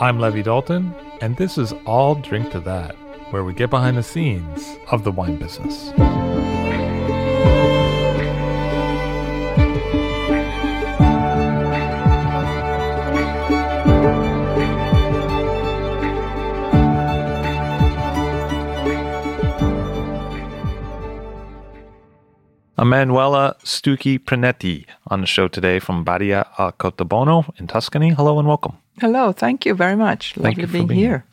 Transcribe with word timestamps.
I'm 0.00 0.20
Levi 0.20 0.42
Dalton, 0.42 0.94
and 1.20 1.36
this 1.36 1.58
is 1.58 1.74
I'll 1.84 2.14
Drink 2.14 2.52
to 2.52 2.60
That, 2.60 2.94
where 3.32 3.42
we 3.42 3.52
get 3.52 3.68
behind 3.68 3.96
the 3.96 4.04
scenes 4.04 4.76
of 4.92 5.02
the 5.02 5.10
wine 5.10 5.38
business. 5.38 5.90
Emanuela 22.78 23.56
Stucchi 23.64 24.20
Prinetti 24.20 24.86
on 25.08 25.22
the 25.22 25.26
show 25.26 25.48
today 25.48 25.80
from 25.80 26.04
Badia 26.04 26.46
a 26.56 26.70
Coltibuono 26.72 27.52
in 27.58 27.66
Tuscany. 27.66 28.10
Hello 28.10 28.38
and 28.38 28.46
welcome. 28.46 28.78
Hello, 29.00 29.32
thank 29.32 29.64
you 29.64 29.74
very 29.74 29.96
much. 29.96 30.34
Thank 30.34 30.58
Lovely 30.58 30.62
you 30.62 30.66
being, 30.66 30.86
being 30.88 31.00
here. 31.00 31.24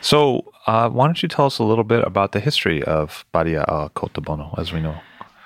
So, 0.00 0.52
uh, 0.66 0.88
why 0.90 1.06
don't 1.06 1.22
you 1.22 1.28
tell 1.28 1.46
us 1.46 1.58
a 1.58 1.64
little 1.64 1.84
bit 1.84 2.04
about 2.06 2.32
the 2.32 2.40
history 2.40 2.82
of 2.82 3.24
Badia 3.32 3.62
a 3.62 3.88
Coltibuono, 3.90 4.58
as 4.58 4.72
we 4.72 4.80
know? 4.80 4.96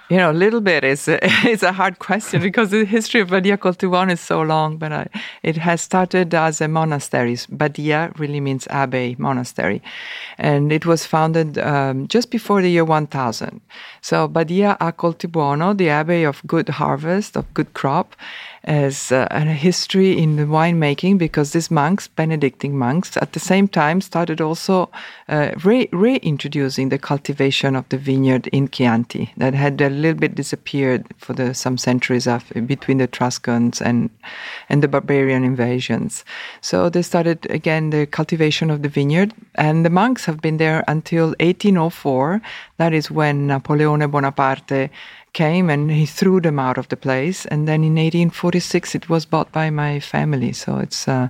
You 0.08 0.18
know, 0.18 0.30
a 0.30 0.32
little 0.32 0.60
bit 0.60 0.84
is 0.84 1.08
a, 1.08 1.18
is 1.48 1.64
a 1.64 1.72
hard 1.72 1.98
question 1.98 2.40
because 2.40 2.70
the 2.70 2.84
history 2.84 3.20
of 3.20 3.30
Badia 3.30 3.56
Coltibuono 3.56 4.12
is 4.12 4.20
so 4.20 4.40
long, 4.42 4.76
but 4.76 4.92
I, 4.92 5.08
it 5.42 5.56
has 5.56 5.80
started 5.80 6.32
as 6.32 6.60
a 6.60 6.68
monastery. 6.68 7.36
Badia 7.50 8.12
really 8.16 8.38
means 8.38 8.68
abbey, 8.68 9.16
monastery. 9.18 9.82
And 10.38 10.70
it 10.70 10.86
was 10.86 11.04
founded 11.04 11.58
um, 11.58 12.06
just 12.06 12.30
before 12.30 12.62
the 12.62 12.70
year 12.70 12.84
1000. 12.84 13.60
So 14.00 14.28
Badia 14.28 14.76
a 14.80 14.92
Coltibuono, 14.92 15.76
the 15.76 15.88
abbey 15.88 16.22
of 16.22 16.40
good 16.46 16.68
harvest, 16.68 17.36
of 17.36 17.52
good 17.52 17.74
crop, 17.74 18.14
as 18.66 19.12
uh, 19.12 19.28
a 19.30 19.40
history 19.44 20.18
in 20.18 20.36
the 20.36 20.42
winemaking 20.42 21.18
because 21.18 21.52
these 21.52 21.70
monks, 21.70 22.08
Benedictine 22.08 22.76
monks, 22.76 23.16
at 23.16 23.32
the 23.32 23.40
same 23.40 23.68
time 23.68 24.00
started 24.00 24.40
also 24.40 24.90
uh, 25.28 25.52
re- 25.64 25.88
reintroducing 25.92 26.88
the 26.88 26.98
cultivation 26.98 27.76
of 27.76 27.88
the 27.90 27.98
vineyard 27.98 28.48
in 28.48 28.68
Chianti 28.68 29.32
that 29.36 29.54
had 29.54 29.80
a 29.80 29.88
little 29.88 30.18
bit 30.18 30.34
disappeared 30.34 31.06
for 31.16 31.32
the, 31.32 31.54
some 31.54 31.78
centuries 31.78 32.26
after, 32.26 32.60
between 32.60 32.98
the 32.98 33.04
Etruscans 33.04 33.80
and, 33.80 34.10
and 34.68 34.82
the 34.82 34.88
barbarian 34.88 35.44
invasions. 35.44 36.24
So 36.60 36.90
they 36.90 37.02
started 37.02 37.46
again 37.50 37.90
the 37.90 38.06
cultivation 38.06 38.70
of 38.70 38.82
the 38.82 38.88
vineyard, 38.88 39.32
and 39.54 39.84
the 39.84 39.90
monks 39.90 40.24
have 40.24 40.40
been 40.40 40.56
there 40.56 40.82
until 40.88 41.28
1804. 41.38 42.42
That 42.78 42.92
is 42.92 43.10
when 43.10 43.46
Napoleone 43.46 44.10
Bonaparte 44.10 44.90
came 45.36 45.68
and 45.68 45.90
he 45.90 46.06
threw 46.06 46.40
them 46.40 46.58
out 46.58 46.78
of 46.78 46.88
the 46.88 46.96
place. 46.96 47.46
And 47.50 47.68
then 47.68 47.84
in 47.84 47.94
1846, 47.94 48.94
it 48.94 49.08
was 49.08 49.26
bought 49.26 49.52
by 49.52 49.70
my 49.70 50.00
family. 50.00 50.52
So 50.52 50.78
it's 50.78 51.06
uh, 51.06 51.28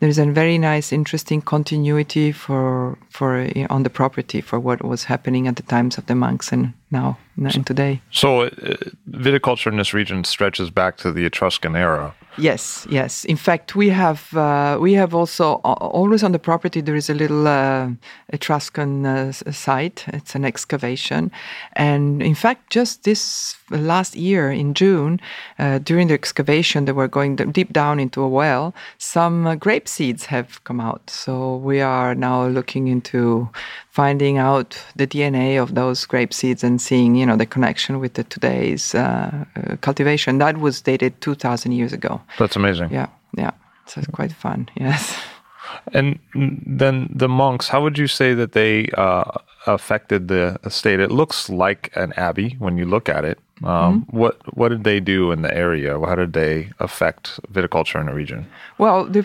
there's 0.00 0.18
a 0.18 0.26
very 0.26 0.58
nice, 0.58 0.92
interesting 0.92 1.40
continuity 1.40 2.32
for 2.32 2.98
for 3.10 3.28
uh, 3.38 3.66
on 3.70 3.84
the 3.84 3.90
property 3.90 4.40
for 4.40 4.58
what 4.58 4.82
was 4.82 5.04
happening 5.04 5.46
at 5.48 5.56
the 5.56 5.62
times 5.62 5.98
of 5.98 6.04
the 6.06 6.14
monks 6.14 6.52
and 6.52 6.72
now 6.90 7.16
and 7.36 7.66
today. 7.66 8.00
So, 8.10 8.42
uh, 8.42 8.48
viticulture 9.10 9.70
in 9.70 9.78
this 9.78 9.94
region 9.94 10.24
stretches 10.24 10.70
back 10.70 10.96
to 10.98 11.12
the 11.12 11.24
Etruscan 11.24 11.76
era. 11.76 12.14
Yes, 12.36 12.84
yes. 12.90 13.24
In 13.24 13.36
fact, 13.36 13.76
we 13.76 13.90
have 13.90 14.34
uh, 14.34 14.76
we 14.80 14.94
have 14.94 15.14
also 15.14 15.54
always 15.64 16.24
on 16.24 16.32
the 16.32 16.38
property 16.40 16.80
there 16.80 16.96
is 16.96 17.08
a 17.08 17.14
little 17.14 17.46
uh, 17.46 17.90
Etruscan 18.28 19.06
uh, 19.06 19.32
site. 19.32 20.04
It's 20.08 20.34
an 20.34 20.44
excavation, 20.44 21.30
and 21.74 22.20
in 22.20 22.34
fact, 22.34 22.70
just 22.70 23.04
this 23.04 23.56
last 23.70 24.16
year 24.16 24.50
in 24.50 24.74
June, 24.74 25.20
uh, 25.60 25.78
during 25.78 26.08
the 26.08 26.14
excavation, 26.14 26.86
they 26.86 26.92
were 26.92 27.06
going 27.06 27.36
deep 27.36 27.72
down 27.72 28.00
into 28.00 28.20
a 28.20 28.28
well. 28.28 28.74
Some 28.98 29.46
uh, 29.46 29.54
grape 29.54 29.86
seeds 29.86 30.26
have 30.26 30.62
come 30.64 30.80
out, 30.80 31.10
so 31.10 31.56
we 31.58 31.80
are 31.80 32.16
now 32.16 32.48
looking 32.48 32.88
into 32.88 33.48
finding 33.94 34.38
out 34.38 34.76
the 34.96 35.06
DNA 35.06 35.62
of 35.62 35.76
those 35.76 36.04
grape 36.04 36.34
seeds 36.34 36.64
and 36.64 36.80
seeing, 36.80 37.14
you 37.14 37.24
know, 37.24 37.36
the 37.36 37.46
connection 37.46 38.00
with 38.00 38.14
the 38.14 38.24
today's 38.24 38.90
cultivation. 39.80 40.38
That 40.38 40.58
was 40.58 40.82
dated 40.82 41.20
two 41.20 41.36
thousand 41.36 41.72
years 41.72 41.92
ago. 41.92 42.20
That's 42.38 42.56
amazing. 42.56 42.90
Yeah, 42.90 43.08
yeah. 43.36 43.52
So 43.86 44.00
it's 44.00 44.10
quite 44.10 44.32
fun. 44.32 44.68
Yes. 44.80 45.16
And 45.92 46.18
then 46.66 47.10
the 47.14 47.28
monks, 47.28 47.68
how 47.68 47.82
would 47.82 47.98
you 47.98 48.06
say 48.06 48.34
that 48.34 48.52
they 48.52 48.88
uh, 48.96 49.24
affected 49.66 50.28
the 50.28 50.58
estate? 50.64 51.00
It 51.00 51.10
looks 51.10 51.48
like 51.48 51.90
an 51.94 52.12
abbey 52.16 52.56
when 52.58 52.78
you 52.78 52.84
look 52.84 53.08
at 53.08 53.24
it. 53.24 53.38
Um, 53.62 53.70
mm-hmm. 53.70 54.18
What 54.18 54.56
what 54.56 54.68
did 54.70 54.84
they 54.84 55.00
do 55.00 55.32
in 55.32 55.42
the 55.42 55.54
area? 55.54 55.98
How 55.98 56.16
did 56.16 56.32
they 56.32 56.70
affect 56.78 57.40
viticulture 57.52 58.00
in 58.00 58.06
the 58.06 58.14
region? 58.14 58.46
Well, 58.78 59.06
the, 59.06 59.24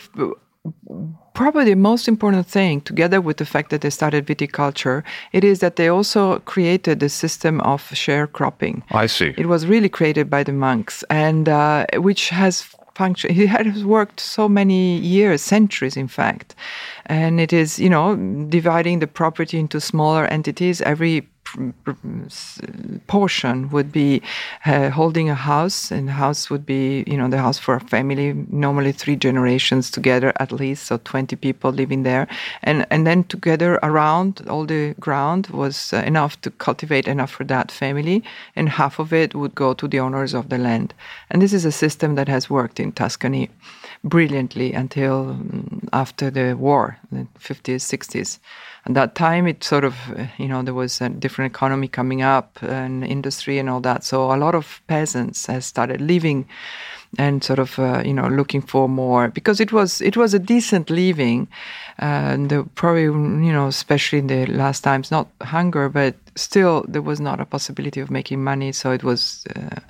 probably 1.39 1.63
the 1.63 1.75
most 1.75 2.09
important 2.09 2.45
thing, 2.45 2.81
together 2.81 3.22
with 3.22 3.38
the 3.38 3.45
fact 3.45 3.69
that 3.69 3.79
they 3.79 3.89
started 3.89 4.25
viticulture, 4.25 5.03
it 5.31 5.41
is 5.41 5.59
that 5.59 5.77
they 5.77 5.88
also 5.88 6.39
created 6.39 7.01
a 7.01 7.07
system 7.07 7.61
of 7.61 7.81
sharecropping. 7.91 8.83
I 8.91 9.05
see. 9.05 9.33
It 9.38 9.45
was 9.45 9.66
really 9.66 9.88
created 9.88 10.29
by 10.29 10.44
the 10.44 10.51
monks, 10.51 11.01
and 11.09 11.47
uh, 11.47 11.85
which 11.94 12.28
has 12.28 12.75
function. 12.94 13.33
He 13.33 13.45
has 13.45 13.85
worked 13.85 14.19
so 14.19 14.49
many 14.49 14.97
years, 14.97 15.41
centuries, 15.41 15.95
in 15.95 16.09
fact, 16.09 16.55
and 17.05 17.39
it 17.39 17.53
is 17.53 17.79
you 17.79 17.89
know 17.89 18.17
dividing 18.49 18.99
the 18.99 19.07
property 19.07 19.57
into 19.57 19.79
smaller 19.79 20.25
entities. 20.25 20.81
Every 20.81 21.25
portion 23.07 23.69
would 23.69 23.91
be 23.91 24.21
uh, 24.65 24.89
holding 24.89 25.29
a 25.29 25.35
house, 25.35 25.91
and 25.91 26.09
house 26.09 26.49
would 26.49 26.65
be, 26.65 27.03
you 27.07 27.17
know, 27.17 27.27
the 27.27 27.37
house 27.37 27.57
for 27.57 27.75
a 27.75 27.79
family, 27.79 28.33
normally 28.49 28.91
three 28.91 29.15
generations 29.15 29.91
together 29.91 30.33
at 30.39 30.51
least, 30.51 30.87
so 30.87 30.97
20 30.97 31.35
people 31.35 31.71
living 31.71 32.03
there. 32.03 32.27
And, 32.63 32.85
and 32.91 33.05
then 33.05 33.23
together 33.25 33.79
around 33.83 34.41
all 34.49 34.65
the 34.65 34.95
ground 34.99 35.47
was 35.47 35.93
uh, 35.93 35.97
enough 35.97 36.39
to 36.41 36.51
cultivate 36.51 37.07
enough 37.07 37.31
for 37.31 37.43
that 37.45 37.71
family, 37.71 38.23
and 38.55 38.69
half 38.69 38.99
of 38.99 39.13
it 39.13 39.35
would 39.35 39.55
go 39.55 39.73
to 39.73 39.87
the 39.87 39.99
owners 39.99 40.33
of 40.33 40.49
the 40.49 40.57
land. 40.57 40.93
And 41.29 41.41
this 41.41 41.53
is 41.53 41.66
a 41.66 41.71
system 41.71 42.16
that 42.16 42.27
has 42.27 42.49
worked 42.49 42.79
in 42.79 42.91
Tuscany 42.91 43.49
brilliantly 44.03 44.73
until 44.73 45.25
mm, 45.25 45.87
after 45.93 46.29
the 46.29 46.55
war, 46.55 46.97
the 47.11 47.28
50s, 47.40 47.81
60s. 47.81 48.40
At 48.90 48.96
that 48.96 49.16
time, 49.16 49.46
it 49.47 49.64
sort 49.64 49.84
of, 49.84 49.96
you 50.38 50.47
know, 50.47 50.64
there 50.64 50.74
was 50.74 51.00
a 51.00 51.09
different 51.09 51.53
economy 51.53 51.88
coming 51.88 52.24
up 52.24 52.58
and 52.64 53.03
industry 53.03 53.59
and 53.59 53.70
all 53.70 53.82
that. 53.82 54.03
So 54.03 54.34
a 54.34 54.36
lot 54.36 54.56
of 54.56 54.82
peasants 54.88 55.46
has 55.46 55.66
started 55.66 56.02
leaving 56.02 56.47
and 57.18 57.44
sort 57.44 57.59
of, 57.59 57.78
uh, 57.78 58.02
you 58.03 58.14
know, 58.14 58.28
looking 58.28 58.62
for 58.62 58.90
more 58.90 59.28
because 59.30 59.59
it 59.59 59.72
was 59.72 60.02
it 60.02 60.18
was 60.18 60.34
a 60.34 60.40
decent 60.40 60.90
living. 60.90 61.47
And 62.00 62.50
the, 62.50 62.64
probably, 62.76 63.03
you 63.03 63.53
know, 63.53 63.68
especially 63.68 64.20
in 64.20 64.28
the 64.28 64.47
last 64.47 64.82
times, 64.84 65.12
not 65.12 65.28
hunger, 65.41 65.88
but 65.90 66.16
still 66.36 66.84
there 66.88 67.03
was 67.03 67.20
not 67.20 67.40
a 67.40 67.46
possibility 67.46 68.00
of 68.00 68.09
making 68.09 68.44
money. 68.44 68.72
So 68.72 68.91
it 68.91 69.03
was. 69.03 69.46
Uh, 69.56 69.82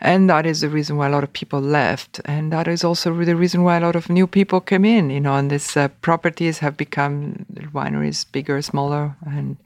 and 0.00 0.28
that 0.30 0.46
is 0.46 0.60
the 0.60 0.68
reason 0.68 0.96
why 0.96 1.06
a 1.06 1.10
lot 1.10 1.24
of 1.24 1.32
people 1.32 1.60
left, 1.60 2.20
and 2.24 2.52
that 2.52 2.66
is 2.68 2.84
also 2.84 3.12
the 3.24 3.36
reason 3.36 3.62
why 3.64 3.76
a 3.76 3.80
lot 3.80 3.96
of 3.96 4.08
new 4.08 4.26
people 4.26 4.60
came 4.60 4.84
in. 4.84 5.10
You 5.10 5.20
know, 5.20 5.34
and 5.34 5.50
these 5.50 5.76
uh, 5.76 5.88
properties 6.02 6.58
have 6.58 6.76
become 6.76 7.44
wineries 7.72 8.24
bigger, 8.32 8.60
smaller, 8.62 9.16
and 9.26 9.56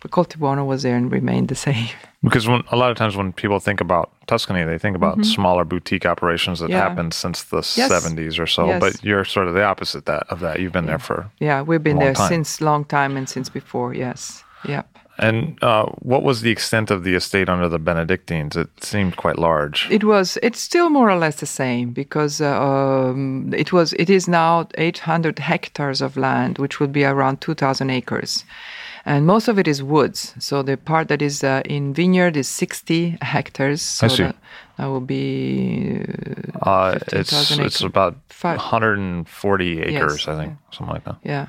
but 0.00 0.10
Coltibuono 0.10 0.66
was 0.66 0.82
there 0.82 0.96
and 0.96 1.12
remained 1.12 1.48
the 1.48 1.54
same. 1.54 1.88
Because 2.24 2.46
when, 2.46 2.62
a 2.70 2.76
lot 2.76 2.92
of 2.92 2.96
times 2.96 3.16
when 3.16 3.32
people 3.32 3.58
think 3.58 3.80
about 3.80 4.12
Tuscany, 4.28 4.62
they 4.64 4.78
think 4.78 4.94
about 4.94 5.24
smaller 5.24 5.64
boutique 5.64 6.06
operations 6.06 6.60
that 6.60 6.66
Mm-hmm. 6.66 6.72
Yeah. 6.74 6.88
happened 6.88 7.14
since 7.14 7.42
the 7.42 7.56
Yes. 7.76 7.90
70s 7.90 8.38
or 8.38 8.46
so. 8.46 8.66
Yes. 8.66 8.80
But 8.80 9.02
you're 9.04 9.24
sort 9.24 9.48
of 9.48 9.54
the 9.54 9.64
opposite 9.64 10.06
that 10.06 10.22
of 10.28 10.38
that. 10.38 10.60
You've 10.60 10.72
been 10.72 10.86
there 10.86 11.00
for. 11.00 11.28
Yeah, 11.40 11.62
we've 11.62 11.82
been 11.82 11.98
there 11.98 12.14
time. 12.14 12.28
since 12.28 12.60
long 12.60 12.84
time 12.84 13.16
and 13.16 13.28
since 13.28 13.48
before. 13.50 13.92
Yes. 13.92 14.44
Yeah. 14.68 14.82
And 15.22 15.62
uh, 15.62 15.86
what 16.00 16.24
was 16.24 16.40
the 16.40 16.50
extent 16.50 16.90
of 16.90 17.04
the 17.04 17.14
estate 17.14 17.48
under 17.48 17.68
the 17.68 17.78
Benedictines? 17.78 18.56
It 18.56 18.68
seemed 18.82 19.16
quite 19.16 19.38
large. 19.38 19.86
It 19.88 20.02
was. 20.02 20.36
It's 20.42 20.60
still 20.60 20.90
more 20.90 21.08
or 21.08 21.16
less 21.16 21.36
the 21.36 21.46
same 21.46 21.92
because 21.92 22.40
uh, 22.40 22.60
um, 22.60 23.54
it 23.54 23.72
was. 23.72 23.92
It 23.92 24.10
is 24.10 24.26
now 24.26 24.66
800 24.74 25.38
hectares 25.38 26.02
of 26.02 26.16
land, 26.16 26.58
which 26.58 26.80
would 26.80 26.92
be 26.92 27.04
around 27.04 27.40
2,000 27.40 27.88
acres, 27.90 28.44
and 29.04 29.24
most 29.24 29.46
of 29.46 29.58
it 29.60 29.68
is 29.68 29.80
woods. 29.80 30.34
So 30.40 30.60
the 30.62 30.76
part 30.76 31.06
that 31.06 31.22
is 31.22 31.44
uh, 31.44 31.62
in 31.66 31.94
vineyard 31.94 32.36
is 32.36 32.48
60 32.48 33.18
hectares. 33.22 33.80
So 33.80 34.06
I 34.06 34.08
see. 34.08 34.22
That, 34.24 34.36
that 34.78 34.86
will 34.86 35.00
be. 35.00 36.04
Uh, 36.62 36.98
15,000 36.98 37.60
it's 37.64 37.76
it's 37.76 37.84
about 37.84 38.16
Five- 38.28 38.58
140 38.58 39.82
acres, 39.82 39.92
Yes, 39.92 40.28
I 40.28 40.36
think, 40.44 40.58
something 40.72 40.92
like 40.92 41.04
that. 41.04 41.18
Yeah. 41.22 41.46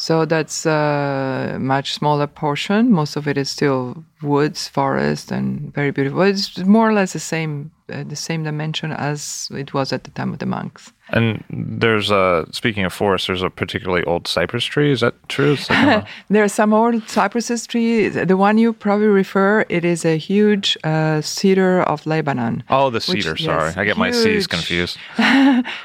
So 0.00 0.24
that's 0.24 0.64
a 0.64 1.58
much 1.60 1.92
smaller 1.92 2.26
portion. 2.26 2.90
Most 2.90 3.16
of 3.16 3.28
it 3.28 3.36
is 3.36 3.50
still 3.50 4.02
woods, 4.22 4.66
forest, 4.66 5.30
and 5.30 5.74
very 5.74 5.90
beautiful. 5.90 6.22
It's 6.22 6.56
more 6.56 6.88
or 6.88 6.94
less 6.94 7.12
the 7.12 7.18
same, 7.18 7.70
uh, 7.90 8.04
the 8.04 8.16
same 8.16 8.42
dimension 8.44 8.92
as 8.92 9.48
it 9.50 9.74
was 9.74 9.92
at 9.92 10.04
the 10.04 10.10
time 10.10 10.32
of 10.32 10.38
the 10.38 10.46
monks. 10.46 10.92
And 11.12 11.42
there's 11.50 12.10
a 12.12 12.46
speaking 12.52 12.84
of 12.84 12.92
forests, 12.92 13.26
there's 13.26 13.42
a 13.42 13.50
particularly 13.50 14.04
old 14.04 14.28
cypress 14.28 14.64
tree. 14.64 14.92
Is 14.92 15.00
that 15.00 15.14
true? 15.28 15.56
Like 15.68 16.06
There 16.28 16.44
are 16.44 16.48
some 16.48 16.72
old 16.72 17.08
cypresses 17.08 17.66
trees. 17.66 18.14
The 18.14 18.36
one 18.36 18.58
you 18.58 18.72
probably 18.72 19.08
refer, 19.08 19.64
it 19.68 19.84
is 19.84 20.04
a 20.04 20.16
huge 20.16 20.78
uh, 20.84 21.20
cedar 21.20 21.82
of 21.82 22.06
Lebanon. 22.06 22.62
oh, 22.70 22.90
the 22.90 22.96
Which- 22.96 23.24
cedar. 23.24 23.34
yes, 23.36 23.44
sorry, 23.44 23.72
I 23.76 23.84
get 23.84 23.96
my 23.96 24.12
C's 24.12 24.46
confused. 24.46 24.98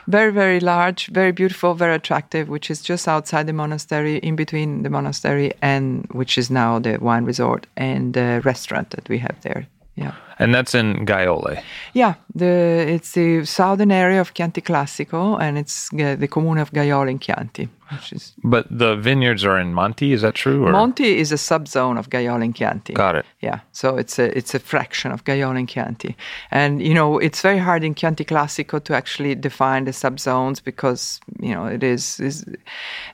very 0.07 0.31
very 0.31 0.59
large 0.59 1.07
very 1.07 1.31
beautiful 1.31 1.73
very 1.73 1.95
attractive 1.95 2.47
which 2.49 2.69
is 2.69 2.81
just 2.81 3.07
outside 3.07 3.47
the 3.47 3.53
monastery 3.53 4.17
in 4.17 4.35
between 4.35 4.83
the 4.83 4.89
monastery 4.89 5.51
and 5.61 6.05
which 6.11 6.37
is 6.37 6.49
now 6.49 6.79
the 6.79 6.97
wine 6.99 7.25
resort 7.25 7.67
and 7.77 8.13
the 8.13 8.41
restaurant 8.43 8.89
that 8.91 9.07
we 9.09 9.17
have 9.17 9.35
there 9.41 9.67
yeah 9.95 10.13
And 10.39 10.53
that's 10.53 10.75
in 10.75 11.05
Gaiole. 11.05 11.61
yeah 11.93 12.13
the 12.35 12.85
it's 12.95 13.11
the 13.13 13.45
southern 13.45 13.91
area 13.91 14.21
of 14.21 14.33
Chianti 14.33 14.61
Classico 14.61 15.39
and 15.39 15.57
it's 15.57 15.89
uh, 15.93 16.15
the 16.15 16.27
comune 16.27 16.57
of 16.61 16.71
Gaiole 16.71 17.09
in 17.09 17.19
Chianti 17.19 17.69
is 18.11 18.33
But 18.43 18.65
the 18.69 18.95
vineyards 18.95 19.43
are 19.45 19.59
in 19.59 19.73
Monti. 19.73 20.11
Is 20.13 20.21
that 20.21 20.35
true? 20.35 20.65
Or? 20.65 20.71
Monti 20.71 21.17
is 21.17 21.31
a 21.31 21.35
subzone 21.35 21.97
of 21.99 22.09
Gaiole 22.09 22.43
in 22.43 22.53
Chianti. 22.53 22.93
Got 22.93 23.15
it. 23.15 23.25
Yeah, 23.41 23.59
so 23.71 23.97
it's 23.97 24.19
a 24.19 24.35
it's 24.37 24.55
a 24.55 24.59
fraction 24.59 25.11
of 25.11 25.23
Gaiole 25.23 25.59
in 25.59 25.67
Chianti, 25.67 26.15
and 26.51 26.81
you 26.81 26.93
know 26.93 27.19
it's 27.19 27.41
very 27.41 27.59
hard 27.59 27.83
in 27.83 27.93
Chianti 27.95 28.25
Classico 28.25 28.79
to 28.83 28.95
actually 28.95 29.35
define 29.35 29.85
the 29.85 29.91
subzones 29.91 30.63
because 30.63 31.19
you 31.39 31.53
know 31.53 31.65
it 31.65 31.83
is, 31.83 32.19
is 32.19 32.45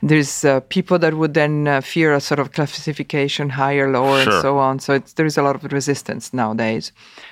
there's 0.02 0.46
uh, 0.46 0.60
people 0.70 0.98
that 1.00 1.14
would 1.14 1.34
then 1.34 1.68
uh, 1.68 1.82
fear 1.82 2.14
a 2.14 2.22
sort 2.22 2.40
of 2.40 2.52
classification 2.54 3.50
higher, 3.50 3.92
lower, 3.92 4.24
Sure. 4.24 4.34
and 4.34 4.42
so 4.42 4.58
on. 4.58 4.80
So 4.80 4.94
it's, 4.94 5.14
there 5.14 5.26
is 5.26 5.38
a 5.38 5.42
lot 5.44 5.56
of 5.56 5.72
resistance 5.74 6.34
nowadays. 6.34 6.92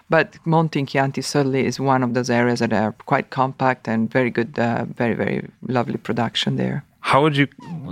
But 0.09 0.37
Monti 0.45 0.79
in 0.79 0.85
Chianti 0.87 1.21
certainly 1.21 1.65
is 1.65 1.79
one 1.79 2.03
of 2.03 2.13
those 2.13 2.29
areas 2.29 2.59
that 2.59 2.73
are 2.73 2.93
quite 3.05 3.29
compact 3.29 3.87
and 3.87 4.11
very 4.11 4.29
good, 4.31 4.57
uh, 4.59 4.85
very 4.97 5.13
very 5.15 5.47
lovely 5.67 5.97
production 5.97 6.55
there. 6.57 6.83
How 7.01 7.21
would 7.21 7.37
you 7.37 7.47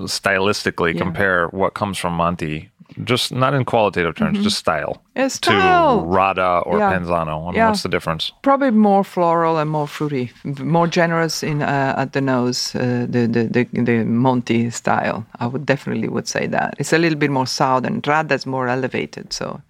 stylistically 0.08 0.94
Yeah. 0.94 1.04
compare 1.04 1.48
what 1.52 1.74
comes 1.74 1.98
from 1.98 2.14
Monti, 2.14 2.70
just 3.04 3.32
not 3.32 3.54
in 3.54 3.64
qualitative 3.66 4.16
terms, 4.16 4.40
just 4.44 4.58
style, 4.58 5.02
Yeah, 5.16 5.24
to 5.24 5.30
style. 5.30 6.06
Radda 6.06 6.62
or 6.66 6.78
Yeah. 6.80 6.92
Panzano? 6.94 7.36
I 7.42 7.46
mean, 7.46 7.54
Yeah. 7.56 7.68
What's 7.70 7.84
the 7.84 7.90
difference? 7.90 8.32
probably 8.42 8.72
more 8.72 9.04
floral 9.04 9.58
and 9.58 9.70
more 9.70 9.88
fruity, 9.88 10.32
more 10.64 10.88
generous 10.88 11.44
in 11.44 11.62
uh, 11.62 11.94
at 12.02 12.12
the 12.12 12.22
nose. 12.22 12.76
Uh, 12.76 13.06
the, 13.10 13.28
the 13.28 13.44
the 13.56 13.64
the 13.84 14.04
Monti 14.06 14.70
style, 14.72 15.26
I 15.40 15.46
would 15.48 15.66
definitely 15.66 16.08
would 16.10 16.28
say 16.28 16.48
that 16.48 16.74
it's 16.80 16.94
a 16.94 16.98
little 16.98 17.20
bit 17.20 17.32
more 17.32 17.48
southern. 17.48 18.02
Radda's 18.02 18.46
more 18.46 18.68
elevated, 18.72 19.34
so 19.34 19.62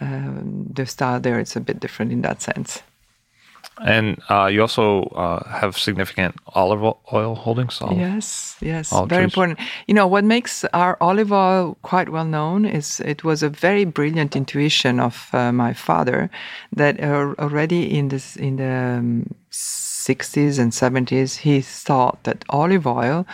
um, 0.00 0.66
the 0.72 0.86
style 0.86 1.20
there 1.20 1.40
is 1.40 1.56
a 1.56 1.60
bit 1.60 1.80
different 1.80 2.12
in 2.12 2.22
that 2.22 2.42
sense. 2.42 2.82
And 3.78 4.18
uh, 4.30 4.46
you 4.46 4.62
also 4.62 5.02
uh, 5.14 5.46
have 5.48 5.76
significant 5.76 6.34
olive 6.54 6.82
oil 7.12 7.34
holdings. 7.34 7.80
Olive. 7.82 7.98
Yes, 7.98 8.56
yes, 8.60 8.90
very 8.90 9.06
trees. 9.06 9.24
important. 9.24 9.58
You 9.86 9.94
know 9.94 10.06
what 10.06 10.24
makes 10.24 10.64
our 10.72 10.96
olive 11.00 11.30
oil 11.30 11.76
quite 11.82 12.08
well 12.08 12.24
known 12.24 12.64
is 12.64 13.00
it 13.00 13.22
was 13.22 13.42
a 13.42 13.50
very 13.50 13.84
brilliant 13.84 14.34
intuition 14.34 14.98
of 14.98 15.28
uh, 15.34 15.52
my 15.52 15.74
father 15.74 16.30
that 16.72 16.98
uh, 17.00 17.34
already 17.38 17.98
in 17.98 18.08
this 18.08 18.36
in 18.36 18.56
the 18.56 18.98
um, 18.98 19.34
60s 20.06 20.58
and 20.58 20.72
70s 20.72 21.38
he 21.38 21.60
thought 21.60 22.22
that 22.22 22.44
olive 22.48 22.86
oil 22.86 23.26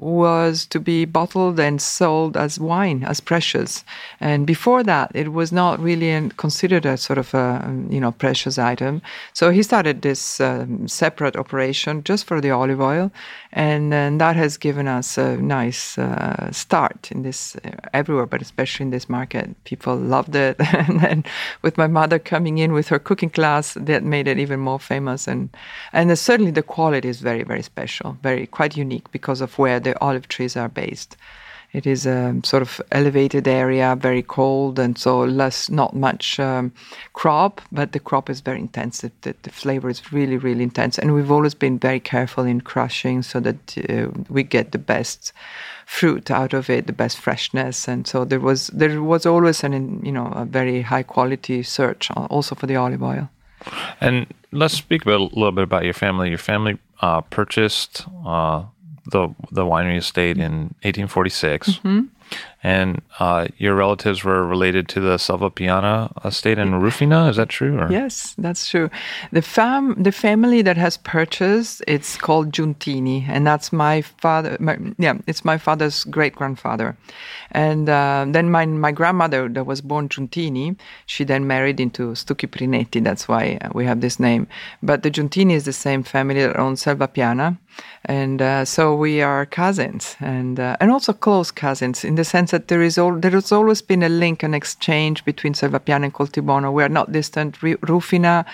was 0.00 0.66
to 0.66 0.80
be 0.80 1.04
bottled 1.04 1.60
and 1.60 1.80
sold 1.80 2.36
as 2.36 2.58
wine 2.58 3.04
as 3.04 3.20
precious. 3.20 3.84
And 4.20 4.46
before 4.46 4.82
that 4.84 5.10
it 5.14 5.32
was 5.32 5.52
not 5.52 5.78
really 5.78 6.30
considered 6.36 6.86
a 6.86 6.96
sort 6.96 7.18
of 7.18 7.34
a 7.34 7.62
um, 7.64 7.88
you 7.90 8.00
know 8.00 8.12
precious 8.12 8.58
item. 8.58 9.02
So 9.32 9.50
he 9.50 9.62
started 9.62 10.02
this 10.02 10.40
um, 10.40 10.88
separate 10.88 11.36
operation 11.36 12.02
just 12.04 12.24
for 12.24 12.40
the 12.40 12.50
olive 12.50 12.80
oil. 12.80 13.10
And, 13.52 13.92
and 13.92 14.20
that 14.20 14.36
has 14.36 14.56
given 14.56 14.86
us 14.86 15.18
a 15.18 15.36
nice 15.36 15.98
uh, 15.98 16.52
start 16.52 17.10
in 17.10 17.22
this 17.22 17.56
uh, 17.56 17.70
everywhere 17.92 18.26
but 18.26 18.40
especially 18.40 18.84
in 18.84 18.90
this 18.90 19.08
market. 19.08 19.62
People 19.64 19.96
loved 19.96 20.34
it. 20.34 20.56
And 20.80 21.00
then 21.00 21.24
with 21.62 21.76
my 21.76 21.86
mother 21.86 22.18
coming 22.18 22.58
in 22.58 22.72
with 22.72 22.88
her 22.88 22.98
cooking 22.98 23.28
class 23.28 23.74
that 23.74 24.02
made 24.02 24.26
it 24.26 24.38
even 24.38 24.60
more 24.60 24.80
famous. 24.80 25.28
And 25.28 25.50
and 25.92 26.16
certainly 26.18 26.52
the 26.52 26.62
quality 26.62 27.08
is 27.08 27.20
very 27.20 27.42
very 27.42 27.62
special 27.62 28.16
very 28.22 28.46
quite 28.46 28.76
unique 28.76 29.10
because 29.12 29.40
of 29.40 29.58
where 29.58 29.80
the 29.80 29.89
olive 30.00 30.28
trees 30.28 30.56
are 30.56 30.68
based 30.68 31.16
it 31.72 31.86
is 31.86 32.04
a 32.04 32.34
sort 32.42 32.62
of 32.62 32.80
elevated 32.90 33.46
area, 33.46 33.96
very 33.96 34.22
cold, 34.22 34.78
and 34.78 34.98
so 34.98 35.20
less, 35.20 35.70
not 35.70 35.94
much 35.94 36.40
um, 36.40 36.72
crop, 37.12 37.60
but 37.70 37.92
the 37.92 38.00
crop 38.00 38.28
is 38.28 38.40
very 38.40 38.58
intense. 38.58 39.02
The, 39.02 39.12
the, 39.20 39.36
the 39.42 39.50
flavor 39.50 39.88
is 39.88 40.12
really, 40.12 40.36
really 40.36 40.64
intense. 40.64 40.98
And 40.98 41.14
we've 41.14 41.30
always 41.30 41.54
been 41.54 41.78
very 41.78 42.00
careful 42.00 42.44
in 42.44 42.60
crushing 42.60 43.22
so 43.22 43.38
that 43.40 43.78
uh, 43.88 44.08
we 44.28 44.42
get 44.42 44.72
the 44.72 44.78
best 44.78 45.32
fruit 45.86 46.28
out 46.30 46.54
of 46.54 46.68
it, 46.68 46.88
the 46.88 46.92
best 46.92 47.18
freshness. 47.18 47.86
And 47.86 48.04
so 48.04 48.24
there 48.24 48.40
was 48.40 48.66
there 48.68 49.00
was 49.00 49.24
always 49.24 49.62
an 49.62 50.04
you 50.04 50.12
know 50.12 50.26
a 50.26 50.44
very 50.44 50.82
high 50.82 51.04
quality 51.04 51.62
search 51.62 52.10
also 52.10 52.56
for 52.56 52.66
the 52.66 52.76
olive 52.76 53.02
oil. 53.02 53.28
And 54.00 54.26
let's 54.50 54.74
speak 54.74 55.04
a 55.04 55.10
little 55.10 55.52
bit 55.52 55.64
about 55.64 55.84
your 55.84 55.94
family. 55.94 56.30
Your 56.30 56.38
family 56.38 56.78
uh, 57.00 57.20
purchased 57.20 58.06
uh, 58.26 58.64
the 59.06 59.28
the 59.50 59.64
winery 59.64 59.98
estate 59.98 60.36
in 60.38 60.74
1846, 60.82 61.80
and 62.62 63.00
uh, 63.18 63.48
your 63.58 63.74
relatives 63.74 64.22
were 64.22 64.46
related 64.46 64.88
to 64.88 65.00
the 65.00 65.18
Selva 65.18 65.50
Piana 65.50 66.12
estate 66.24 66.58
in 66.58 66.72
Rufina. 66.72 67.30
Is 67.30 67.36
that 67.36 67.48
true? 67.48 67.78
Or? 67.78 67.90
Yes, 67.90 68.34
that's 68.36 68.68
true. 68.68 68.90
The 69.32 69.42
fam, 69.42 70.00
the 70.02 70.12
family 70.12 70.62
that 70.62 70.76
has 70.76 70.96
purchased, 70.98 71.82
it's 71.88 72.16
called 72.16 72.52
Giuntini, 72.52 73.26
and 73.28 73.46
that's 73.46 73.72
my 73.72 74.02
father. 74.02 74.56
My, 74.60 74.78
yeah, 74.98 75.14
it's 75.26 75.44
my 75.44 75.58
father's 75.58 76.04
great 76.04 76.34
grandfather, 76.34 76.96
and 77.52 77.88
uh, 77.88 78.26
then 78.28 78.50
my 78.50 78.66
my 78.66 78.92
grandmother 78.92 79.48
that 79.48 79.64
was 79.64 79.80
born 79.80 80.08
Giuntini, 80.08 80.76
she 81.06 81.24
then 81.24 81.46
married 81.46 81.80
into 81.80 82.12
Stucchi 82.12 82.48
Prinetti. 82.48 83.02
That's 83.02 83.26
why 83.26 83.58
uh, 83.62 83.70
we 83.74 83.86
have 83.86 84.00
this 84.00 84.20
name. 84.20 84.46
But 84.82 85.02
the 85.02 85.10
Giuntini 85.10 85.52
is 85.52 85.64
the 85.64 85.72
same 85.72 86.02
family 86.02 86.42
that 86.42 86.58
owns 86.58 86.82
Selva 86.82 87.08
Piana, 87.08 87.58
and 88.04 88.40
uh, 88.40 88.64
so 88.64 88.94
we 88.94 89.22
are 89.22 89.46
cousins, 89.46 90.16
and 90.20 90.58
uh, 90.58 90.76
and 90.80 90.90
also 90.90 91.12
close 91.12 91.50
cousins 91.50 92.04
in 92.04 92.14
the 92.14 92.24
sense 92.24 92.50
that 92.50 92.68
there 92.68 92.82
is 92.82 92.98
all 92.98 93.14
there 93.14 93.32
has 93.32 93.52
always 93.52 93.82
been 93.82 94.02
a 94.02 94.08
link, 94.08 94.42
an 94.42 94.54
exchange 94.54 95.24
between 95.24 95.52
Selvapiana 95.54 96.04
and 96.04 96.14
Coltibuono. 96.14 96.72
We 96.72 96.82
are 96.82 96.88
not 96.88 97.12
distant. 97.12 97.62
Ru- 97.62 97.78
Rufina 97.78 98.44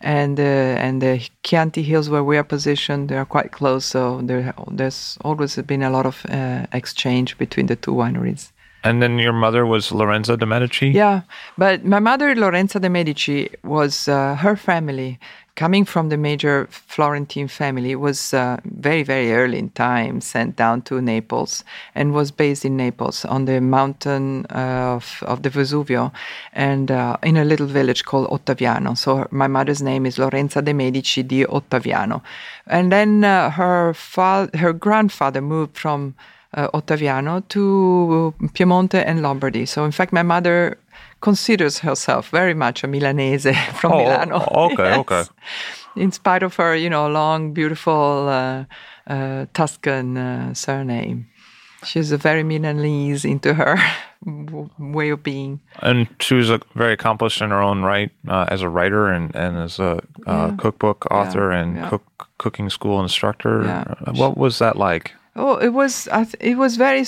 and 0.00 0.38
uh, 0.40 0.42
and 0.42 1.02
the 1.02 1.26
Chianti 1.42 1.82
Hills 1.82 2.08
where 2.08 2.24
we 2.24 2.36
are 2.36 2.44
positioned, 2.44 3.08
they 3.08 3.16
are 3.16 3.24
quite 3.26 3.52
close. 3.52 3.84
So 3.84 4.20
there 4.22 4.54
there's 4.70 5.18
always 5.22 5.56
been 5.56 5.82
a 5.82 5.90
lot 5.90 6.06
of 6.06 6.24
uh, 6.30 6.66
exchange 6.72 7.36
between 7.38 7.66
the 7.66 7.76
two 7.76 7.92
wineries. 7.92 8.52
And 8.84 9.00
then 9.00 9.18
your 9.18 9.32
mother 9.32 9.64
was 9.64 9.90
Lorenza 9.90 10.36
de 10.36 10.44
Medici? 10.44 10.88
Yeah, 10.88 11.22
but 11.56 11.86
my 11.86 12.00
mother, 12.00 12.34
Lorenza 12.34 12.78
de 12.78 12.90
Medici, 12.90 13.48
was 13.62 14.08
uh, 14.08 14.34
her 14.34 14.56
family 14.56 15.18
coming 15.56 15.84
from 15.84 16.08
the 16.08 16.16
major 16.16 16.66
Florentine 16.70 17.48
family 17.48 17.94
was 17.94 18.34
uh, 18.34 18.58
very, 18.64 19.02
very 19.02 19.32
early 19.32 19.58
in 19.58 19.70
time 19.70 20.20
sent 20.20 20.56
down 20.56 20.82
to 20.82 21.00
Naples 21.00 21.64
and 21.94 22.12
was 22.12 22.30
based 22.30 22.64
in 22.64 22.76
Naples 22.76 23.24
on 23.24 23.44
the 23.44 23.60
mountain 23.60 24.46
uh, 24.50 24.94
of, 24.96 25.22
of 25.26 25.42
the 25.42 25.50
Vesuvio 25.50 26.12
and 26.52 26.90
uh, 26.90 27.16
in 27.22 27.36
a 27.36 27.44
little 27.44 27.66
village 27.66 28.04
called 28.04 28.28
Ottaviano. 28.30 28.96
So 28.96 29.28
my 29.30 29.46
mother's 29.46 29.82
name 29.82 30.06
is 30.06 30.18
Lorenza 30.18 30.60
de 30.60 30.72
Medici 30.72 31.22
di 31.22 31.44
Ottaviano. 31.44 32.22
And 32.66 32.90
then 32.90 33.22
uh, 33.22 33.50
her, 33.50 33.94
fa- 33.94 34.50
her 34.54 34.72
grandfather 34.72 35.40
moved 35.40 35.76
from 35.78 36.14
uh, 36.54 36.68
Ottaviano 36.68 37.46
to 37.48 38.34
Piemonte 38.54 39.02
and 39.06 39.22
Lombardy. 39.22 39.66
So 39.66 39.84
in 39.84 39.92
fact, 39.92 40.12
my 40.12 40.22
mother 40.22 40.78
considers 41.24 41.78
herself 41.80 42.28
very 42.32 42.54
much 42.54 42.84
a 42.84 42.86
Milanese 42.86 43.46
from 43.80 43.92
Oh, 43.92 43.98
Milano. 43.98 44.36
okay, 44.68 44.88
Yes. 44.90 44.98
okay. 44.98 45.24
In 45.96 46.12
spite 46.12 46.42
of 46.44 46.56
her, 46.56 46.74
you 46.76 46.90
know, 46.90 47.08
long, 47.08 47.54
beautiful 47.54 48.28
uh, 48.28 48.64
uh, 49.06 49.46
Tuscan 49.54 50.16
uh, 50.16 50.54
surname, 50.54 51.26
she's 51.84 52.12
a 52.12 52.16
very 52.18 52.42
Milanese 52.42 53.24
into 53.24 53.54
her 53.54 53.76
way 54.78 55.10
of 55.12 55.22
being. 55.22 55.60
And 55.82 56.06
she 56.20 56.34
was 56.34 56.50
uh, 56.50 56.58
very 56.74 56.92
accomplished 56.92 57.40
in 57.42 57.50
her 57.50 57.62
own 57.62 57.82
right 57.82 58.10
uh, 58.28 58.46
as 58.48 58.62
a 58.62 58.68
writer 58.68 59.06
and, 59.08 59.34
and 59.36 59.56
as 59.56 59.78
a 59.78 59.84
uh, 59.86 60.00
Yeah. 60.26 60.54
cookbook 60.58 61.06
author 61.10 61.50
and 61.52 61.76
yeah. 61.76 61.88
cook, 61.90 62.02
cooking 62.38 62.70
school 62.70 63.00
instructor. 63.02 63.62
Yeah. 63.64 64.12
What 64.20 64.36
was 64.36 64.58
that 64.58 64.76
like? 64.76 65.12
Oh, 65.36 65.56
it 65.56 65.72
was. 65.72 66.08
Th- 66.12 66.36
it 66.40 66.56
was 66.56 66.76
very, 66.76 67.04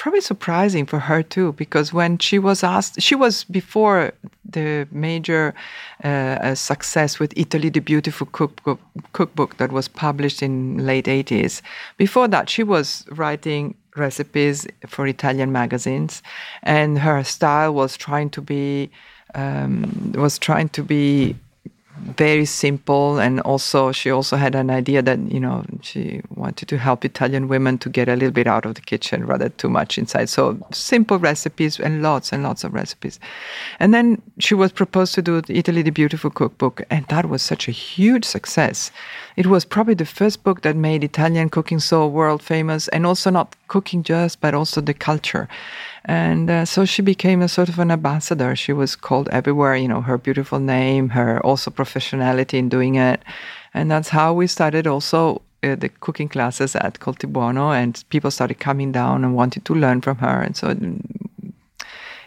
probably 0.00 0.22
surprising 0.22 0.86
for 0.86 0.98
her 0.98 1.22
too, 1.22 1.52
because 1.52 1.92
when 1.92 2.16
she 2.18 2.38
was 2.38 2.64
asked, 2.64 3.02
she 3.02 3.14
was 3.14 3.44
before 3.44 4.12
the 4.50 4.88
major 4.90 5.54
uh, 6.02 6.08
uh, 6.08 6.54
success 6.54 7.20
with 7.20 7.34
Italy 7.36 7.68
the 7.68 7.80
Beautiful 7.80 8.26
cookbook, 8.32 8.80
cookbook 9.12 9.58
that 9.58 9.70
was 9.70 9.88
published 9.88 10.42
in 10.42 10.86
late 10.86 11.06
eighties. 11.06 11.62
Before 11.98 12.28
that, 12.28 12.48
she 12.48 12.62
was 12.64 13.04
writing 13.10 13.74
recipes 13.94 14.66
for 14.86 15.06
Italian 15.06 15.52
magazines, 15.52 16.22
and 16.62 16.98
her 16.98 17.22
style 17.22 17.74
was 17.74 17.96
trying 17.98 18.30
to 18.30 18.40
be 18.40 18.90
um, 19.34 20.12
was 20.16 20.38
trying 20.38 20.70
to 20.70 20.82
be 20.82 21.36
very 22.16 22.44
simple 22.44 23.18
and 23.18 23.40
also 23.40 23.92
she 23.92 24.10
also 24.10 24.36
had 24.36 24.54
an 24.54 24.70
idea 24.70 25.02
that 25.02 25.18
you 25.30 25.40
know 25.40 25.64
she 25.82 26.22
wanted 26.34 26.66
to 26.68 26.78
help 26.78 27.04
italian 27.04 27.48
women 27.48 27.76
to 27.78 27.88
get 27.88 28.08
a 28.08 28.14
little 28.14 28.30
bit 28.30 28.46
out 28.46 28.64
of 28.64 28.74
the 28.74 28.80
kitchen 28.80 29.26
rather 29.26 29.48
too 29.50 29.68
much 29.68 29.98
inside. 29.98 30.28
So 30.28 30.58
simple 30.72 31.18
recipes 31.18 31.78
and 31.78 32.02
lots 32.02 32.32
and 32.32 32.42
lots 32.42 32.64
of 32.64 32.72
recipes. 32.74 33.20
And 33.78 33.92
then 33.92 34.20
she 34.38 34.54
was 34.54 34.72
proposed 34.72 35.14
to 35.14 35.22
do 35.22 35.42
italy 35.48 35.82
the 35.82 35.90
beautiful 35.90 36.30
cookbook 36.30 36.82
and 36.90 37.06
that 37.06 37.28
was 37.28 37.42
such 37.42 37.68
a 37.68 37.72
huge 37.72 38.24
success. 38.24 38.90
It 39.36 39.46
was 39.46 39.64
probably 39.64 39.94
the 39.94 40.06
first 40.06 40.42
book 40.42 40.62
that 40.62 40.76
made 40.76 41.04
italian 41.04 41.50
cooking 41.50 41.80
so 41.80 42.06
world 42.06 42.42
famous 42.42 42.88
and 42.88 43.06
also 43.06 43.30
not 43.30 43.54
cooking 43.68 44.02
just 44.02 44.40
but 44.40 44.54
also 44.54 44.80
the 44.80 44.94
culture 44.94 45.48
and 46.04 46.50
uh, 46.50 46.64
so 46.64 46.84
she 46.84 47.02
became 47.02 47.42
a 47.42 47.48
sort 47.48 47.68
of 47.68 47.78
an 47.78 47.90
ambassador. 47.90 48.56
She 48.56 48.72
was 48.72 48.96
called 48.96 49.28
everywhere, 49.30 49.76
you 49.76 49.88
know, 49.88 50.00
her 50.00 50.18
beautiful 50.18 50.58
name, 50.58 51.10
her 51.10 51.44
also 51.44 51.70
professionality 51.70 52.54
in 52.54 52.68
doing 52.68 52.94
it. 52.94 53.22
And 53.74 53.90
that's 53.90 54.08
how 54.08 54.32
we 54.32 54.46
started 54.46 54.86
also 54.86 55.42
uh, 55.62 55.76
the 55.76 55.88
cooking 55.88 56.28
classes 56.28 56.74
at 56.74 57.00
Coltibuono, 57.00 57.74
and 57.74 58.02
people 58.08 58.30
started 58.30 58.58
coming 58.58 58.92
down 58.92 59.24
and 59.24 59.34
wanted 59.34 59.64
to 59.66 59.74
learn 59.74 60.00
from 60.00 60.16
her. 60.18 60.40
And 60.40 60.56
so 60.56 60.68
mm, 60.68 61.00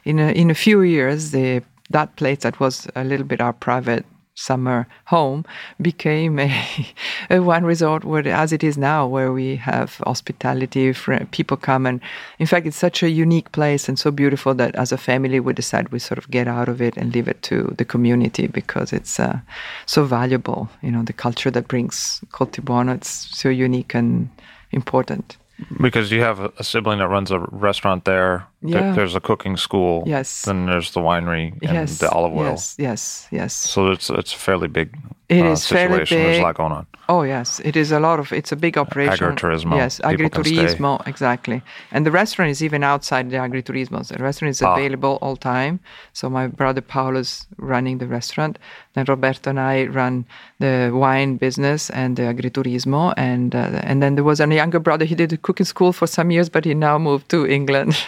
in 0.05 0.19
a, 0.19 0.31
in 0.31 0.51
a 0.51 0.55
few 0.55 0.81
years, 0.81 1.31
the 1.31 1.63
that 1.89 2.15
place 2.15 2.39
that 2.39 2.59
was 2.59 2.87
a 2.95 3.03
little 3.03 3.25
bit 3.25 3.41
our 3.41 3.53
private 3.53 4.05
summer 4.35 4.87
home 5.05 5.45
became 5.81 6.39
a, 6.39 6.65
a 7.29 7.39
one 7.39 7.63
resort 7.63 8.03
where 8.03 8.27
as 8.27 8.51
it 8.51 8.63
is 8.63 8.77
now 8.77 9.05
where 9.05 9.31
we 9.31 9.55
have 9.55 9.97
hospitality 10.05 10.93
people 11.31 11.57
come 11.57 11.85
and 11.85 12.01
in 12.39 12.47
fact 12.47 12.65
it's 12.65 12.77
such 12.77 13.03
a 13.03 13.09
unique 13.09 13.51
place 13.51 13.87
and 13.87 13.99
so 13.99 14.09
beautiful 14.11 14.53
that 14.53 14.75
as 14.75 14.91
a 14.91 14.97
family 14.97 15.39
we 15.39 15.53
decided 15.53 15.91
we 15.91 15.99
sort 15.99 16.17
of 16.17 16.29
get 16.31 16.47
out 16.47 16.67
of 16.67 16.81
it 16.81 16.97
and 16.97 17.13
leave 17.13 17.27
it 17.27 17.41
to 17.43 17.73
the 17.77 17.85
community 17.85 18.47
because 18.47 18.91
it's 18.91 19.19
uh, 19.19 19.39
so 19.85 20.03
valuable 20.03 20.69
you 20.81 20.91
know 20.91 21.03
the 21.03 21.13
culture 21.13 21.51
that 21.51 21.67
brings 21.67 22.21
Coltibuono 22.31 22.95
it's 22.95 23.09
so 23.37 23.49
unique 23.49 23.93
and 23.93 24.29
important 24.71 25.37
Because 25.79 26.11
you 26.11 26.21
have 26.21 26.39
a 26.39 26.63
sibling 26.63 26.99
that 26.99 27.07
runs 27.07 27.31
a 27.31 27.39
restaurant 27.39 28.05
there. 28.05 28.47
There- 28.71 28.93
there's 28.95 29.15
a 29.15 29.19
cooking 29.19 29.57
school. 29.57 30.03
Yes. 30.05 30.43
Then 30.43 30.65
there's 30.65 30.91
the 30.91 31.01
winery 31.01 31.51
and 31.67 31.73
yes 31.73 31.97
the 31.99 32.09
olive 32.09 32.33
oil. 32.33 32.45
yes 32.51 32.75
yes 32.77 33.27
yes 33.31 33.53
So 33.53 33.91
it's 33.91 34.09
it's 34.09 34.33
a 34.33 34.37
fairly 34.37 34.67
big 34.67 34.89
It 35.29 35.45
uh, 35.45 35.51
is 35.53 35.67
fairly 35.67 36.05
situation. 36.05 36.17
There's 36.23 36.39
a 36.39 36.47
lot 36.47 36.55
going 36.57 36.71
on. 36.73 36.85
Oh 37.09 37.23
yes, 37.23 37.59
it 37.65 37.75
is 37.75 37.91
a 37.91 37.99
lot 37.99 38.19
of. 38.19 38.31
It's 38.31 38.51
a 38.51 38.55
big 38.55 38.77
operation. 38.77 39.27
Agriturismo. 39.27 39.75
Yes, 39.75 39.99
People 39.99 40.29
agriturismo. 40.29 40.91
Exactly, 41.07 41.61
and 41.91 42.05
the 42.05 42.11
restaurant 42.11 42.51
is 42.51 42.61
even 42.61 42.83
outside 42.83 43.29
the 43.29 43.37
agriturismo. 43.37 43.99
The 44.07 44.23
restaurant 44.23 44.51
is 44.55 44.61
Ah. 44.61 44.73
available 44.75 45.17
all 45.21 45.35
time. 45.35 45.79
So 46.13 46.29
my 46.29 46.47
brother 46.47 46.81
Paolo's 46.81 47.45
running 47.57 47.99
the 47.99 48.07
restaurant. 48.07 48.57
Then 48.93 49.05
Roberto 49.07 49.49
and 49.49 49.59
I 49.59 49.87
run 49.87 50.25
the 50.59 50.91
wine 50.93 51.37
business 51.37 51.89
and 51.89 52.15
the 52.15 52.23
agriturismo. 52.33 53.13
And 53.17 53.55
uh, 53.55 53.89
and 53.89 54.01
then 54.01 54.15
there 54.15 54.23
was 54.25 54.39
a 54.39 54.47
younger 54.47 54.79
brother. 54.79 55.05
He 55.05 55.15
did 55.15 55.29
the 55.29 55.37
cooking 55.37 55.65
school 55.67 55.91
for 55.93 56.07
some 56.07 56.31
years, 56.33 56.49
but 56.49 56.63
he 56.65 56.73
now 56.73 56.97
moved 56.99 57.27
to 57.29 57.45
England. 57.45 57.95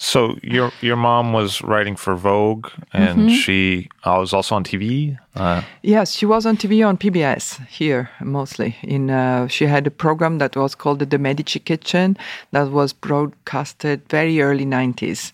So 0.00 0.36
your 0.42 0.70
your 0.80 0.96
mom 0.96 1.32
was 1.32 1.60
writing 1.62 1.96
for 1.96 2.14
Vogue, 2.14 2.68
and 2.92 3.18
Mm-hmm. 3.18 3.28
she 3.28 3.88
uh, 4.06 4.18
was 4.20 4.32
also 4.32 4.54
on 4.54 4.62
TV. 4.64 5.18
Uh, 5.34 5.62
Yes, 5.82 6.12
she 6.16 6.24
was 6.26 6.46
on 6.46 6.56
TV 6.56 6.86
on 6.86 6.96
PBS 6.96 7.66
here 7.66 8.08
mostly. 8.20 8.76
In 8.82 9.10
uh, 9.10 9.48
she 9.48 9.66
had 9.66 9.86
a 9.86 9.90
program 9.90 10.38
that 10.38 10.54
was 10.56 10.74
called 10.76 10.98
the 11.10 11.18
Medici 11.18 11.58
Kitchen 11.58 12.16
that 12.52 12.70
was 12.70 12.92
broadcasted 12.92 14.00
very 14.08 14.40
early 14.40 14.64
'90s, 14.64 15.32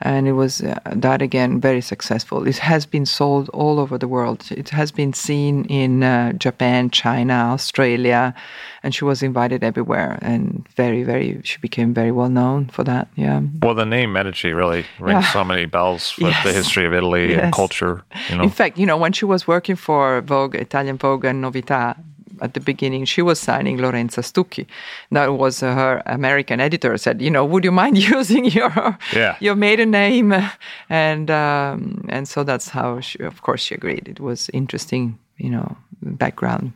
and 0.00 0.28
it 0.28 0.32
was 0.32 0.60
uh, 0.60 0.78
that 0.94 1.22
again 1.22 1.60
very 1.60 1.80
successful. 1.80 2.46
It 2.46 2.58
has 2.58 2.84
been 2.86 3.06
sold 3.06 3.48
all 3.50 3.78
over 3.80 3.96
the 3.98 4.08
world. 4.08 4.44
It 4.50 4.68
has 4.70 4.92
been 4.92 5.12
seen 5.12 5.64
in 5.66 6.02
uh, 6.02 6.32
Japan, 6.34 6.90
China, 6.90 7.34
Australia, 7.54 8.34
and 8.82 8.94
she 8.94 9.04
was 9.04 9.22
invited 9.22 9.64
everywhere. 9.64 10.18
And 10.22 10.66
very, 10.76 11.02
very, 11.02 11.40
she 11.44 11.58
became 11.58 11.94
very 11.94 12.12
well 12.12 12.28
known 12.28 12.66
for 12.68 12.84
that. 12.84 13.08
Yeah. 13.16 13.40
well, 13.62 13.74
the 13.74 13.86
name 13.86 14.12
Medici 14.12 14.52
really 14.52 14.84
rings 15.00 15.24
Yeah. 15.24 15.32
so 15.32 15.44
many 15.44 15.66
bells 15.66 16.14
with 16.18 16.34
the 16.44 16.52
history 16.60 16.84
of 16.86 16.92
Italy 16.92 17.34
and 17.34 17.52
culture. 17.52 18.02
You 18.30 18.36
know, 18.36 18.42
In 18.44 18.50
fact, 18.50 18.78
you 18.78 18.86
know, 18.86 18.96
when 18.98 19.12
she 19.12 19.24
was 19.24 19.46
working 19.48 19.76
for 19.76 20.20
Vogue, 20.20 20.54
Italian 20.54 20.98
Vogue 20.98 21.24
and 21.24 21.42
Novità, 21.42 21.96
at 22.40 22.54
the 22.54 22.60
beginning, 22.60 23.04
she 23.06 23.22
was 23.22 23.38
signing 23.40 23.78
Lorenza 23.78 24.20
Stucchi. 24.22 24.66
That 25.10 25.28
was 25.32 25.62
uh, 25.62 25.74
her 25.74 26.02
American 26.06 26.60
editor 26.60 26.96
said, 26.98 27.20
you 27.22 27.30
know, 27.30 27.44
would 27.44 27.64
you 27.64 27.72
mind 27.72 27.98
using 28.16 28.44
your 28.44 28.98
Yeah. 29.14 29.36
your 29.40 29.54
maiden 29.56 29.90
name? 29.90 30.32
And 30.88 31.30
um, 31.30 32.04
and 32.08 32.28
so 32.28 32.44
that's 32.44 32.68
how, 32.70 33.00
she, 33.00 33.18
of 33.24 33.42
course, 33.42 33.62
she 33.62 33.74
agreed. 33.74 34.08
It 34.08 34.20
was 34.20 34.50
interesting, 34.52 35.18
you 35.38 35.50
know, 35.50 35.76
background. 36.02 36.72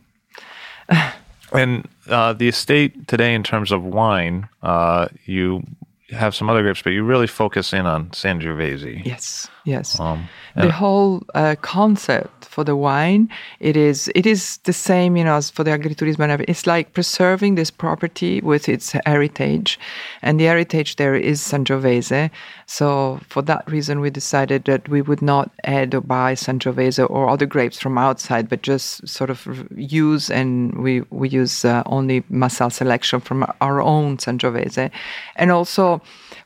and 1.52 1.86
uh, 2.08 2.32
the 2.32 2.48
estate 2.48 3.06
today, 3.08 3.34
in 3.34 3.42
terms 3.42 3.72
of 3.72 3.82
wine, 3.84 4.48
uh, 4.62 5.08
you 5.26 5.62
have 6.10 6.34
some 6.34 6.50
other 6.50 6.62
grapes, 6.62 6.82
but 6.82 6.90
you 6.90 7.04
really 7.04 7.26
focus 7.26 7.72
in 7.72 7.86
on 7.86 8.10
Sangiovese. 8.10 9.04
Yes, 9.04 9.48
yes. 9.64 9.98
Um, 10.00 10.28
the 10.56 10.72
whole 10.72 11.22
uh, 11.34 11.56
concept 11.60 12.40
for 12.44 12.64
the 12.64 12.74
wine 12.74 13.28
it 13.60 13.76
is 13.76 14.10
it 14.14 14.26
is 14.26 14.58
the 14.64 14.72
same 14.72 15.16
you 15.16 15.22
know 15.22 15.36
as 15.36 15.50
for 15.50 15.62
the 15.62 15.70
agriturismo 15.70 16.44
it's 16.48 16.66
like 16.66 16.92
preserving 16.92 17.54
this 17.54 17.70
property 17.70 18.40
with 18.40 18.68
its 18.68 18.92
heritage 19.06 19.78
and 20.22 20.40
the 20.40 20.44
heritage 20.44 20.96
there 20.96 21.14
is 21.14 21.40
sangiovese 21.40 22.28
so 22.70 23.18
for 23.28 23.42
that 23.42 23.68
reason 23.68 23.98
we 23.98 24.10
decided 24.10 24.64
that 24.64 24.88
we 24.88 25.02
would 25.02 25.20
not 25.20 25.50
add 25.64 25.92
or 25.92 26.00
buy 26.00 26.34
sangiovese 26.34 27.04
or 27.10 27.28
other 27.28 27.44
grapes 27.44 27.80
from 27.80 27.98
outside 27.98 28.48
but 28.48 28.62
just 28.62 29.06
sort 29.08 29.28
of 29.28 29.66
use 29.74 30.30
and 30.30 30.78
we 30.78 31.00
we 31.10 31.28
use 31.28 31.64
uh, 31.64 31.82
only 31.86 32.22
Massal 32.30 32.70
selection 32.70 33.18
from 33.18 33.44
our 33.60 33.82
own 33.82 34.18
sangiovese 34.18 34.88
and 35.34 35.50
also 35.50 36.00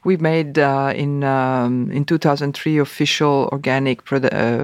we 0.05 0.19
made 0.19 0.59
uh, 0.59 0.93
in 0.95 1.25
um, 1.25 1.91
in 1.91 2.05
2003 2.05 2.79
official 2.79 3.49
organic 3.53 4.13
uh, 4.13 4.19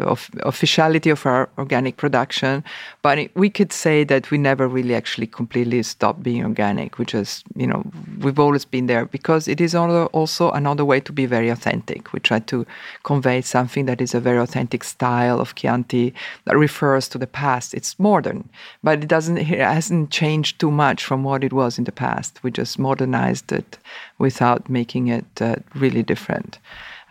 of 0.04 0.30
officiality 0.40 1.10
of 1.10 1.24
our 1.24 1.48
organic 1.58 1.96
production, 1.96 2.62
but 3.02 3.18
it, 3.18 3.30
we 3.34 3.48
could 3.48 3.72
say 3.72 4.04
that 4.04 4.30
we 4.30 4.38
never 4.38 4.68
really 4.68 4.94
actually 4.94 5.26
completely 5.26 5.82
stopped 5.82 6.22
being 6.22 6.44
organic. 6.44 6.98
We 6.98 7.06
just 7.06 7.44
you 7.56 7.66
know 7.66 7.82
we've 8.20 8.38
always 8.38 8.66
been 8.66 8.86
there 8.86 9.06
because 9.06 9.48
it 9.48 9.60
is 9.60 9.74
also 9.74 10.06
also 10.06 10.50
another 10.50 10.84
way 10.84 11.00
to 11.00 11.12
be 11.12 11.26
very 11.26 11.48
authentic. 11.48 12.12
We 12.12 12.20
try 12.20 12.40
to 12.40 12.66
convey 13.02 13.40
something 13.40 13.86
that 13.86 14.00
is 14.00 14.14
a 14.14 14.20
very 14.20 14.38
authentic 14.38 14.84
style 14.84 15.40
of 15.40 15.54
Chianti 15.54 16.12
that 16.44 16.56
refers 16.56 17.08
to 17.08 17.18
the 17.18 17.26
past. 17.26 17.72
It's 17.72 17.98
modern, 17.98 18.48
but 18.82 19.02
it 19.02 19.08
doesn't 19.08 19.38
it 19.38 19.48
hasn't 19.48 20.10
changed 20.10 20.60
too 20.60 20.70
much 20.70 21.02
from 21.02 21.24
what 21.24 21.42
it 21.42 21.52
was 21.52 21.78
in 21.78 21.84
the 21.84 21.92
past. 21.92 22.42
We 22.42 22.50
just 22.50 22.78
modernized 22.78 23.50
it 23.52 23.78
without 24.20 24.68
making 24.68 25.08
it 25.08 25.26
uh, 25.40 25.56
really 25.74 26.02
different. 26.02 26.58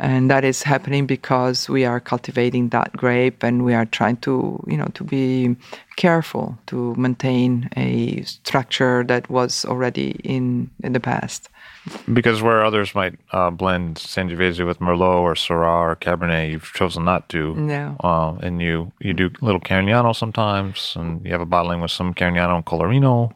And 0.02 0.32
that 0.32 0.46
is 0.46 0.64
happening 0.64 1.06
because 1.06 1.68
we 1.68 1.84
are 1.84 2.00
cultivating 2.00 2.70
that 2.70 2.96
grape 2.96 3.44
and 3.44 3.66
we 3.66 3.74
are 3.74 3.86
trying 3.86 4.16
to, 4.18 4.64
you 4.66 4.78
know, 4.78 4.88
to 4.94 5.04
be 5.04 5.58
careful 5.98 6.58
to 6.68 6.96
maintain 6.96 7.70
a 7.76 8.22
structure 8.24 9.04
that 9.04 9.30
was 9.30 9.66
already 9.66 10.12
in, 10.24 10.70
in 10.82 10.94
the 10.94 11.02
past. 11.02 11.50
Because 12.14 12.42
where 12.42 12.64
others 12.64 12.96
might 12.96 13.20
uh, 13.32 13.50
blend 13.50 13.98
Sangiovese 13.98 14.66
with 14.66 14.80
Merlot 14.80 15.22
or 15.22 15.34
Syrah 15.34 15.92
or 15.92 15.96
Cabernet, 15.98 16.52
you've 16.52 16.72
chosen 16.74 17.04
not 17.04 17.28
to. 17.30 17.56
No. 17.56 17.98
Uh, 18.02 18.36
and 18.42 18.62
you 18.62 18.92
you 19.00 19.14
do 19.14 19.32
little 19.42 19.62
Carignano 19.62 20.16
sometimes, 20.16 20.94
and 20.96 21.26
you 21.26 21.32
have 21.32 21.42
a 21.42 21.46
bottling 21.46 21.82
with 21.82 21.92
some 21.92 22.14
Carignano 22.14 22.56
and 22.56 22.66
Colorino. 22.66 23.34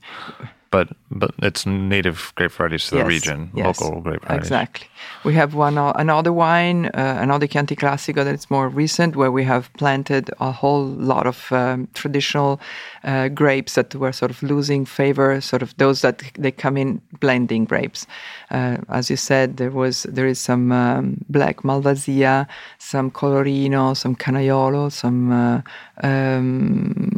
But 0.74 0.88
but 1.12 1.32
it's 1.38 1.68
native 1.68 2.34
grape 2.36 2.52
varieties 2.52 2.88
to 2.88 2.96
the 2.96 3.06
region, 3.06 3.52
yes, 3.54 3.80
local 3.80 4.02
grape 4.02 4.24
varieties. 4.24 4.48
Exactly. 4.48 4.88
We 5.24 5.36
have 5.36 5.54
one 5.54 5.78
o- 5.78 5.94
another 5.96 6.34
wine, 6.34 6.88
uh, 6.88 7.18
another 7.22 7.46
Chianti 7.46 7.76
Classico 7.76 8.24
that's 8.24 8.50
more 8.50 8.70
recent, 8.70 9.16
where 9.16 9.32
we 9.32 9.44
have 9.44 9.70
planted 9.74 10.32
a 10.40 10.52
whole 10.52 10.86
lot 10.86 11.28
of 11.28 11.52
um, 11.52 11.88
traditional 11.94 12.60
uh, 13.04 13.28
grapes 13.28 13.76
that 13.76 13.94
were 13.94 14.12
sort 14.12 14.32
of 14.32 14.42
losing 14.42 14.86
favor, 14.86 15.40
sort 15.42 15.62
of 15.62 15.78
those 15.78 16.02
that 16.02 16.24
they 16.40 16.52
come 16.52 16.76
in 16.76 17.02
blending 17.20 17.66
grapes. 17.66 18.08
Uh, 18.50 18.78
as 18.90 19.12
you 19.12 19.18
said, 19.18 19.58
there 19.58 19.72
was 19.72 20.04
there 20.10 20.26
is 20.26 20.40
some 20.40 20.72
um, 20.72 21.18
black 21.30 21.58
Malvasia, 21.64 22.48
some 22.80 23.12
Colorino, 23.12 23.96
some 23.96 24.16
Canaiolo, 24.16 24.92
some. 24.92 25.32
Uh, 25.32 25.62
um, 26.02 27.13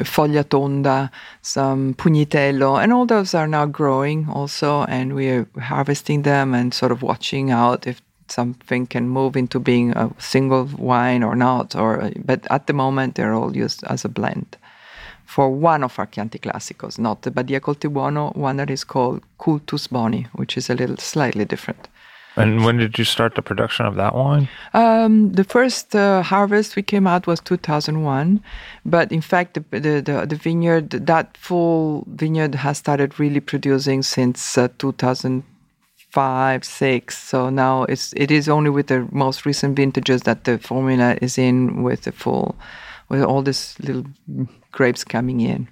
foglia 0.00 0.44
tonda, 0.44 1.10
some 1.42 1.94
pugnitello, 1.94 2.82
and 2.82 2.92
all 2.92 3.06
those 3.06 3.34
are 3.34 3.46
now 3.46 3.66
growing 3.66 4.28
also, 4.28 4.84
and 4.84 5.14
we 5.14 5.28
are 5.28 5.46
harvesting 5.60 6.22
them 6.22 6.54
and 6.54 6.74
sort 6.74 6.92
of 6.92 7.02
watching 7.02 7.50
out 7.50 7.86
if 7.86 8.00
something 8.28 8.86
can 8.86 9.08
move 9.08 9.36
into 9.36 9.60
being 9.60 9.92
a 9.92 10.10
single 10.18 10.64
wine 10.78 11.22
or 11.22 11.36
not. 11.36 11.76
Or 11.76 12.10
but 12.24 12.46
at 12.50 12.66
the 12.66 12.72
moment 12.72 13.14
they're 13.14 13.34
all 13.34 13.56
used 13.56 13.84
as 13.84 14.04
a 14.04 14.08
blend. 14.08 14.56
For 15.26 15.48
one 15.48 15.82
of 15.82 15.98
our 15.98 16.06
Chianti 16.06 16.38
Classicos, 16.38 16.98
not 16.98 17.22
the 17.22 17.30
Badia 17.30 17.60
Coltibuono, 17.60 18.36
one 18.36 18.56
that 18.58 18.70
is 18.70 18.84
called 18.84 19.22
Cultus 19.38 19.86
Boni, 19.86 20.26
which 20.32 20.58
is 20.58 20.68
a 20.68 20.74
little 20.74 20.98
slightly 20.98 21.44
different. 21.44 21.88
And 22.36 22.64
when 22.64 22.78
did 22.78 22.98
you 22.98 23.04
start 23.04 23.34
the 23.34 23.42
production 23.42 23.84
of 23.84 23.96
that 23.96 24.14
wine? 24.14 24.48
Um, 24.72 25.32
the 25.32 25.44
first 25.44 25.94
uh, 25.94 26.22
harvest 26.22 26.76
we 26.76 26.82
came 26.82 27.06
out 27.06 27.26
was 27.26 27.40
2001, 27.40 28.42
but 28.86 29.12
in 29.12 29.20
fact, 29.20 29.54
the, 29.54 29.80
the, 29.80 30.26
the, 30.26 30.36
vineyard, 30.36 30.90
that 30.90 31.36
full 31.36 32.04
vineyard 32.08 32.54
has 32.54 32.78
started 32.78 33.20
really 33.20 33.40
producing 33.40 34.02
since 34.02 34.56
uh, 34.56 34.68
2005, 34.78 36.64
six. 36.64 37.18
So 37.18 37.50
now 37.50 37.84
it's 37.84 38.14
it 38.16 38.30
is 38.30 38.48
only 38.48 38.70
with 38.70 38.86
the 38.86 39.06
most 39.12 39.44
recent 39.44 39.76
vintages 39.76 40.22
that 40.22 40.44
the 40.44 40.58
formula 40.58 41.18
is 41.20 41.36
in 41.36 41.82
with 41.82 42.02
the 42.02 42.12
full, 42.12 42.56
with 43.08 43.22
all 43.22 43.42
these 43.42 43.76
little 43.80 44.04
grapes 44.72 45.04
coming 45.04 45.40
in. 45.40 45.68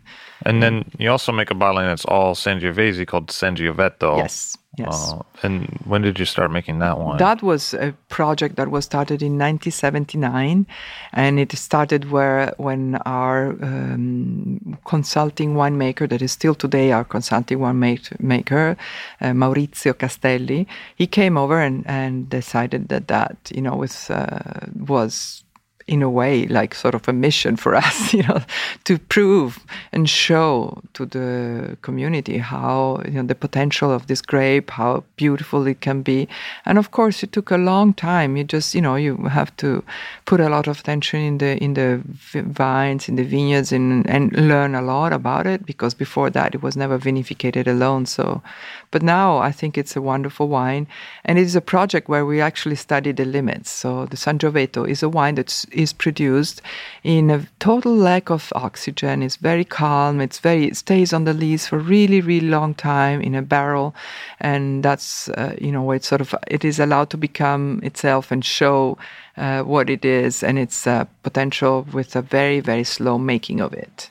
And 0.46 0.62
then 0.62 0.90
you 0.98 1.10
also 1.10 1.32
make 1.32 1.50
a 1.50 1.54
bottling 1.54 1.86
that's 1.86 2.04
all 2.06 2.34
Sangiovese 2.34 3.06
called 3.06 3.28
Sangioveto. 3.28 4.16
Yes, 4.16 4.56
yes. 4.78 5.12
Uh, 5.12 5.22
and 5.42 5.66
when 5.84 6.00
did 6.00 6.18
you 6.18 6.24
start 6.24 6.50
making 6.50 6.78
that 6.78 6.98
one? 6.98 7.18
That 7.18 7.42
was 7.42 7.74
a 7.74 7.92
project 8.08 8.56
that 8.56 8.70
was 8.70 8.86
started 8.86 9.20
in 9.20 9.32
1979, 9.32 10.66
and 11.12 11.38
it 11.38 11.52
started 11.52 12.10
where 12.10 12.54
when 12.56 12.96
our 13.04 13.50
um, 13.62 14.78
consulting 14.86 15.54
winemaker, 15.54 16.08
that 16.08 16.22
is 16.22 16.32
still 16.32 16.54
today 16.54 16.90
our 16.90 17.04
consulting 17.04 17.58
winemaker, 17.58 18.76
uh, 19.20 19.26
Maurizio 19.26 19.92
Castelli, 19.92 20.66
he 20.96 21.06
came 21.06 21.36
over 21.36 21.60
and, 21.60 21.86
and 21.86 22.30
decided 22.30 22.88
that 22.88 23.08
that 23.08 23.36
you 23.54 23.60
know 23.60 23.76
was 23.76 24.08
uh, 24.08 24.66
was 24.78 25.44
in 25.90 26.02
a 26.02 26.08
way 26.08 26.46
like 26.46 26.74
sort 26.74 26.94
of 26.94 27.08
a 27.08 27.12
mission 27.12 27.56
for 27.56 27.74
us 27.84 28.14
you 28.14 28.22
know 28.22 28.40
to 28.84 28.98
prove 29.14 29.58
and 29.92 30.08
show 30.08 30.80
to 30.94 31.04
the 31.04 31.76
community 31.82 32.38
how 32.38 33.02
you 33.04 33.16
know 33.18 33.26
the 33.26 33.34
potential 33.34 33.90
of 33.92 34.06
this 34.06 34.22
grape 34.22 34.70
how 34.70 35.04
beautiful 35.16 35.66
it 35.66 35.80
can 35.80 36.02
be. 36.02 36.28
And 36.64 36.78
of 36.78 36.90
course 36.90 37.22
it 37.22 37.32
took 37.32 37.50
a 37.50 37.58
long 37.58 37.92
time. 37.94 38.36
You 38.36 38.44
just 38.44 38.74
you 38.74 38.82
know 38.86 38.96
you 38.96 39.16
have 39.38 39.54
to 39.56 39.82
put 40.24 40.40
a 40.40 40.48
lot 40.48 40.66
of 40.66 40.80
attention 40.80 41.20
in 41.20 41.38
the 41.38 41.52
in 41.62 41.74
the 41.74 42.00
vines 42.34 43.08
in 43.08 43.16
the 43.16 43.24
vineyards 43.24 43.72
and 43.72 44.08
and 44.08 44.32
learn 44.32 44.74
a 44.74 44.82
lot 44.82 45.12
about 45.12 45.46
it 45.46 45.66
because 45.66 45.94
before 45.94 46.30
that 46.30 46.54
it 46.54 46.62
was 46.62 46.76
never 46.76 46.98
vinificated 46.98 47.66
alone. 47.66 48.06
So 48.06 48.42
but 48.90 49.02
now 49.02 49.38
I 49.38 49.52
think 49.52 49.76
it's 49.76 49.96
a 49.96 50.02
wonderful 50.02 50.48
wine 50.48 50.86
and 51.24 51.38
it 51.38 51.42
is 51.42 51.56
a 51.56 51.60
project 51.60 52.08
where 52.08 52.26
we 52.26 52.40
actually 52.40 52.76
study 52.76 53.12
the 53.12 53.24
limits 53.24 53.70
so 53.70 54.06
the 54.06 54.16
Sangioveto 54.16 54.88
is 54.88 55.02
a 55.02 55.08
wine 55.08 55.36
that's 55.36 55.66
produced 55.92 56.62
in 57.02 57.30
a 57.30 57.46
total 57.58 57.94
lack 57.94 58.30
of 58.30 58.52
oxygen. 58.54 59.22
It's 59.22 59.36
very 59.36 59.64
calm. 59.64 60.20
It's 60.20 60.38
very 60.38 60.66
it 60.66 60.76
stays 60.76 61.12
on 61.12 61.24
the 61.24 61.34
lees 61.34 61.66
for 61.66 61.78
really 61.78 62.20
really 62.20 62.48
long 62.48 62.74
time 62.74 63.20
in 63.20 63.34
a 63.34 63.42
barrel, 63.42 63.94
and 64.40 64.82
that's 64.82 65.28
uh, 65.30 65.54
you 65.60 65.72
know 65.72 65.90
it's 65.92 66.08
sort 66.08 66.20
of 66.20 66.34
it 66.46 66.64
is 66.64 66.78
allowed 66.78 67.10
to 67.10 67.16
become 67.16 67.80
itself 67.82 68.30
and 68.30 68.44
show 68.44 68.98
uh, 69.36 69.62
what 69.62 69.88
it 69.88 70.04
is 70.04 70.42
and 70.42 70.58
its 70.58 70.86
uh, 70.86 71.04
potential 71.22 71.86
with 71.92 72.16
a 72.16 72.22
very 72.22 72.60
very 72.60 72.84
slow 72.84 73.18
making 73.18 73.60
of 73.60 73.72
it 73.72 74.10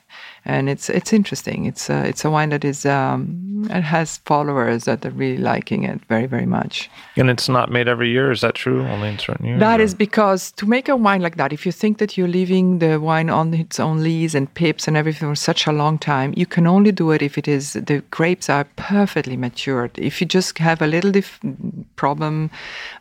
and 0.49 0.67
it's 0.67 0.89
it's 0.89 1.13
interesting. 1.13 1.65
It's 1.65 1.89
a, 1.89 2.07
it's 2.07 2.25
a 2.25 2.29
wine 2.31 2.49
that 2.49 2.65
is 2.65 2.85
um, 2.85 3.67
it 3.69 3.83
has 3.83 4.17
followers 4.25 4.85
that 4.85 5.05
are 5.05 5.11
really 5.11 5.37
liking 5.37 5.83
it 5.83 6.01
very 6.05 6.25
very 6.25 6.45
much. 6.47 6.89
And 7.15 7.29
it's 7.29 7.47
not 7.47 7.69
made 7.69 7.87
every 7.87 8.09
year. 8.09 8.31
Is 8.31 8.41
that 8.41 8.55
true? 8.55 8.81
Only 8.87 9.09
in 9.09 9.19
certain 9.19 9.45
years. 9.45 9.59
That 9.59 9.79
or? 9.79 9.83
is 9.83 9.93
because 9.93 10.51
to 10.53 10.65
make 10.65 10.89
a 10.89 10.95
wine 10.95 11.21
like 11.21 11.37
that, 11.37 11.53
if 11.53 11.65
you 11.65 11.71
think 11.71 11.99
that 11.99 12.17
you're 12.17 12.33
leaving 12.39 12.79
the 12.79 12.99
wine 12.99 13.29
on 13.29 13.53
its 13.53 13.79
own 13.79 14.03
lees 14.03 14.33
and 14.33 14.51
pips 14.53 14.87
and 14.87 14.97
everything 14.97 15.29
for 15.29 15.35
such 15.35 15.67
a 15.67 15.71
long 15.71 15.99
time, 15.99 16.33
you 16.35 16.47
can 16.47 16.65
only 16.65 16.91
do 16.91 17.11
it 17.11 17.21
if 17.21 17.37
it 17.37 17.47
is 17.47 17.73
the 17.73 18.01
grapes 18.09 18.49
are 18.49 18.65
perfectly 18.75 19.37
matured. 19.37 19.91
If 19.99 20.19
you 20.19 20.25
just 20.25 20.57
have 20.57 20.81
a 20.81 20.87
little 20.87 21.11
dif- 21.11 21.39
problem 21.95 22.49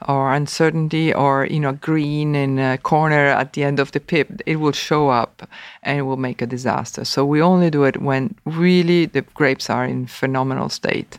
or 0.07 0.35
uncertainty 0.35 1.15
or 1.15 1.47
you 1.47 1.61
know 1.61 1.73
green 1.73 2.35
in 2.35 2.59
a 2.59 2.77
corner 2.77 3.27
at 3.43 3.55
the 3.55 3.65
end 3.65 3.81
of 3.81 3.93
the 3.93 4.01
pip, 4.01 4.29
it 4.45 4.57
will 4.57 4.73
show 4.73 5.09
up 5.09 5.49
and 5.83 5.99
it 5.99 6.03
will 6.03 6.23
make 6.29 6.43
a 6.43 6.47
disaster. 6.47 7.05
So 7.05 7.25
we 7.25 7.38
only 7.41 7.71
do 7.71 7.85
it 7.85 8.01
when 8.01 8.35
really 8.45 9.07
the 9.07 9.23
grapes 9.23 9.71
are 9.71 9.85
in 9.85 10.07
phenomenal 10.07 10.69
state 10.69 11.19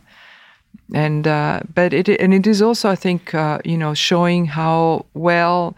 and 0.94 1.26
uh, 1.26 1.60
but 1.74 1.92
it 1.92 2.08
and 2.08 2.34
it 2.34 2.46
is 2.46 2.62
also 2.62 2.90
I 2.90 2.96
think 2.96 3.34
uh, 3.34 3.58
you 3.64 3.76
know 3.76 3.94
showing 3.94 4.46
how 4.46 5.06
well 5.14 5.76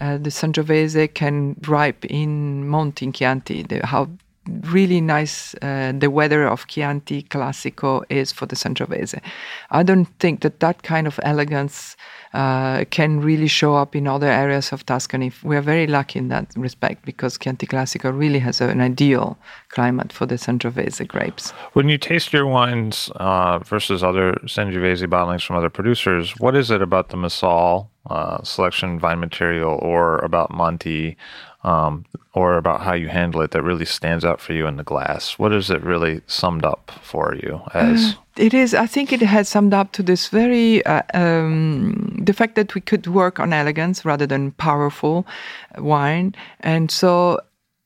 uh, 0.00 0.18
the 0.18 0.30
Sangiovese 0.30 1.12
can 1.14 1.56
ripe 1.66 2.04
in 2.04 2.68
Monti 2.68 3.06
in 3.06 3.12
Chianti, 3.12 3.62
the, 3.62 3.86
how 3.86 4.08
really 4.62 5.00
nice 5.00 5.54
uh, 5.62 5.92
the 5.96 6.10
weather 6.10 6.46
of 6.46 6.66
Chianti 6.66 7.22
Classico 7.22 8.04
is 8.08 8.32
for 8.32 8.46
the 8.46 8.56
Sangiovese. 8.56 9.20
I 9.70 9.82
don't 9.82 10.06
think 10.18 10.40
that 10.40 10.60
that 10.60 10.82
kind 10.82 11.06
of 11.06 11.20
elegance 11.22 11.96
uh, 12.34 12.84
can 12.90 13.20
really 13.20 13.46
show 13.46 13.74
up 13.74 13.94
in 13.94 14.06
other 14.06 14.26
areas 14.26 14.72
of 14.72 14.86
Tuscany. 14.86 15.32
We 15.42 15.56
are 15.56 15.62
very 15.62 15.86
lucky 15.86 16.18
in 16.18 16.28
that 16.28 16.46
respect 16.56 17.04
because 17.04 17.38
Chianti 17.38 17.66
Classico 17.66 18.16
really 18.16 18.38
has 18.38 18.60
an 18.60 18.80
ideal 18.80 19.38
climate 19.68 20.12
for 20.12 20.26
the 20.26 20.36
Sangiovese 20.36 21.06
grapes. 21.06 21.50
When 21.72 21.88
you 21.88 21.98
taste 21.98 22.32
your 22.32 22.46
wines 22.46 23.10
uh, 23.16 23.58
versus 23.60 24.02
other 24.02 24.32
Sangiovese 24.44 25.06
bottlings 25.06 25.44
from 25.44 25.56
other 25.56 25.70
producers, 25.70 26.34
what 26.38 26.56
is 26.56 26.70
it 26.70 26.82
about 26.82 27.10
the 27.10 27.16
Massal 27.16 27.90
uh, 28.10 28.42
selection 28.42 28.98
vine 28.98 29.20
material 29.20 29.78
or 29.82 30.18
about 30.18 30.50
Monti 30.50 31.16
um, 31.64 32.04
or 32.34 32.56
about 32.56 32.80
how 32.80 32.94
you 32.94 33.08
handle 33.08 33.40
it 33.42 33.50
that 33.52 33.62
really 33.62 33.84
stands 33.84 34.24
out 34.24 34.40
for 34.40 34.52
you 34.52 34.66
in 34.66 34.76
the 34.76 34.84
glass? 34.84 35.38
What 35.38 35.52
is 35.52 35.70
it 35.70 35.82
really 35.82 36.22
summed 36.26 36.64
up 36.64 36.90
for 37.02 37.34
you 37.34 37.60
as? 37.74 38.16
it 38.36 38.54
is 38.54 38.72
i 38.72 38.86
think 38.86 39.12
it 39.12 39.20
has 39.20 39.48
summed 39.48 39.74
up 39.74 39.92
to 39.92 40.02
this 40.02 40.28
very 40.28 40.84
uh, 40.86 41.02
um, 41.12 42.18
the 42.22 42.32
fact 42.32 42.54
that 42.54 42.74
we 42.74 42.80
could 42.80 43.06
work 43.06 43.38
on 43.38 43.52
elegance 43.52 44.04
rather 44.04 44.26
than 44.26 44.52
powerful 44.52 45.26
wine 45.76 46.34
and 46.60 46.90
so 46.90 47.38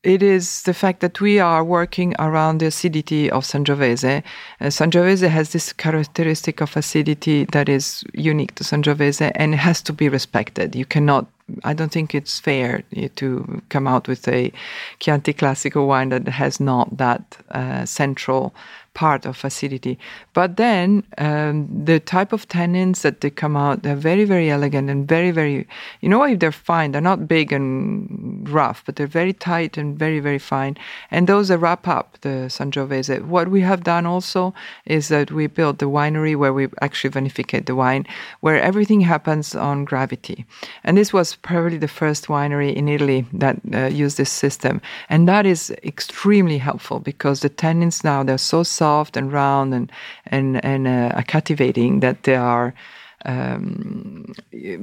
it 0.03 0.23
is 0.23 0.61
the 0.63 0.73
fact 0.73 1.01
that 1.01 1.19
we 1.19 1.37
are 1.37 1.63
working 1.65 2.15
around 2.17 2.59
the 2.59 2.67
acidity 2.67 3.29
of 3.29 3.43
Sangiovese. 3.43 4.23
Uh, 4.61 4.65
Sangiovese 4.65 5.27
has 5.27 5.51
this 5.51 5.73
characteristic 5.73 6.61
of 6.61 6.77
acidity 6.77 7.43
that 7.51 7.67
is 7.67 8.05
unique 8.13 8.55
to 8.55 8.63
Sangiovese 8.63 9.31
and 9.35 9.55
has 9.55 9.81
to 9.81 9.91
be 9.91 10.07
respected. 10.07 10.75
You 10.75 10.85
cannot 10.85 11.27
I 11.63 11.73
don't 11.73 11.91
think 11.91 12.13
it's 12.13 12.39
fair 12.39 12.83
to 13.15 13.61
come 13.69 13.87
out 13.87 14.07
with 14.07 14.27
a 14.27 14.51
Chianti 14.99 15.33
Classico 15.33 15.87
wine 15.87 16.09
that 16.09 16.27
has 16.27 16.59
not 16.59 16.97
that 16.97 17.37
uh, 17.51 17.85
central 17.85 18.53
part 18.97 19.27
of 19.27 19.45
acidity. 19.45 19.95
But 20.33 20.57
then 20.57 21.03
um, 21.19 21.67
the 21.85 21.99
type 21.99 22.33
of 22.33 22.47
tannins 22.47 23.01
that 23.01 23.21
they 23.21 23.29
come 23.29 23.55
out, 23.55 23.83
they're 23.83 24.03
very, 24.11 24.25
very 24.25 24.49
elegant 24.49 24.89
and 24.89 25.07
very, 25.07 25.29
very, 25.29 25.67
you 26.01 26.09
know, 26.09 26.23
if 26.23 26.39
they're 26.39 26.51
fine, 26.51 26.91
they're 26.91 27.09
not 27.13 27.27
big 27.27 27.53
and 27.53 28.49
rough, 28.49 28.81
but 28.85 28.95
they're 28.95 29.15
very 29.21 29.33
tight 29.33 29.77
and 29.77 29.99
very, 29.99 30.19
very 30.19 30.39
fine. 30.39 30.75
And 31.11 31.27
those 31.27 31.49
that 31.49 31.59
wrap 31.59 31.87
up 31.87 32.17
the 32.21 32.49
Sangiovese. 32.49 33.23
What 33.23 33.49
we 33.49 33.61
have 33.61 33.83
done 33.83 34.07
also 34.07 34.55
is 34.85 35.09
that 35.09 35.31
we 35.31 35.45
built 35.45 35.77
the 35.77 35.91
winery 35.99 36.35
where 36.35 36.53
we 36.59 36.67
actually 36.81 37.11
vinificate 37.11 37.67
the 37.67 37.75
wine, 37.75 38.03
where 38.39 38.59
everything 38.59 39.01
happens 39.01 39.53
on 39.53 39.85
gravity. 39.85 40.43
And 40.83 40.97
this 40.97 41.13
was 41.13 41.35
probably 41.35 41.77
the 41.77 41.95
first 42.01 42.25
winery 42.27 42.73
in 42.73 42.89
Italy 42.89 43.27
that 43.33 43.57
uh, 43.75 43.85
used 44.03 44.17
this 44.17 44.31
system. 44.31 44.81
And 45.07 45.29
that 45.29 45.45
is 45.45 45.69
extremely 45.83 46.57
helpful 46.57 46.99
because 46.99 47.41
the 47.41 47.51
tannins 47.51 48.03
now, 48.03 48.23
they're 48.23 48.39
so 48.39 48.63
soft 48.63 48.86
and 49.15 49.31
round 49.31 49.73
and, 49.73 49.91
and, 50.25 50.63
and 50.63 50.87
uh, 50.87 51.21
captivating 51.27 51.99
that 52.01 52.23
they 52.23 52.35
are 52.35 52.73
um, 53.25 54.33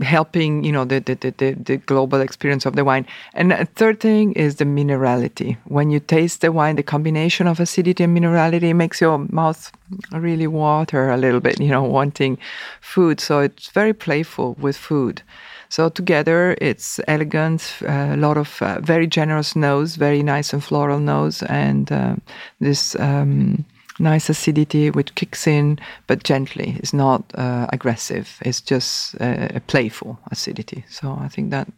helping 0.03 0.65
you 0.65 0.73
know 0.73 0.85
the, 0.85 1.01
the, 1.01 1.15
the, 1.15 1.53
the, 1.53 1.77
global 1.79 2.21
experience 2.21 2.67
of 2.67 2.77
the 2.77 2.85
wine. 2.85 3.07
And 3.33 3.53
a 3.53 3.65
third 3.65 4.01
thing 4.01 4.33
is 4.33 4.57
the 4.57 4.65
minerality. 4.65 5.57
When 5.65 5.91
you 5.91 6.01
taste 6.01 6.41
the 6.41 6.53
wine 6.53 6.77
the 6.77 6.83
combination 6.83 7.47
of 7.47 7.61
acidity 7.61 8.05
and 8.05 8.17
minerality 8.17 8.75
makes 8.75 9.01
your 9.01 9.19
mouth 9.31 9.73
really 10.13 10.47
water 10.47 11.11
a 11.11 11.17
little 11.17 11.41
bit 11.41 11.61
you 11.61 11.69
know 11.69 11.85
wanting 11.85 12.39
food. 12.81 13.21
So 13.21 13.41
it's 13.41 13.69
very 13.69 13.95
playful 13.95 14.55
with 14.55 14.77
food. 14.77 15.23
So 15.69 15.89
together 15.89 16.57
it's 16.61 17.01
elegant 17.09 17.79
a 17.87 18.17
lot 18.17 18.37
of 18.37 18.61
uh, 18.63 18.81
very 18.81 19.07
generous 19.07 19.57
nose 19.57 19.97
very 19.97 20.23
nice 20.23 20.53
and 20.53 20.63
floral 20.63 20.99
nose 20.99 21.43
and 21.45 21.91
uh, 21.91 22.17
this 22.61 22.95
um, 23.01 23.65
nice 24.05 24.29
acidity 24.29 24.91
which 24.91 25.15
kicks 25.15 25.47
in 25.47 25.79
but 26.07 26.23
gently 26.23 26.77
it's 26.79 26.93
not 26.93 27.23
uh, 27.35 27.67
aggressive 27.73 28.39
it's 28.43 28.61
just 28.61 29.15
a, 29.15 29.57
a, 29.57 29.61
playful 29.61 30.19
acidity 30.31 30.85
so 30.89 31.19
i 31.21 31.29
think 31.29 31.51
that 31.51 31.69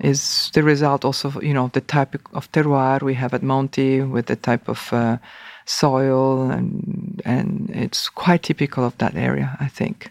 is 0.00 0.50
the 0.54 0.62
result 0.62 1.04
also 1.04 1.40
you 1.40 1.54
know 1.54 1.70
the 1.72 1.80
type 1.80 2.14
of 2.32 2.50
terroir 2.52 3.02
we 3.02 3.14
have 3.14 3.34
at 3.34 3.42
monti 3.42 4.00
with 4.00 4.26
the 4.26 4.36
type 4.36 4.68
of 4.68 4.92
uh, 4.92 5.16
soil 5.64 6.50
and 6.50 7.22
and 7.24 7.70
it's 7.70 8.08
quite 8.08 8.42
typical 8.42 8.84
of 8.84 8.96
that 8.98 9.14
area 9.16 9.56
i 9.60 9.68
think 9.68 10.10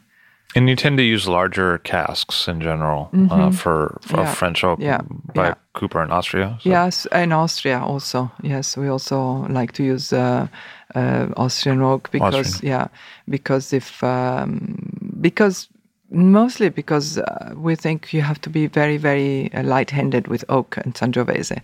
and 0.56 0.70
you 0.70 0.76
tend 0.76 0.98
to 0.98 1.04
use 1.04 1.28
larger 1.28 1.80
casks 1.80 2.48
in 2.48 2.62
general 2.62 3.10
uh, 3.12 3.18
mm-hmm. 3.18 3.42
uh, 3.42 3.52
for, 3.52 3.98
for 4.02 4.18
yeah. 4.18 4.34
French 4.34 4.64
oak 4.64 4.80
yeah. 4.80 5.02
by 5.34 5.48
yeah. 5.48 5.56
Cooper 5.74 6.04
in 6.04 6.12
Austria. 6.12 6.58
So. 6.62 6.70
Yes, 6.70 7.08
in 7.12 7.32
Austria 7.32 7.80
also. 7.80 8.32
Yes, 8.44 8.78
we 8.78 8.88
also 8.88 9.48
like 9.50 9.72
to 9.74 9.84
use 9.84 10.14
uh, 10.14 10.48
uh, 10.96 11.28
Austrian 11.38 11.82
oak 11.82 12.12
because 12.12 12.36
Austrian. 12.36 12.72
yeah, 12.72 12.88
because 13.30 13.74
if 13.74 14.04
um, 14.04 15.16
because 15.20 15.70
mostly 16.12 16.70
because 16.70 17.18
uh, 17.18 17.54
we 17.56 17.76
think 17.76 18.14
you 18.14 18.22
have 18.22 18.40
to 18.42 18.50
be 18.50 18.68
very 18.68 18.98
very 18.98 19.52
uh, 19.54 19.64
light-handed 19.64 20.28
with 20.28 20.46
oak 20.50 20.78
and 20.78 20.94
Sangiovese. 20.94 21.62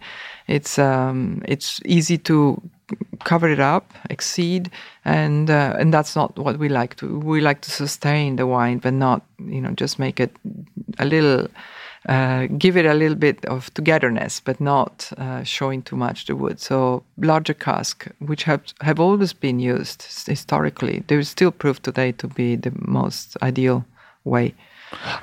It's 0.48 0.80
um, 0.80 1.42
it's 1.46 1.80
easy 1.86 2.18
to 2.20 2.62
cover 3.24 3.48
it 3.48 3.60
up, 3.60 3.94
exceed, 4.10 4.72
and 5.06 5.50
uh, 5.50 5.76
and 5.80 5.94
that's 5.94 6.16
not 6.16 6.38
what 6.38 6.58
we 6.58 6.70
like 6.70 6.96
to. 6.98 7.20
We 7.20 7.42
like 7.42 7.62
to 7.62 7.72
sustain 7.72 8.36
the 8.38 8.48
wine, 8.48 8.80
but 8.80 8.94
not 8.94 9.22
you 9.38 9.62
know 9.62 9.72
just 9.72 10.00
make 10.00 10.20
it 10.20 10.36
a 10.98 11.06
little 11.06 11.48
uh, 12.08 12.48
give 12.58 12.78
it 12.78 12.86
a 12.86 12.94
little 12.94 13.18
bit 13.18 13.46
of 13.46 13.74
togetherness, 13.74 14.40
but 14.40 14.62
not 14.62 15.12
uh, 15.18 15.44
showing 15.44 15.82
too 15.82 15.98
much 15.98 16.26
the 16.26 16.36
wood. 16.36 16.60
So 16.60 17.04
larger 17.18 17.54
cask, 17.54 18.08
which 18.20 18.44
have 18.44 18.62
have 18.82 19.00
always 19.00 19.34
been 19.34 19.60
used 19.60 20.04
historically, 20.26 21.04
they 21.08 21.22
still 21.24 21.52
prove 21.52 21.82
today 21.82 22.12
to 22.14 22.28
be 22.28 22.56
the 22.56 22.72
most 22.88 23.38
ideal 23.42 23.86
way. 24.24 24.54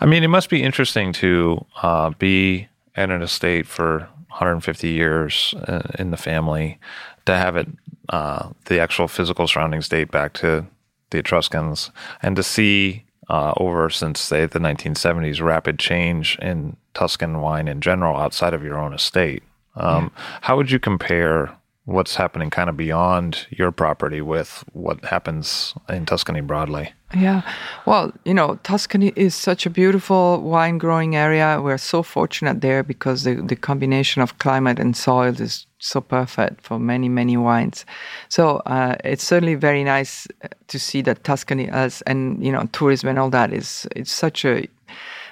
I 0.00 0.06
mean, 0.06 0.22
it 0.22 0.28
must 0.28 0.50
be 0.50 0.62
interesting 0.62 1.12
to 1.14 1.64
uh, 1.82 2.10
be 2.18 2.68
at 2.94 3.10
an 3.10 3.22
estate 3.22 3.66
for 3.66 4.08
150 4.28 4.88
years 4.88 5.54
uh, 5.66 5.82
in 5.98 6.10
the 6.10 6.16
family, 6.16 6.78
to 7.24 7.36
have 7.36 7.56
it 7.56 7.68
uh, 8.10 8.50
the 8.66 8.78
actual 8.78 9.08
physical 9.08 9.48
surroundings 9.48 9.88
date 9.88 10.10
back 10.10 10.32
to 10.34 10.66
the 11.10 11.18
Etruscans, 11.18 11.90
and 12.22 12.36
to 12.36 12.42
see 12.42 13.05
uh, 13.28 13.52
over 13.56 13.90
since 13.90 14.20
say 14.20 14.46
the 14.46 14.58
1970s 14.58 15.42
rapid 15.42 15.78
change 15.78 16.38
in 16.40 16.76
Tuscan 16.94 17.40
wine 17.40 17.68
in 17.68 17.80
general 17.80 18.16
outside 18.16 18.54
of 18.54 18.62
your 18.62 18.78
own 18.78 18.92
estate. 18.92 19.42
Um. 19.74 20.10
How 20.40 20.56
would 20.56 20.70
you 20.70 20.78
compare 20.78 21.54
what's 21.86 22.16
happening 22.16 22.50
kind 22.50 22.68
of 22.68 22.76
beyond 22.76 23.46
your 23.50 23.70
property 23.70 24.20
with 24.20 24.64
what 24.72 25.04
happens 25.04 25.72
in 25.88 26.04
Tuscany 26.04 26.40
broadly? 26.40 26.92
Yeah. 27.14 27.42
Well, 27.86 28.12
you 28.24 28.34
know, 28.34 28.58
Tuscany 28.64 29.12
is 29.14 29.34
such 29.34 29.64
a 29.66 29.70
beautiful 29.70 30.42
wine 30.42 30.78
growing 30.78 31.14
area. 31.14 31.60
We're 31.62 31.78
so 31.78 32.02
fortunate 32.02 32.60
there 32.60 32.82
because 32.82 33.22
the, 33.22 33.36
the 33.36 33.54
combination 33.54 34.20
of 34.20 34.38
climate 34.38 34.80
and 34.80 34.96
soil 34.96 35.40
is 35.40 35.66
so 35.86 36.00
perfect 36.00 36.60
for 36.60 36.78
many, 36.78 37.08
many 37.08 37.36
wines. 37.36 37.86
So 38.28 38.56
uh, 38.66 38.96
it's 39.04 39.24
certainly 39.24 39.54
very 39.54 39.84
nice 39.84 40.26
uh, 40.42 40.48
to 40.68 40.78
see 40.78 41.02
that 41.02 41.24
Tuscany 41.24 41.66
has, 41.66 42.02
and, 42.02 42.44
you 42.44 42.52
know, 42.52 42.68
tourism 42.72 43.08
and 43.08 43.18
all 43.18 43.30
that 43.30 43.52
is, 43.52 43.86
it's 43.96 44.12
such 44.12 44.44
a, 44.44 44.68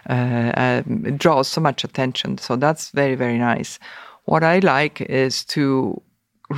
uh, 0.09 0.83
it 0.87 1.19
draws 1.19 1.49
so 1.49 1.61
much 1.61 1.85
attention. 1.85 2.39
So 2.39 2.57
that's 2.57 2.91
very, 2.91 3.15
very 3.15 3.39
nice. 3.39 3.79
What 4.25 4.43
I 4.43 4.61
like 4.61 5.01
is 5.01 5.45
to 5.47 6.01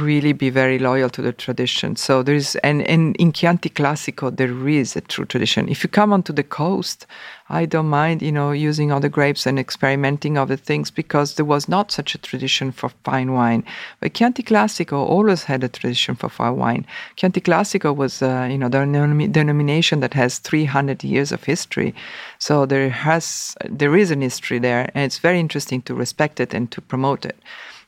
really 0.00 0.32
be 0.32 0.50
very 0.50 0.78
loyal 0.78 1.10
to 1.10 1.22
the 1.22 1.32
tradition. 1.32 1.96
So 1.96 2.22
there's 2.22 2.56
and, 2.56 2.82
and 2.82 3.16
in 3.16 3.32
Chianti 3.32 3.68
Classico 3.68 4.34
there 4.34 4.68
is 4.68 4.96
a 4.96 5.00
true 5.00 5.24
tradition. 5.24 5.68
If 5.68 5.82
you 5.82 5.90
come 5.90 6.12
onto 6.12 6.32
the 6.32 6.42
coast, 6.42 7.06
I 7.48 7.66
don't 7.66 7.88
mind, 7.88 8.22
you 8.22 8.32
know, 8.32 8.50
using 8.50 8.90
other 8.90 9.08
grapes 9.08 9.46
and 9.46 9.58
experimenting 9.58 10.36
other 10.36 10.56
things 10.56 10.90
because 10.90 11.34
there 11.34 11.44
was 11.44 11.68
not 11.68 11.92
such 11.92 12.14
a 12.14 12.18
tradition 12.18 12.72
for 12.72 12.90
fine 13.04 13.32
wine. 13.32 13.64
But 14.00 14.14
Chianti 14.14 14.42
Classico 14.42 14.98
always 14.98 15.44
had 15.44 15.62
a 15.62 15.68
tradition 15.68 16.14
for 16.14 16.28
fine 16.28 16.56
wine. 16.56 16.86
Chianti 17.16 17.40
Classico 17.40 17.94
was, 17.94 18.22
uh, 18.22 18.48
you 18.50 18.58
know, 18.58 18.68
the 18.68 19.28
denomination 19.30 20.00
that 20.00 20.14
has 20.14 20.38
300 20.38 21.04
years 21.04 21.32
of 21.32 21.44
history. 21.44 21.94
So 22.38 22.66
there 22.66 22.90
has 22.90 23.56
there 23.68 23.96
is 23.96 24.10
an 24.10 24.22
history 24.22 24.58
there, 24.58 24.90
and 24.94 25.04
it's 25.04 25.18
very 25.18 25.40
interesting 25.40 25.82
to 25.82 25.94
respect 25.94 26.40
it 26.40 26.54
and 26.54 26.70
to 26.72 26.80
promote 26.80 27.24
it 27.24 27.36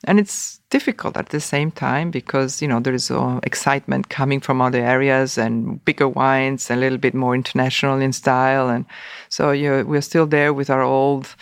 and 0.04 0.20
it's 0.20 0.57
difficult 0.70 1.16
at 1.16 1.30
the 1.30 1.40
same 1.40 1.70
time 1.70 2.10
because 2.10 2.60
you 2.60 2.68
know 2.68 2.80
there 2.80 2.94
is 2.94 3.10
uh, 3.10 3.40
excitement 3.42 4.08
coming 4.08 4.40
from 4.40 4.60
other 4.60 4.80
areas 4.80 5.38
and 5.38 5.82
bigger 5.84 6.08
wines 6.08 6.70
a 6.70 6.76
little 6.76 6.98
bit 6.98 7.14
more 7.14 7.34
international 7.34 7.98
in 8.00 8.12
style 8.12 8.68
and 8.68 8.84
so 9.28 9.50
you 9.50 9.84
we're 9.86 10.02
still 10.02 10.26
there 10.26 10.52
with 10.52 10.68
our 10.68 10.82
old 10.82 11.34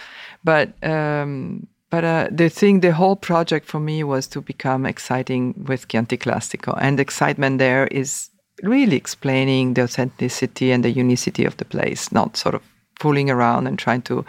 but 0.44 0.72
um, 0.84 1.66
but 1.90 2.04
uh, 2.04 2.28
the 2.30 2.48
thing 2.48 2.80
the 2.80 2.92
whole 2.92 3.16
project 3.16 3.66
for 3.66 3.80
me 3.80 4.04
was 4.04 4.26
to 4.28 4.40
become 4.40 4.86
exciting 4.86 5.54
with 5.66 5.88
Chianti 5.88 6.16
Classico 6.16 6.78
and 6.80 6.98
the 6.98 7.02
excitement 7.02 7.58
there 7.58 7.88
is 7.88 8.30
really 8.62 8.96
explaining 8.96 9.74
the 9.74 9.82
authenticity 9.82 10.70
and 10.70 10.84
the 10.84 10.90
unicity 10.90 11.44
of 11.44 11.56
the 11.56 11.64
place 11.64 12.12
not 12.12 12.36
sort 12.36 12.54
of 12.54 12.62
fooling 13.00 13.28
around 13.28 13.66
and 13.66 13.78
trying 13.78 14.02
to 14.02 14.24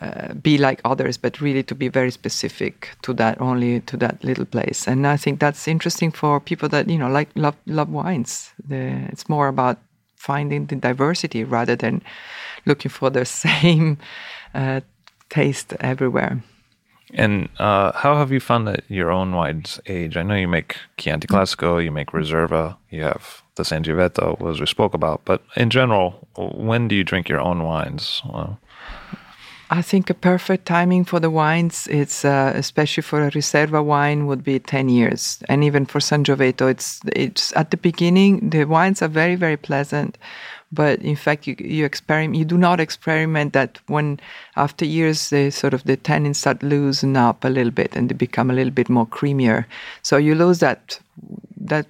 uh, 0.00 0.34
be 0.34 0.58
like 0.58 0.80
others, 0.84 1.16
but 1.16 1.40
really 1.40 1.62
to 1.64 1.74
be 1.74 1.88
very 1.88 2.10
specific 2.10 2.90
to 3.02 3.12
that 3.14 3.40
only 3.40 3.80
to 3.80 3.96
that 3.96 4.22
little 4.22 4.44
place. 4.44 4.86
And 4.86 5.06
I 5.06 5.16
think 5.16 5.40
that's 5.40 5.66
interesting 5.66 6.12
for 6.12 6.40
people 6.40 6.68
that 6.68 6.88
you 6.88 6.98
know 6.98 7.08
like 7.08 7.28
love 7.34 7.56
love 7.66 7.90
wines. 7.90 8.52
The, 8.68 9.08
it's 9.10 9.28
more 9.28 9.48
about 9.48 9.78
finding 10.16 10.66
the 10.66 10.76
diversity 10.76 11.44
rather 11.44 11.76
than 11.76 12.02
looking 12.66 12.90
for 12.90 13.10
the 13.10 13.24
same 13.24 13.98
uh, 14.54 14.80
taste 15.30 15.74
everywhere. 15.80 16.42
And 17.14 17.48
uh, 17.58 17.92
how 17.92 18.16
have 18.16 18.30
you 18.30 18.40
found 18.40 18.68
that 18.68 18.84
your 18.88 19.10
own 19.10 19.32
wines 19.32 19.80
age? 19.86 20.16
I 20.16 20.22
know 20.22 20.34
you 20.34 20.48
make 20.48 20.76
Chianti 20.98 21.26
Classico, 21.26 21.82
you 21.82 21.90
make 21.90 22.08
Reserva, 22.08 22.76
you 22.90 23.02
have 23.02 23.42
the 23.54 23.62
Sangiovese, 23.62 24.50
as 24.50 24.60
we 24.60 24.66
spoke 24.66 24.92
about. 24.94 25.22
But 25.24 25.42
in 25.56 25.70
general, 25.70 26.28
when 26.36 26.86
do 26.86 26.94
you 26.94 27.04
drink 27.04 27.28
your 27.28 27.40
own 27.40 27.62
wines? 27.62 28.20
Well, 28.26 28.60
I 29.70 29.82
think 29.82 30.08
a 30.08 30.14
perfect 30.14 30.64
timing 30.64 31.04
for 31.04 31.20
the 31.20 31.30
wines, 31.30 31.86
it's 31.90 32.24
uh, 32.24 32.52
especially 32.54 33.02
for 33.02 33.26
a 33.26 33.30
Reserva 33.30 33.84
wine, 33.84 34.26
would 34.26 34.42
be 34.42 34.58
10 34.58 34.88
years. 34.88 35.42
And 35.48 35.62
even 35.62 35.84
for 35.84 35.98
Sangiovese, 35.98 36.70
it's, 36.70 37.00
it's 37.14 37.54
at 37.54 37.70
the 37.70 37.76
beginning, 37.76 38.48
the 38.48 38.64
wines 38.64 39.02
are 39.02 39.08
very, 39.08 39.34
very 39.34 39.58
pleasant. 39.58 40.16
But 40.72 41.00
in 41.00 41.16
fact, 41.16 41.46
you, 41.46 41.54
you 41.58 41.84
experiment, 41.84 42.36
you 42.36 42.46
do 42.46 42.56
not 42.56 42.80
experiment 42.80 43.52
that 43.52 43.78
when 43.88 44.20
after 44.56 44.86
years, 44.86 45.28
the 45.28 45.50
sort 45.50 45.74
of 45.74 45.84
the 45.84 45.98
tannins 45.98 46.36
start 46.36 46.62
loosen 46.62 47.16
up 47.16 47.44
a 47.44 47.48
little 47.48 47.72
bit 47.72 47.94
and 47.94 48.08
they 48.08 48.14
become 48.14 48.50
a 48.50 48.54
little 48.54 48.72
bit 48.72 48.88
more 48.88 49.06
creamier. 49.06 49.66
So 50.02 50.16
you 50.16 50.34
lose 50.34 50.60
that, 50.60 50.98
that 51.58 51.86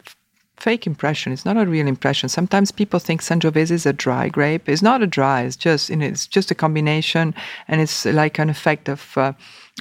fake 0.59 0.87
impression. 0.87 1.33
It's 1.33 1.45
not 1.45 1.57
a 1.57 1.67
real 1.67 1.87
impression. 1.87 2.29
Sometimes 2.29 2.71
people 2.71 2.99
think 2.99 3.23
Sangiovese 3.23 3.71
is 3.71 3.87
a 3.87 3.93
dry 3.93 4.29
grape. 4.29 4.69
It's 4.69 4.83
not 4.83 5.03
a 5.03 5.07
dry. 5.07 5.43
It's 5.43 5.57
just 5.57 5.91
you 5.91 5.97
know, 5.97 6.07
it's 6.07 6.27
just 6.27 6.51
a 6.51 6.55
combination, 6.55 7.35
and 7.69 7.81
it's 7.81 8.05
like 8.05 8.39
an 8.39 8.51
effect 8.51 8.89
of 8.89 9.17
uh, 9.17 9.33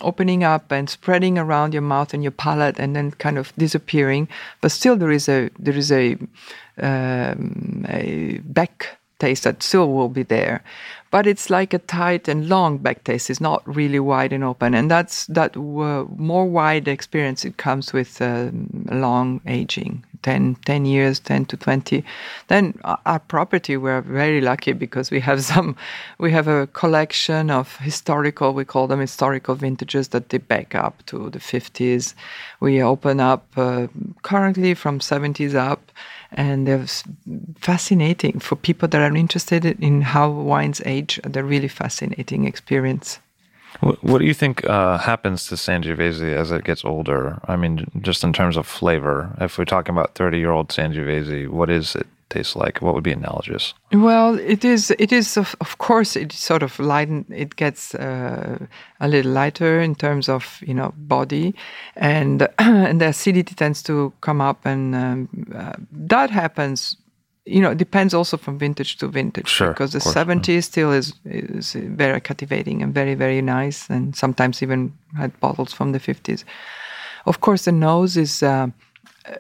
opening 0.02 0.44
up 0.44 0.72
and 0.72 0.90
spreading 0.90 1.38
around 1.38 1.74
your 1.74 1.82
mouth 1.82 2.14
and 2.14 2.24
your 2.24 2.32
palate, 2.32 2.80
and 2.80 2.96
then 2.96 3.12
kind 3.12 3.38
of 3.38 3.54
disappearing. 3.58 4.28
But 4.62 4.72
still, 4.72 4.96
there 4.96 5.12
is 5.12 5.28
a 5.28 5.50
there 5.60 5.76
is 5.76 5.92
a, 5.92 6.18
um, 6.78 7.86
a 7.90 8.40
back 8.44 8.98
taste 9.20 9.44
that 9.46 9.64
still 9.64 9.92
will 9.92 10.10
be 10.10 10.22
there 10.22 10.64
but 11.12 11.26
it's 11.26 11.50
like 11.50 11.74
a 11.74 11.80
tight 11.80 12.28
and 12.28 12.50
long 12.50 12.78
back 12.78 13.04
taste. 13.04 13.30
It's 13.30 13.42
not 13.42 13.64
really 13.66 14.00
wide 14.00 14.34
and 14.34 14.44
open, 14.44 14.74
and 14.74 14.92
that's 14.92 15.26
that 15.28 15.56
more 15.56 16.46
wide 16.46 16.88
experience. 16.88 17.46
It 17.46 17.58
comes 17.58 17.94
with 17.94 18.22
uh, 18.22 18.50
long 18.92 19.42
aging. 19.48 20.04
10, 20.24 20.56
10 20.66 20.86
years, 20.86 21.20
10 21.20 21.46
to 21.46 21.58
20. 21.58 22.04
Then 22.48 22.80
our 22.84 23.20
property, 23.20 23.78
we're 23.78 24.02
very 24.02 24.42
lucky 24.42 24.74
because 24.74 25.12
we 25.12 25.20
have 25.22 25.44
some, 25.52 25.76
we 26.18 26.32
have 26.32 26.48
a 26.48 26.68
collection 26.68 27.50
of 27.50 27.78
historical, 27.78 28.54
we 28.54 28.66
call 28.66 28.88
them 28.88 29.00
historical 29.00 29.56
vintages 29.56 30.10
that 30.10 30.30
they 30.30 30.38
back 30.38 30.76
up 30.76 31.06
to 31.08 31.30
the 31.30 31.40
50s. 31.40 32.14
We 32.60 32.82
open 32.82 33.20
up 33.20 33.46
uh, 33.56 33.88
currently 34.24 34.74
from 34.74 35.00
70s 35.00 35.56
up 35.56 35.92
and 36.32 36.68
they're 36.68 36.86
fascinating 37.60 38.40
for 38.40 38.56
people 38.56 38.88
that 38.90 39.02
are 39.02 39.16
interested 39.16 39.66
in 39.66 40.02
how 40.02 40.30
wines 40.30 40.82
age. 40.86 41.20
They're 41.24 41.44
really 41.44 41.68
fascinating 41.68 42.46
experience. 42.46 43.20
What 43.82 44.20
do 44.20 44.26
you 44.26 44.34
think 44.34 44.66
uh, 44.66 44.98
happens 44.98 45.48
to 45.48 45.56
Sangiovese 45.56 46.34
as 46.34 46.52
it 46.52 46.64
gets 46.64 46.84
older? 46.84 47.40
I 47.48 47.56
mean, 47.56 47.86
just 48.02 48.24
in 48.24 48.34
terms 48.34 48.58
of 48.58 48.66
flavor. 48.66 49.36
If 49.40 49.58
we're 49.58 49.66
talking 49.66 49.94
about 49.94 50.16
thirty-year-old 50.16 50.70
Sangiovese, 50.70 51.48
what 51.48 51.70
is 51.70 51.96
it 51.96 52.08
taste 52.30 52.56
like? 52.56 52.82
What 52.82 52.94
would 52.94 53.04
be 53.04 53.12
analogous? 53.12 53.74
Well, 53.92 54.40
it 54.40 54.66
is. 54.66 54.92
It 55.00 55.12
is 55.12 55.38
of, 55.38 55.56
of 55.62 55.78
course. 55.78 56.16
It 56.16 56.32
sort 56.32 56.64
of 56.64 56.80
lighten. 56.80 57.26
It 57.30 57.56
gets 57.56 57.96
uh, 57.96 58.66
a 59.00 59.08
little 59.08 59.32
lighter 59.32 59.80
in 59.80 59.96
terms 59.96 60.30
of 60.30 60.62
you 60.66 60.74
know 60.74 60.94
body, 60.98 61.56
and 61.96 62.48
and 62.60 63.02
the 63.02 63.08
acidity 63.08 63.56
tends 63.56 63.84
to 63.84 64.14
come 64.22 64.42
up, 64.42 64.66
and 64.66 64.96
um, 64.96 65.30
uh, 65.56 65.74
that 65.92 66.30
happens. 66.30 66.98
You 67.48 67.62
know, 67.62 67.72
it 67.72 67.78
depends 67.78 68.14
also 68.14 68.38
from 68.38 68.60
vintage 68.60 68.98
to 68.98 69.08
vintage. 69.08 69.48
Sure, 69.48 69.70
because 69.70 69.94
the 69.94 70.00
course, 70.00 70.16
70s 70.16 70.48
yeah. 70.48 70.60
still 70.60 70.92
is 70.92 71.14
is 71.26 71.74
very 71.74 72.20
captivating 72.20 72.84
and 72.84 72.94
very 72.94 73.16
very 73.16 73.42
nice, 73.42 73.90
and 73.90 74.16
sometimes 74.16 74.62
even 74.62 74.92
had 75.16 75.32
bottles 75.40 75.74
from 75.74 75.94
the 75.94 76.00
50s. 76.00 76.44
Of 77.26 77.40
course, 77.40 77.66
the 77.66 77.72
nose 77.72 78.18
is. 78.18 78.44
Uh, 78.44 78.68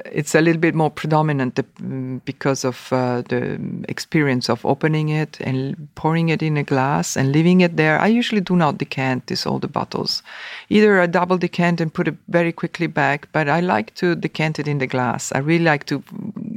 it's 0.05 0.35
a 0.35 0.41
little 0.41 0.59
bit 0.59 0.75
more 0.75 0.89
predominant 0.89 1.55
mm, 1.55 2.21
because 2.25 2.65
of 2.65 2.91
uh, 2.91 3.21
the 3.29 3.59
experience 3.87 4.49
of 4.49 4.65
opening 4.65 5.09
it 5.09 5.39
and 5.41 5.87
pouring 5.95 6.29
it 6.29 6.41
in 6.43 6.57
a 6.57 6.63
glass 6.63 7.15
and 7.15 7.31
leaving 7.31 7.61
it 7.61 7.77
there. 7.77 7.99
I 7.99 8.07
usually 8.07 8.41
do 8.41 8.55
not 8.55 8.77
decant 8.77 9.27
these 9.27 9.45
older 9.45 9.67
bottles. 9.67 10.23
Either 10.69 10.99
I 10.99 11.05
double 11.05 11.37
decant 11.37 11.79
and 11.79 11.93
put 11.93 12.07
it 12.07 12.15
very 12.27 12.51
quickly 12.51 12.87
back, 12.87 13.29
but 13.31 13.47
I 13.47 13.59
like 13.61 13.93
to 13.95 14.15
decant 14.15 14.59
it 14.59 14.67
in 14.67 14.79
the 14.79 14.87
glass. 14.87 15.31
I 15.33 15.39
really 15.39 15.63
like 15.63 15.85
to 15.85 16.03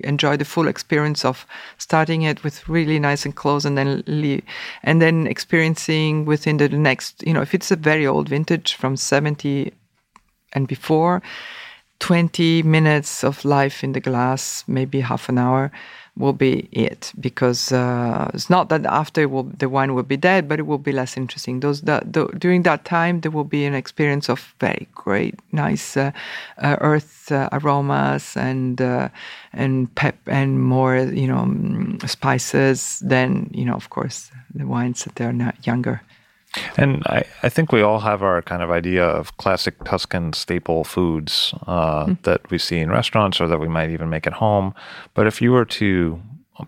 enjoy 0.02 0.36
the 0.36 0.44
full 0.44 0.66
experience 0.66 1.24
of 1.24 1.46
starting 1.78 2.22
it 2.22 2.42
with 2.42 2.68
really 2.68 2.98
nice 2.98 3.24
and 3.24 3.34
close 3.34 3.64
and 3.64 3.78
then 3.78 4.02
leave, 4.06 4.42
and 4.82 5.00
then 5.00 5.26
experiencing 5.26 6.24
within 6.24 6.56
the 6.56 6.68
next, 6.68 7.22
you 7.26 7.32
know, 7.32 7.42
if 7.42 7.54
it's 7.54 7.70
a 7.70 7.76
very 7.76 8.06
old 8.06 8.28
vintage 8.28 8.74
from 8.74 8.96
70 8.96 9.72
and 10.52 10.66
before, 10.66 11.22
20 12.00 12.62
minutes 12.64 13.22
of 13.22 13.44
life 13.44 13.84
in 13.84 13.92
the 13.92 14.00
glass, 14.00 14.64
maybe 14.66 15.00
half 15.00 15.28
an 15.28 15.38
hour, 15.38 15.70
will 16.16 16.32
be 16.32 16.68
it. 16.72 17.12
Because 17.20 17.72
uh, 17.72 18.30
it's 18.34 18.50
not 18.50 18.68
that 18.70 18.84
after 18.86 19.28
will, 19.28 19.44
the 19.44 19.68
wine 19.68 19.94
will 19.94 20.02
be 20.02 20.16
dead, 20.16 20.48
but 20.48 20.58
it 20.58 20.66
will 20.66 20.78
be 20.78 20.92
less 20.92 21.16
interesting. 21.16 21.60
Those 21.60 21.82
the, 21.82 22.00
during 22.38 22.62
that 22.62 22.84
time, 22.84 23.20
there 23.20 23.30
will 23.30 23.44
be 23.44 23.64
an 23.64 23.74
experience 23.74 24.28
of 24.28 24.54
very 24.60 24.88
great, 24.94 25.34
nice 25.52 25.96
uh, 25.96 26.10
uh, 26.58 26.76
earth 26.80 27.30
uh, 27.30 27.48
aromas 27.52 28.36
and 28.36 28.80
uh, 28.80 29.08
and 29.52 29.94
pep 29.94 30.16
and 30.26 30.62
more, 30.62 30.96
you 30.96 31.28
know, 31.28 31.44
mm, 31.44 32.08
spices 32.08 33.00
than 33.00 33.50
you 33.52 33.64
know, 33.64 33.74
of 33.74 33.90
course, 33.90 34.30
the 34.54 34.66
wines 34.66 35.04
that 35.04 35.14
they're 35.16 35.54
younger. 35.62 36.02
And 36.76 37.02
I, 37.06 37.24
I 37.42 37.48
think 37.48 37.70
we 37.70 37.80
all 37.80 38.00
have 38.00 38.22
our 38.22 38.42
kind 38.42 38.62
of 38.62 38.70
idea 38.70 39.04
of 39.04 39.36
classic 39.36 39.82
Tuscan 39.84 40.32
staple 40.32 40.84
foods 40.84 41.54
uh, 41.66 42.06
mm. 42.06 42.22
that 42.22 42.50
we 42.50 42.58
see 42.58 42.78
in 42.78 42.90
restaurants 42.90 43.40
or 43.40 43.46
that 43.46 43.60
we 43.60 43.68
might 43.68 43.90
even 43.90 44.10
make 44.10 44.26
at 44.26 44.32
home. 44.34 44.74
But 45.14 45.26
if 45.26 45.40
you 45.40 45.52
were 45.52 45.64
to 45.64 46.20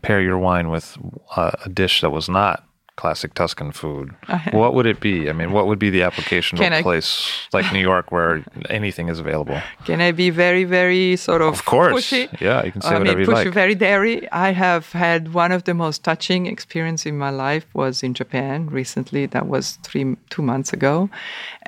pair 0.02 0.20
your 0.20 0.38
wine 0.38 0.70
with 0.70 0.96
uh, 1.36 1.52
a 1.64 1.68
dish 1.68 2.00
that 2.00 2.10
was 2.10 2.28
not 2.28 2.64
classic 3.02 3.34
Tuscan 3.34 3.72
food, 3.72 4.14
what 4.52 4.74
would 4.74 4.86
it 4.86 5.00
be? 5.00 5.28
I 5.30 5.32
mean, 5.32 5.50
what 5.56 5.64
would 5.66 5.80
be 5.86 5.90
the 5.90 6.02
application 6.08 6.52
to 6.58 6.64
a 6.78 6.82
place 6.82 7.10
like 7.52 7.66
New 7.72 7.84
York 7.92 8.12
where 8.12 8.44
anything 8.70 9.08
is 9.08 9.18
available? 9.18 9.58
Can 9.88 10.00
I 10.00 10.12
be 10.12 10.30
very, 10.30 10.62
very 10.62 11.16
sort 11.16 11.42
of 11.42 11.52
Of 11.54 11.64
course. 11.64 11.92
Pushy? 11.94 12.24
Yeah, 12.40 12.64
you 12.64 12.70
can 12.70 12.80
say 12.80 12.94
I 12.94 12.98
whatever 12.98 13.18
mean, 13.18 13.26
you 13.26 13.34
pushy, 13.34 13.46
like. 13.46 13.54
very 13.62 13.74
dairy. 13.74 14.16
I 14.30 14.50
have 14.52 14.84
had 14.92 15.20
one 15.34 15.50
of 15.50 15.64
the 15.68 15.74
most 15.74 15.98
touching 16.04 16.42
experience 16.46 17.02
in 17.04 17.18
my 17.18 17.30
life 17.46 17.66
was 17.74 17.94
in 18.06 18.14
Japan 18.14 18.56
recently. 18.80 19.26
That 19.26 19.46
was 19.54 19.64
three, 19.86 20.06
two 20.30 20.42
months 20.42 20.70
ago. 20.72 21.10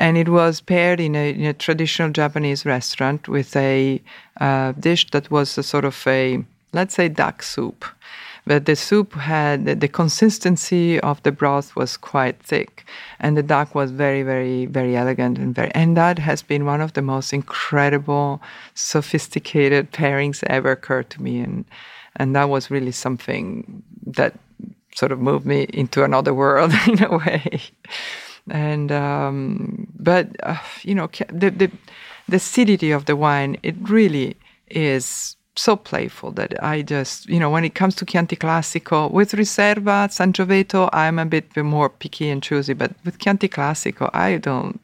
And 0.04 0.16
it 0.16 0.28
was 0.28 0.60
paired 0.60 1.00
in 1.00 1.16
a, 1.16 1.26
in 1.32 1.46
a 1.46 1.54
traditional 1.66 2.10
Japanese 2.22 2.64
restaurant 2.64 3.20
with 3.36 3.50
a 3.56 4.00
uh, 4.46 4.70
dish 4.88 5.10
that 5.10 5.26
was 5.36 5.58
a 5.58 5.64
sort 5.64 5.84
of 5.84 5.96
a, 6.06 6.44
let's 6.72 6.94
say, 6.94 7.08
duck 7.08 7.42
soup 7.42 7.84
but 8.46 8.66
the 8.66 8.76
soup 8.76 9.14
had 9.14 9.64
the, 9.64 9.74
the 9.74 9.88
consistency 9.88 11.00
of 11.00 11.22
the 11.22 11.32
broth 11.32 11.74
was 11.76 11.96
quite 11.96 12.42
thick, 12.42 12.84
and 13.18 13.36
the 13.36 13.42
duck 13.42 13.74
was 13.74 13.90
very, 13.90 14.22
very, 14.22 14.66
very 14.66 14.96
elegant 14.96 15.38
and 15.38 15.54
very. 15.54 15.70
And 15.74 15.96
that 15.96 16.18
has 16.18 16.42
been 16.42 16.66
one 16.66 16.80
of 16.80 16.92
the 16.92 17.02
most 17.02 17.32
incredible, 17.32 18.42
sophisticated 18.74 19.92
pairings 19.92 20.44
ever 20.48 20.72
occurred 20.72 21.10
to 21.10 21.22
me, 21.22 21.40
and 21.40 21.64
and 22.16 22.36
that 22.36 22.48
was 22.48 22.70
really 22.70 22.92
something 22.92 23.82
that 24.06 24.34
sort 24.94 25.10
of 25.10 25.20
moved 25.20 25.46
me 25.46 25.62
into 25.72 26.04
another 26.04 26.34
world 26.34 26.72
in 26.86 27.02
a 27.02 27.16
way. 27.16 27.62
And 28.50 28.92
um, 28.92 29.88
but 29.98 30.28
uh, 30.42 30.58
you 30.82 30.94
know 30.94 31.08
the 31.28 31.50
the 31.50 31.70
the 32.28 32.36
acidity 32.36 32.90
of 32.90 33.06
the 33.06 33.16
wine 33.16 33.56
it 33.62 33.74
really 33.80 34.36
is 34.68 35.36
so 35.56 35.76
playful 35.76 36.32
that 36.32 36.62
I 36.62 36.82
just, 36.82 37.28
you 37.28 37.38
know, 37.38 37.50
when 37.50 37.64
it 37.64 37.74
comes 37.74 37.94
to 37.96 38.04
Chianti 38.04 38.36
Classico, 38.36 39.10
with 39.10 39.32
Riserva, 39.32 40.08
Sangiovese, 40.08 40.88
I'm 40.92 41.18
a 41.18 41.26
bit 41.26 41.56
more 41.56 41.88
picky 41.88 42.28
and 42.30 42.42
choosy, 42.42 42.74
but 42.74 42.92
with 43.04 43.18
Chianti 43.18 43.48
Classico, 43.48 44.10
I 44.12 44.38
don't 44.38 44.80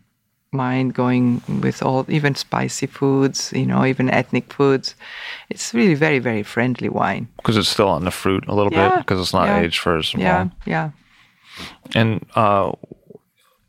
mind 0.52 0.94
going 0.94 1.42
with 1.60 1.82
all, 1.82 2.04
even 2.08 2.34
spicy 2.34 2.86
foods, 2.86 3.52
you 3.52 3.66
know, 3.66 3.84
even 3.84 4.10
ethnic 4.10 4.52
foods. 4.52 4.94
It's 5.48 5.72
really 5.74 5.94
very, 5.94 6.18
very 6.18 6.42
friendly 6.42 6.88
wine. 6.88 7.28
Because 7.36 7.56
it's 7.56 7.68
still 7.68 7.88
on 7.88 8.04
the 8.04 8.10
fruit 8.10 8.44
a 8.48 8.54
little 8.54 8.72
Yeah, 8.72 8.90
bit, 8.90 8.98
because 8.98 9.20
it's 9.20 9.32
not 9.32 9.46
yeah, 9.46 9.58
aged 9.60 9.78
for 9.78 9.96
as 9.98 10.14
Yeah, 10.14 10.38
long. 10.38 10.52
yeah. 10.66 10.90
And 11.94 12.26
uh, 12.34 12.72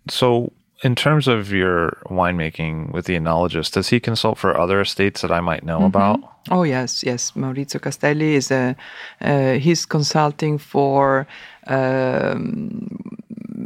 so, 0.10 0.52
in 0.84 0.96
terms 0.96 1.28
of 1.28 1.52
your 1.52 1.98
winemaking 2.10 2.91
with 2.91 3.06
the 3.06 3.15
enologist, 3.15 3.74
does 3.74 3.89
he 3.89 4.00
consult 4.00 4.38
for 4.38 4.60
other 4.60 4.82
estates 4.82 5.22
that 5.22 5.32
I 5.32 5.41
might 5.41 5.63
know 5.63 5.86
about? 5.86 6.20
Oh 6.50 6.63
yes, 6.63 7.04
yes. 7.04 7.32
Maurizio 7.36 7.80
Castelli 7.80 8.34
is 8.34 8.52
a 8.52 8.76
uh, 9.22 9.54
he's 9.54 9.86
consulting 9.86 10.58
for 10.58 11.28
um, 11.67 13.21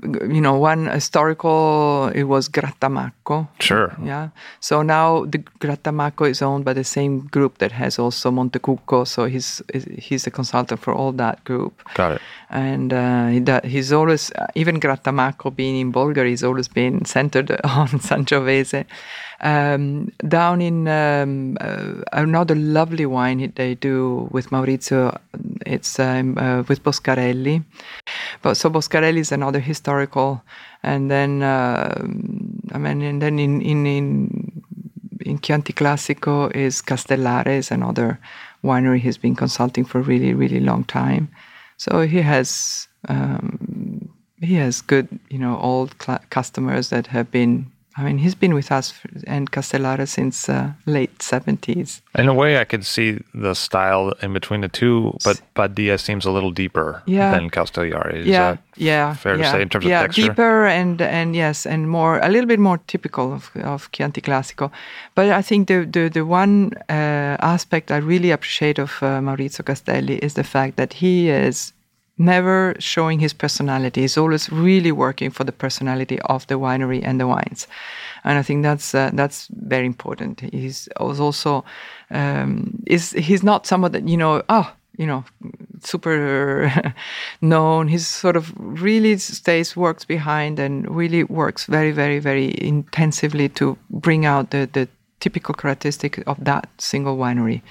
you 0.06 0.42
know 0.42 0.56
one 0.56 0.88
historical. 0.88 2.12
It 2.14 2.24
was 2.24 2.50
Grattamacco. 2.50 3.48
Sure. 3.60 3.96
Yeah. 4.04 4.30
So 4.60 4.82
now 4.82 5.26
the 5.26 5.40
Grattamacco 5.60 6.30
is 6.30 6.42
owned 6.42 6.66
by 6.66 6.74
the 6.74 6.84
same 6.84 7.28
group 7.28 7.58
that 7.58 7.72
has 7.72 8.00
also 8.00 8.32
Montecucco. 8.32 9.08
So 9.08 9.26
he's 9.26 9.62
he's 9.98 10.28
a 10.28 10.32
consultant 10.32 10.82
for 10.82 10.94
all 10.94 11.12
that 11.14 11.44
group. 11.44 11.82
Got 11.94 12.14
it. 12.14 12.22
And 12.50 12.94
uh, 12.94 13.28
he 13.28 13.44
he's 13.70 13.92
always 13.92 14.32
even 14.56 14.80
Grattamacco 14.80 15.56
being 15.56 15.80
in 15.80 15.92
Bolgheri, 15.92 16.30
he's 16.30 16.44
always 16.44 16.68
been 16.68 17.06
centered 17.06 17.52
on 17.64 17.88
Sangiovese. 17.88 18.86
Um, 19.42 20.12
down 20.28 20.62
in 20.62 20.88
um, 20.88 21.58
uh, 21.60 22.02
another 22.14 22.56
lovely 22.56 23.06
wine 23.06 23.52
they 23.56 23.76
do 23.76 24.30
with 24.32 24.50
Maurizio, 24.50 25.18
it's 25.66 26.00
um, 26.00 26.38
uh, 26.38 26.64
with 26.68 26.84
Boscarelli. 26.84 27.64
But 28.42 28.56
so 28.56 28.70
Boscarelli 28.70 29.20
is 29.20 29.32
another 29.32 29.60
historical, 29.60 30.42
and 30.84 31.10
then 31.10 31.42
uh, 31.42 32.06
I 32.74 32.78
mean, 32.78 33.02
and 33.02 33.22
then 33.22 33.40
in 33.40 33.62
in 33.62 33.86
in, 33.86 34.64
in 35.22 35.40
Chianti 35.40 35.74
Classico 35.74 36.56
is 36.56 36.82
Castellare, 36.82 37.58
is 37.58 37.72
another 37.72 38.20
winery 38.64 39.00
he's 39.00 39.18
been 39.18 39.36
consulting 39.36 39.86
for 39.86 40.02
really 40.02 40.34
really 40.34 40.60
long 40.60 40.84
time. 40.84 41.30
So 41.78 42.02
he 42.02 42.22
has 42.22 42.88
um, 43.08 44.10
he 44.42 44.56
has 44.56 44.82
good 44.82 45.08
you 45.30 45.40
know 45.40 45.58
old 45.60 45.96
cl- 46.02 46.24
customers 46.30 46.90
that 46.90 47.08
have 47.08 47.32
been 47.32 47.72
I 47.98 48.04
mean, 48.04 48.18
he's 48.18 48.36
been 48.36 48.54
with 48.54 48.72
us 48.74 48.94
and 49.26 49.50
Castellare 49.52 50.06
since 50.06 50.50
uh, 50.50 50.72
late 50.86 51.18
70s. 51.20 52.02
In 52.18 52.28
a 52.28 52.34
way, 52.34 52.60
I 52.60 52.66
could 52.66 52.86
see 52.86 53.20
the 53.34 53.54
style 53.54 54.12
in 54.22 54.34
between 54.34 54.62
the 54.62 54.68
two, 54.68 55.14
but 55.24 55.42
Badia 55.54 55.98
seems 55.98 56.26
a 56.26 56.32
little 56.32 56.52
deeper 56.52 57.02
Yeah. 57.06 57.32
than 57.32 57.50
Castellare. 57.50 58.14
Is 58.14 58.28
yeah, 58.28 58.52
that 58.52 58.60
yeah, 58.76 59.14
fair 59.14 59.38
to 59.38 59.44
say 59.46 59.62
in 59.62 59.70
terms 59.70 59.86
of 59.86 59.92
yeah, 59.92 60.02
texture? 60.02 60.22
deeper 60.28 60.66
and 60.66 61.02
and 61.02 61.36
yes, 61.36 61.66
and 61.66 61.90
more 61.90 62.20
a 62.20 62.28
little 62.28 62.48
bit 62.48 62.60
more 62.60 62.80
typical 62.88 63.32
of 63.34 63.50
of 63.64 63.90
Chianti 63.94 64.22
Classico. 64.22 64.72
But 65.16 65.30
I 65.30 65.42
think 65.42 65.68
the 65.68 65.86
the 65.86 66.10
the 66.10 66.26
one 66.26 66.72
uh, 66.90 67.38
aspect 67.40 67.92
I 67.92 67.98
really 67.98 68.32
appreciate 68.32 68.78
of 68.82 68.92
uh, 69.02 69.22
Maurizio 69.22 69.64
Castelli 69.64 70.18
is 70.22 70.34
the 70.34 70.44
fact 70.44 70.76
that 70.76 70.94
he 70.94 71.30
is 71.30 71.72
never 72.18 72.76
showing 72.80 73.20
his 73.20 73.34
personality. 73.34 74.02
He's 74.02 74.18
always 74.18 74.52
really 74.52 74.92
working 74.92 75.30
for 75.30 75.44
the 75.44 75.52
personality 75.52 76.20
of 76.22 76.48
the 76.48 76.56
winery 76.56 77.02
and 77.04 77.20
the 77.20 77.28
wines, 77.28 77.68
and 78.24 78.38
I 78.38 78.42
think 78.42 78.64
that's 78.64 78.96
uh, 78.96 79.12
that's 79.14 79.48
very 79.52 79.86
important. 79.86 80.42
He's 80.42 80.88
also 80.98 81.66
um, 82.12 82.84
is 82.88 83.12
he's 83.12 83.44
not 83.44 83.68
someone 83.68 83.92
that 83.92 84.08
you 84.08 84.18
know 84.18 84.44
oh 84.50 84.72
you 84.98 85.06
know 85.06 85.24
super 85.82 86.94
known. 87.42 87.88
He's 87.88 88.08
sort 88.08 88.36
of 88.36 88.54
really 88.58 89.18
stays 89.18 89.76
works 89.76 90.06
behind 90.06 90.60
and 90.60 90.90
really 90.96 91.24
works 91.24 91.66
very 91.66 91.92
very 91.92 92.20
very 92.20 92.56
intensively 92.62 93.50
to 93.50 93.78
bring 93.90 94.26
out 94.26 94.52
the 94.52 94.70
the 94.72 94.88
typical 95.20 95.54
characteristic 95.54 96.24
of 96.28 96.44
that 96.44 96.68
single 96.78 97.18
winery. 97.18 97.62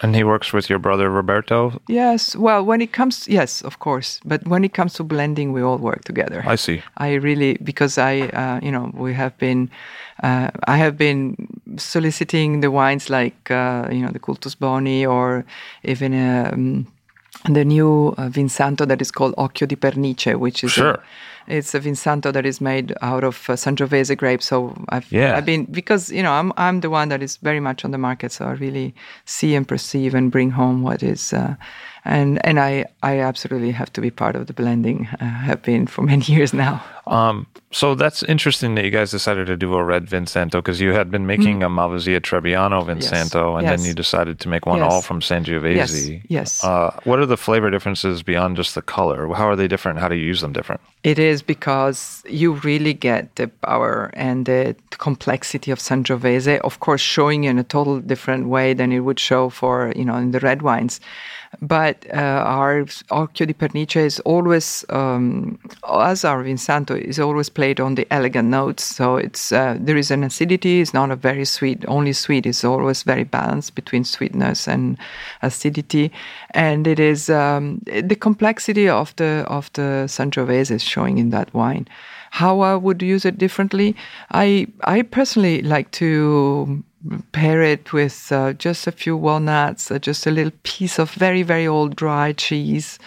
And 0.00 0.14
he 0.14 0.22
works 0.24 0.52
with 0.52 0.70
your 0.70 0.78
brother 0.78 1.10
Roberto. 1.10 1.80
Yes, 1.88 2.36
well, 2.36 2.64
when 2.64 2.80
it 2.80 2.92
comes, 2.92 3.26
yes, 3.28 3.62
of 3.62 3.78
course, 3.78 4.20
but 4.24 4.46
when 4.46 4.64
it 4.64 4.72
comes 4.72 4.94
to 4.94 5.04
blending, 5.04 5.52
we 5.52 5.60
all 5.62 5.78
work 5.78 6.04
together. 6.04 6.44
I 6.46 6.56
see. 6.56 6.82
I 6.96 7.14
really 7.14 7.58
because 7.64 7.98
I, 7.98 8.20
uh, 8.32 8.60
you 8.62 8.70
know, 8.70 8.90
we 8.94 9.14
have 9.14 9.36
been, 9.38 9.70
uh, 10.22 10.50
I 10.68 10.76
have 10.76 10.96
been 10.96 11.36
soliciting 11.76 12.60
the 12.60 12.70
wines 12.70 13.10
like 13.10 13.50
uh, 13.50 13.88
you 13.90 14.02
know 14.02 14.10
the 14.12 14.20
Cultus 14.20 14.54
Boni 14.54 15.04
or 15.04 15.44
even 15.82 16.12
um, 16.14 16.86
the 17.44 17.64
new 17.64 18.14
uh, 18.18 18.28
Vinsanto 18.28 18.86
that 18.86 19.00
is 19.00 19.10
called 19.10 19.34
Occhio 19.36 19.66
di 19.66 19.76
Pernice, 19.76 20.36
which 20.36 20.64
is 20.64 20.72
Sure. 20.72 21.02
It's 21.48 21.74
a 21.74 21.80
Vinsanto 21.80 22.32
that 22.32 22.46
is 22.46 22.60
made 22.60 22.94
out 23.02 23.24
of 23.24 23.48
uh, 23.48 23.54
Sangiovese 23.54 24.16
grapes. 24.16 24.46
So 24.46 24.76
I've 24.90 25.10
Yeah. 25.10 25.36
I've 25.36 25.46
been 25.46 25.64
because 25.64 26.10
you 26.10 26.22
know 26.22 26.32
I'm 26.32 26.52
I'm 26.56 26.80
the 26.80 26.90
one 26.90 27.08
that 27.08 27.22
is 27.22 27.36
very 27.38 27.60
much 27.60 27.84
on 27.84 27.90
the 27.90 27.98
market, 27.98 28.32
so 28.32 28.46
I 28.46 28.52
really 28.52 28.94
see 29.24 29.54
and 29.54 29.66
perceive 29.66 30.14
and 30.14 30.30
bring 30.30 30.50
home 30.50 30.82
what 30.82 31.02
is. 31.02 31.32
Uh, 31.32 31.56
and 32.08 32.44
and 32.46 32.58
I, 32.58 32.86
I 33.02 33.20
absolutely 33.20 33.70
have 33.72 33.92
to 33.92 34.00
be 34.00 34.10
part 34.10 34.34
of 34.36 34.46
the 34.46 34.52
blending. 34.52 35.08
I 35.20 35.24
have 35.24 35.62
been 35.62 35.86
for 35.86 36.02
many 36.02 36.24
years 36.36 36.52
now. 36.52 36.82
Um, 37.06 37.46
so 37.70 37.94
that's 37.94 38.22
interesting 38.24 38.74
that 38.74 38.84
you 38.84 38.90
guys 38.90 39.10
decided 39.10 39.46
to 39.46 39.56
do 39.56 39.74
a 39.74 39.82
red 39.84 40.06
Vinsanto 40.06 40.52
because 40.60 40.78
you 40.80 40.92
had 40.92 41.10
been 41.10 41.26
making 41.26 41.62
a 41.62 41.68
Malvasia 41.70 42.20
Trebbiano 42.20 42.84
Vinsanto, 42.84 43.58
and 43.58 43.66
then 43.66 43.78
Mm. 43.78 43.86
You 43.86 43.94
decided 43.94 44.40
to 44.40 44.48
make 44.48 44.66
one 44.66 44.78
Yes. 44.80 44.92
all 44.92 45.02
from 45.02 45.20
Sangiovese. 45.20 46.20
yes. 46.28 46.62
Uh, 46.64 46.90
what 47.04 47.18
are 47.18 47.26
the 47.26 47.36
flavor 47.36 47.70
differences 47.70 48.22
beyond 48.22 48.56
just 48.56 48.74
the 48.74 48.82
color? 48.82 49.28
How 49.34 49.48
are 49.48 49.56
they 49.56 49.68
different? 49.68 50.00
How 50.00 50.08
do 50.08 50.16
you 50.16 50.26
use 50.26 50.40
them 50.40 50.52
different? 50.52 50.80
It 51.02 51.18
is 51.18 51.42
because 51.42 52.22
you 52.28 52.54
really 52.64 52.92
get 52.92 53.36
the 53.36 53.48
power 53.48 54.10
and 54.14 54.44
the 54.46 54.74
complexity 54.98 55.70
of 55.70 55.78
Sangiovese, 55.78 56.58
of 56.60 56.80
course, 56.80 57.00
showing 57.00 57.44
in 57.44 57.58
a 57.58 57.64
total 57.64 58.00
different 58.00 58.48
way 58.48 58.74
than 58.74 58.92
it 58.92 59.00
would 59.00 59.20
show 59.20 59.48
for, 59.48 59.92
you 59.96 60.04
know, 60.04 60.16
in 60.16 60.32
the 60.32 60.40
red 60.40 60.60
wines. 60.62 61.00
But 61.62 62.06
uh, 62.12 62.44
our 62.46 62.84
Occhio 63.10 63.46
di 63.46 63.54
Pernice 63.54 63.96
is 63.96 64.20
always, 64.20 64.84
um, 64.90 65.58
as 65.90 66.24
our 66.24 66.44
Vinsanto, 66.44 66.96
is 66.96 67.18
always 67.18 67.48
played 67.48 67.80
on 67.80 67.94
the 67.94 68.06
elegant 68.12 68.48
notes. 68.48 68.84
So 68.84 69.16
it's 69.16 69.50
uh, 69.50 69.76
there 69.80 69.96
is 69.96 70.10
an 70.10 70.24
acidity. 70.24 70.80
It's 70.80 70.94
not 70.94 71.10
a 71.10 71.16
very 71.16 71.44
sweet, 71.44 71.84
only 71.88 72.12
sweet. 72.12 72.46
It's 72.46 72.64
always 72.64 73.02
very 73.02 73.24
balanced 73.24 73.74
between 73.74 74.04
sweetness 74.04 74.68
and 74.68 74.98
acidity, 75.42 76.12
and 76.50 76.86
it 76.86 77.00
is 77.00 77.30
um, 77.30 77.80
the 77.86 78.16
complexity 78.16 78.88
of 78.88 79.16
the 79.16 79.44
of 79.48 79.72
the 79.72 80.04
Sangiovese 80.06 80.70
is 80.70 80.82
showing 80.82 81.18
in 81.18 81.30
that 81.30 81.52
wine. 81.54 81.88
How 82.30 82.60
I 82.60 82.74
would 82.76 83.00
use 83.00 83.24
it 83.24 83.38
differently, 83.38 83.96
I 84.30 84.66
I 84.84 85.02
personally 85.02 85.62
like 85.62 85.90
to 85.92 86.84
pair 87.32 87.62
it 87.62 87.92
with 87.92 88.32
uh, 88.32 88.52
just 88.54 88.86
a 88.86 88.92
few 88.92 89.16
walnuts, 89.16 89.90
uh, 89.90 89.98
just 89.98 90.26
a 90.26 90.30
little 90.30 90.52
piece 90.62 90.98
of 90.98 91.10
very 91.12 91.42
very 91.42 91.66
old 91.66 91.96
dry 91.96 92.32
cheese. 92.32 92.98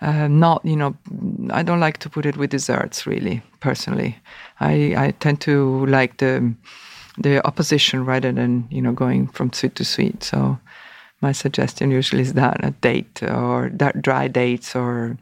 Uh, 0.00 0.28
not 0.28 0.64
you 0.64 0.76
know, 0.76 0.96
I 1.50 1.62
don't 1.62 1.80
like 1.80 1.98
to 1.98 2.10
put 2.10 2.26
it 2.26 2.36
with 2.36 2.50
desserts 2.50 3.06
really. 3.06 3.42
Personally, 3.60 4.18
I 4.60 4.94
I 4.96 5.10
tend 5.20 5.40
to 5.42 5.86
like 5.86 6.18
the 6.18 6.54
the 7.18 7.46
opposition 7.46 8.04
rather 8.04 8.32
than 8.32 8.66
you 8.70 8.82
know 8.82 8.92
going 8.92 9.28
from 9.28 9.52
sweet 9.52 9.74
to 9.76 9.84
sweet. 9.84 10.22
So 10.24 10.58
my 11.20 11.32
suggestion 11.32 11.90
usually 11.90 12.22
is 12.22 12.34
that 12.34 12.64
a 12.64 12.70
date 12.70 13.22
or 13.22 13.70
that 13.74 14.02
dry 14.02 14.28
dates 14.28 14.74
or 14.76 15.16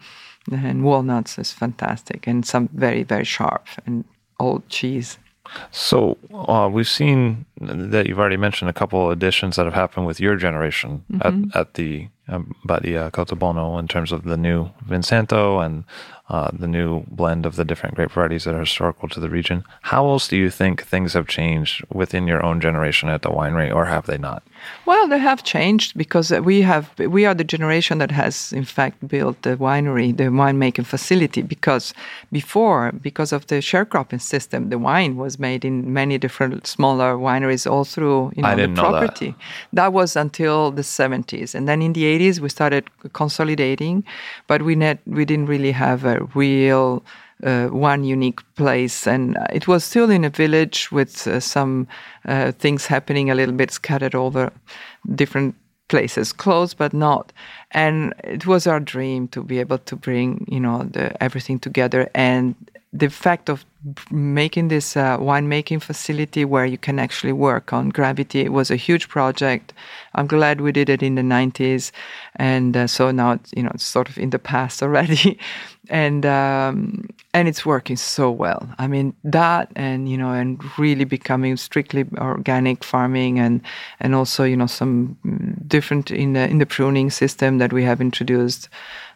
and 0.50 0.82
walnuts 0.82 1.38
is 1.38 1.52
fantastic 1.52 2.26
and 2.26 2.44
some 2.44 2.68
very 2.72 3.04
very 3.04 3.24
sharp 3.24 3.66
and 3.86 4.04
old 4.40 4.68
cheese. 4.68 5.18
So 5.70 6.16
uh, 6.32 6.68
we've 6.72 6.88
seen 6.88 7.46
that 7.60 8.06
you've 8.06 8.18
already 8.18 8.36
mentioned 8.36 8.70
a 8.70 8.72
couple 8.72 9.04
of 9.04 9.10
additions 9.12 9.56
that 9.56 9.64
have 9.66 9.74
happened 9.74 10.06
with 10.06 10.20
your 10.20 10.36
generation 10.36 11.04
Mm-hmm. 11.12 11.50
at, 11.50 11.56
at 11.56 11.74
the 11.74 12.08
um, 12.28 12.54
Badia 12.64 13.10
Coltibuono 13.10 13.78
in 13.78 13.88
terms 13.88 14.12
of 14.12 14.24
the 14.24 14.36
new 14.36 14.70
Vinsanto 14.86 15.64
and 15.64 15.84
uh, 16.28 16.50
the 16.52 16.66
new 16.68 17.04
blend 17.08 17.44
of 17.44 17.56
the 17.56 17.64
different 17.64 17.94
grape 17.94 18.12
varieties 18.12 18.44
that 18.44 18.54
are 18.54 18.60
historical 18.60 19.08
to 19.08 19.20
the 19.20 19.28
region. 19.28 19.64
How 19.82 20.06
else 20.08 20.28
do 20.28 20.36
you 20.36 20.50
think 20.50 20.82
things 20.82 21.12
have 21.12 21.26
changed 21.26 21.84
within 21.92 22.26
your 22.26 22.42
own 22.44 22.60
generation 22.60 23.08
at 23.08 23.22
the 23.22 23.30
winery, 23.30 23.74
or 23.74 23.86
have 23.86 24.06
they 24.06 24.18
not? 24.18 24.42
Well, 24.84 25.08
they 25.08 25.18
have 25.18 25.44
changed 25.44 25.96
because 25.96 26.32
uh, 26.32 26.42
we 26.42 26.62
have 26.62 26.90
we 26.98 27.24
are 27.24 27.34
the 27.34 27.44
generation 27.44 27.98
that 27.98 28.10
has 28.10 28.52
in 28.52 28.64
fact 28.64 29.06
built 29.06 29.40
the 29.42 29.56
winery, 29.56 30.16
the 30.16 30.24
winemaking 30.24 30.86
facility. 30.86 31.42
Because 31.42 31.94
before, 32.30 32.92
because 32.92 33.32
of 33.32 33.46
the 33.46 33.56
sharecropping 33.56 34.20
system, 34.20 34.70
the 34.70 34.78
wine 34.78 35.16
was 35.16 35.38
made 35.38 35.64
in 35.64 35.92
many 35.92 36.18
different 36.18 36.66
smaller 36.66 37.14
wineries 37.16 37.70
all 37.70 37.84
through 37.84 38.32
you 38.36 38.42
know 38.42 38.48
I 38.48 38.54
didn't 38.54 38.74
the 38.74 38.82
know 38.82 38.92
that. 38.92 38.98
property. 39.00 39.34
That 39.72 39.92
was 39.92 40.16
until 40.16 40.70
the 40.70 40.82
70s, 40.82 41.54
and 41.54 41.68
then 41.68 41.82
in 41.82 41.92
the 41.92 42.04
80s 42.04 42.40
we 42.40 42.48
started 42.48 42.88
consolidating, 43.12 44.04
but 44.46 44.62
we 44.62 44.74
net 44.74 44.98
we 45.06 45.24
didn't 45.24 45.46
really 45.46 45.72
have 45.72 46.04
a 46.04 46.20
real 46.34 47.02
uh, 47.42 47.68
one 47.68 48.04
unique 48.04 48.40
place, 48.54 49.06
and 49.06 49.36
it 49.52 49.66
was 49.66 49.84
still 49.84 50.10
in 50.10 50.24
a 50.24 50.30
village 50.30 50.92
with 50.92 51.26
uh, 51.26 51.40
some 51.40 51.86
uh, 52.26 52.52
things 52.52 52.86
happening 52.86 53.30
a 53.30 53.34
little 53.34 53.54
bit 53.54 53.70
scattered 53.70 54.14
over 54.14 54.52
different 55.14 55.54
places, 55.88 56.32
close 56.32 56.74
but 56.74 56.92
not. 56.92 57.32
And 57.72 58.14
it 58.24 58.46
was 58.46 58.66
our 58.66 58.80
dream 58.80 59.28
to 59.28 59.42
be 59.42 59.58
able 59.60 59.78
to 59.78 59.96
bring 59.96 60.46
you 60.48 60.60
know 60.60 60.84
the 60.84 61.22
everything 61.22 61.58
together 61.58 62.08
and 62.14 62.54
the 62.92 63.08
fact 63.08 63.48
of 63.48 63.64
making 64.10 64.68
this 64.68 64.96
uh, 64.96 65.16
winemaking 65.18 65.80
facility 65.80 66.44
where 66.44 66.66
you 66.66 66.76
can 66.76 66.98
actually 66.98 67.32
work 67.32 67.72
on 67.72 67.88
gravity 67.88 68.48
was 68.48 68.70
a 68.70 68.76
huge 68.76 69.08
project. 69.08 69.72
I'm 70.14 70.26
glad 70.26 70.60
we 70.60 70.72
did 70.72 70.90
it 70.90 71.02
in 71.02 71.14
the 71.14 71.22
90s, 71.22 71.90
and 72.36 72.76
uh, 72.76 72.86
so 72.86 73.10
now 73.10 73.32
it's, 73.32 73.50
you 73.56 73.62
know 73.62 73.70
it's 73.74 73.84
sort 73.84 74.08
of 74.10 74.18
in 74.18 74.30
the 74.30 74.38
past 74.38 74.82
already, 74.82 75.38
and 75.88 76.24
um, 76.24 77.08
and 77.34 77.48
it's 77.48 77.66
working 77.66 77.96
so 77.96 78.30
well. 78.30 78.68
I 78.78 78.86
mean 78.86 79.14
that, 79.24 79.70
and 79.74 80.08
you 80.08 80.16
know, 80.16 80.32
and 80.32 80.60
really 80.78 81.04
becoming 81.04 81.56
strictly 81.56 82.04
organic 82.18 82.84
farming, 82.84 83.38
and 83.38 83.60
and 84.00 84.14
also 84.14 84.44
you 84.44 84.56
know 84.56 84.66
some 84.66 85.16
different 85.66 86.10
in 86.10 86.34
the 86.34 86.48
in 86.48 86.58
the 86.58 86.66
pruning 86.66 87.10
system 87.10 87.58
that 87.58 87.72
we 87.72 87.84
have 87.84 88.00
introduced 88.00 88.68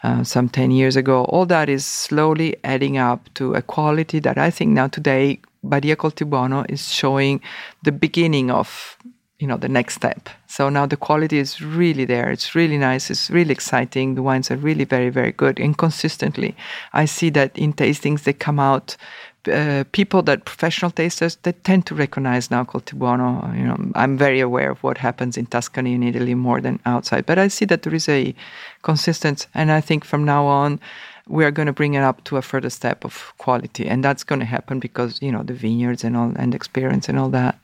uh, 0.03 0.25
some 0.25 0.49
10 0.49 0.71
years 0.71 0.97
ago. 0.97 1.25
All 1.25 1.47
that 1.47 1.69
is 1.69 1.85
slowly 1.85 2.57
adding 2.65 2.99
up 2.99 3.33
to 3.35 3.55
a 3.55 3.63
quality 3.63 4.19
that 4.21 4.39
I 4.39 4.51
think 4.51 4.71
now 4.71 4.89
today 4.89 5.41
Badia 5.63 5.97
Coltibuono 5.97 6.65
is 6.69 6.93
showing 6.93 7.41
the 7.83 7.93
beginning 7.93 8.51
of 8.51 8.97
you 9.39 9.47
know 9.47 9.57
the 9.57 9.69
next 9.69 9.95
step. 9.95 10.29
So 10.47 10.69
now 10.69 10.87
the 10.87 10.97
quality 10.97 11.39
is 11.39 11.61
really 11.61 12.05
there. 12.05 12.31
It's 12.31 12.55
really 12.55 12.79
nice. 12.79 13.11
It's 13.11 13.31
really 13.31 13.53
exciting. 13.53 14.15
The 14.15 14.23
wines 14.23 14.51
are 14.51 14.57
really 14.57 14.85
very 14.85 15.11
very 15.11 15.33
good 15.33 15.61
and 15.61 15.77
consistently. 15.77 16.57
I 16.93 17.05
see 17.05 17.31
that 17.31 17.57
in 17.59 17.73
tastings 17.73 18.25
they 18.25 18.33
come 18.33 18.59
out 18.59 18.97
uh, 19.49 19.85
people 19.93 20.23
that 20.23 20.45
professional 20.45 20.91
tasters 20.91 21.37
they 21.43 21.53
tend 21.53 21.87
to 21.87 21.95
recognize 21.95 22.51
now 22.51 22.65
Coltibuono. 22.65 23.57
You 23.57 23.65
know, 23.65 23.93
I'm 23.95 24.17
very 24.17 24.41
aware 24.41 24.71
of 24.71 24.83
what 24.83 24.99
happens 24.99 25.37
in 25.37 25.47
Tuscany 25.47 25.95
and 25.95 26.05
Italy 26.05 26.35
more 26.35 26.61
than 26.61 26.81
outside, 26.87 27.27
but 27.27 27.39
I 27.39 27.49
see 27.49 27.65
that 27.67 27.83
there 27.83 27.95
is 27.95 28.09
a 28.09 28.35
consistency, 28.83 29.47
and 29.55 29.71
I 29.71 29.81
think 29.81 30.05
from 30.05 30.25
now 30.25 30.47
on 30.47 30.81
we 31.29 31.45
are 31.45 31.51
going 31.51 31.67
to 31.67 31.73
bring 31.73 31.95
it 31.95 32.03
up 32.03 32.23
to 32.25 32.37
a 32.37 32.43
further 32.43 32.71
step 32.71 33.05
of 33.05 33.33
quality, 33.39 33.87
and 33.87 34.03
that's 34.03 34.25
going 34.25 34.41
to 34.41 34.47
happen 34.47 34.81
because 34.81 35.21
you 35.21 35.33
know 35.33 35.43
the 35.43 35.55
vineyards 35.55 36.05
and 36.05 36.17
all 36.17 36.33
and 36.37 36.55
experience 36.55 37.09
and 37.09 37.19
all 37.19 37.29
that. 37.31 37.59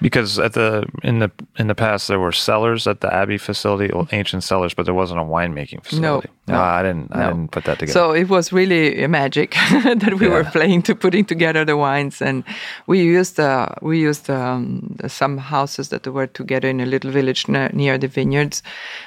Because 0.00 0.38
at 0.38 0.52
the 0.52 0.86
in 1.02 1.18
the 1.18 1.30
in 1.58 1.66
the 1.66 1.74
past 1.74 2.08
there 2.08 2.18
were 2.18 2.32
cellars 2.32 2.86
at 2.86 3.00
the 3.00 3.12
Abbey 3.12 3.38
facility, 3.38 3.92
ancient 4.12 4.44
cellars, 4.44 4.74
but 4.74 4.84
there 4.84 4.94
wasn't 4.94 5.20
a 5.20 5.22
winemaking 5.22 5.84
facility. 5.84 6.28
No, 6.46 6.54
no, 6.54 6.60
I 6.60 6.82
didn't. 6.82 7.14
no. 7.14 7.20
I 7.20 7.26
didn't 7.28 7.50
put 7.50 7.64
that 7.64 7.78
together. 7.78 7.92
So 7.92 8.12
it 8.12 8.28
was 8.28 8.52
really 8.52 9.02
a 9.02 9.08
magic 9.08 9.52
that 9.72 10.16
we 10.20 10.28
were 10.28 10.44
playing 10.44 10.82
to 10.82 10.94
putting 10.94 11.24
together 11.24 11.64
the 11.64 11.76
wines, 11.76 12.20
and 12.20 12.44
we 12.86 13.02
used 13.02 13.40
uh, 13.40 13.68
we 13.82 13.98
used 14.00 14.28
um, 14.28 14.96
some 15.06 15.38
houses 15.38 15.88
that 15.88 16.06
were 16.06 16.26
together 16.26 16.68
in 16.68 16.80
a 16.80 16.86
little 16.86 17.10
village 17.10 17.48
near, 17.48 17.70
near 17.72 17.98
the 17.98 18.08
vineyards, 18.08 18.62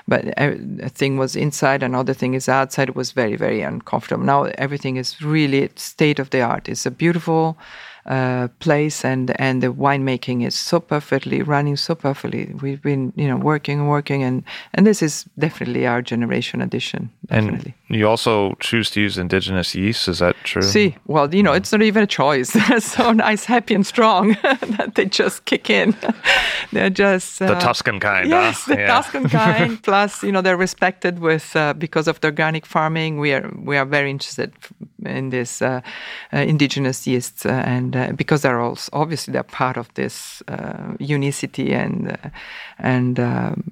but 0.07 0.27
uh, 0.39 0.55
a 0.81 0.89
thing 0.89 1.17
was 1.17 1.35
inside, 1.35 1.83
another 1.83 2.13
thing 2.13 2.33
is 2.33 2.49
outside. 2.49 2.89
It 2.89 2.95
was 2.95 3.11
very 3.11 3.35
very 3.35 3.61
uncomfortable. 3.61 4.23
Now 4.23 4.43
everything 4.57 4.97
is 4.97 5.21
really 5.21 5.69
state 5.75 6.19
of 6.19 6.29
the 6.31 6.41
art. 6.41 6.67
It's 6.67 6.85
a 6.85 6.91
beautiful 6.91 7.57
uh, 8.07 8.47
place 8.59 9.03
and 9.03 9.39
and 9.39 9.61
the 9.61 9.67
winemaking 9.67 10.45
is 10.45 10.55
so 10.55 10.79
perfectly 10.79 11.41
running 11.41 11.75
so 11.75 11.95
perfectly. 11.95 12.53
We've 12.61 12.81
been 12.81 13.13
you 13.15 13.27
know 13.27 13.37
working 13.37 13.79
and 13.79 13.89
working 13.89 14.23
and 14.23 14.43
and 14.73 14.87
this 14.87 15.01
is 15.01 15.25
definitely 15.37 15.85
our 15.85 16.01
generation 16.01 16.61
edition. 16.61 17.09
Definitely. 17.27 17.75
and 17.89 17.97
you 17.97 18.07
also 18.07 18.53
choose 18.59 18.89
to 18.91 19.01
use 19.01 19.17
indigenous 19.17 19.75
yeast. 19.75 20.07
Is 20.07 20.19
that 20.19 20.35
true? 20.43 20.61
See, 20.61 20.95
well, 21.05 21.33
you 21.33 21.43
know, 21.43 21.53
it's 21.53 21.71
not 21.71 21.81
even 21.81 22.03
a 22.03 22.07
choice. 22.07 22.51
They're 22.67 22.79
so 22.79 23.13
nice, 23.13 23.45
happy, 23.45 23.73
and 23.75 23.85
strong 23.85 24.37
that 24.43 24.93
they 24.95 25.05
just 25.05 25.45
kick 25.45 25.69
in. 25.69 25.95
they're 26.71 26.89
just 26.89 27.39
The 27.39 27.55
uh, 27.55 27.59
Tuscan 27.59 27.99
kind. 27.99 28.29
Yes, 28.29 28.63
huh? 28.63 28.75
the 28.75 28.85
Tuscan 28.85 29.29
kind. 29.29 29.81
Plus, 29.83 30.23
you 30.23 30.31
know, 30.31 30.41
they're 30.41 30.57
respected 30.57 31.19
with 31.19 31.55
uh, 31.55 31.73
because 31.73 32.07
of 32.07 32.19
the 32.19 32.27
organic 32.27 32.65
farming. 32.65 33.19
We 33.19 33.33
are 33.33 33.51
we 33.57 33.77
are 33.77 33.85
very 33.85 34.09
interested 34.09 34.53
in 35.07 35.29
this 35.29 35.61
uh, 35.61 35.81
uh, 36.33 36.37
indigenous 36.37 37.07
yeasts, 37.07 37.45
uh, 37.45 37.49
and 37.65 37.95
uh, 37.95 38.11
because 38.15 38.41
they're 38.41 38.59
also 38.59 38.89
obviously 38.93 39.31
they're 39.31 39.43
part 39.43 39.77
of 39.77 39.87
this 39.93 40.43
uh, 40.47 40.93
unicity 40.99 41.73
and 41.73 42.11
uh, 42.11 42.29
and 42.79 43.17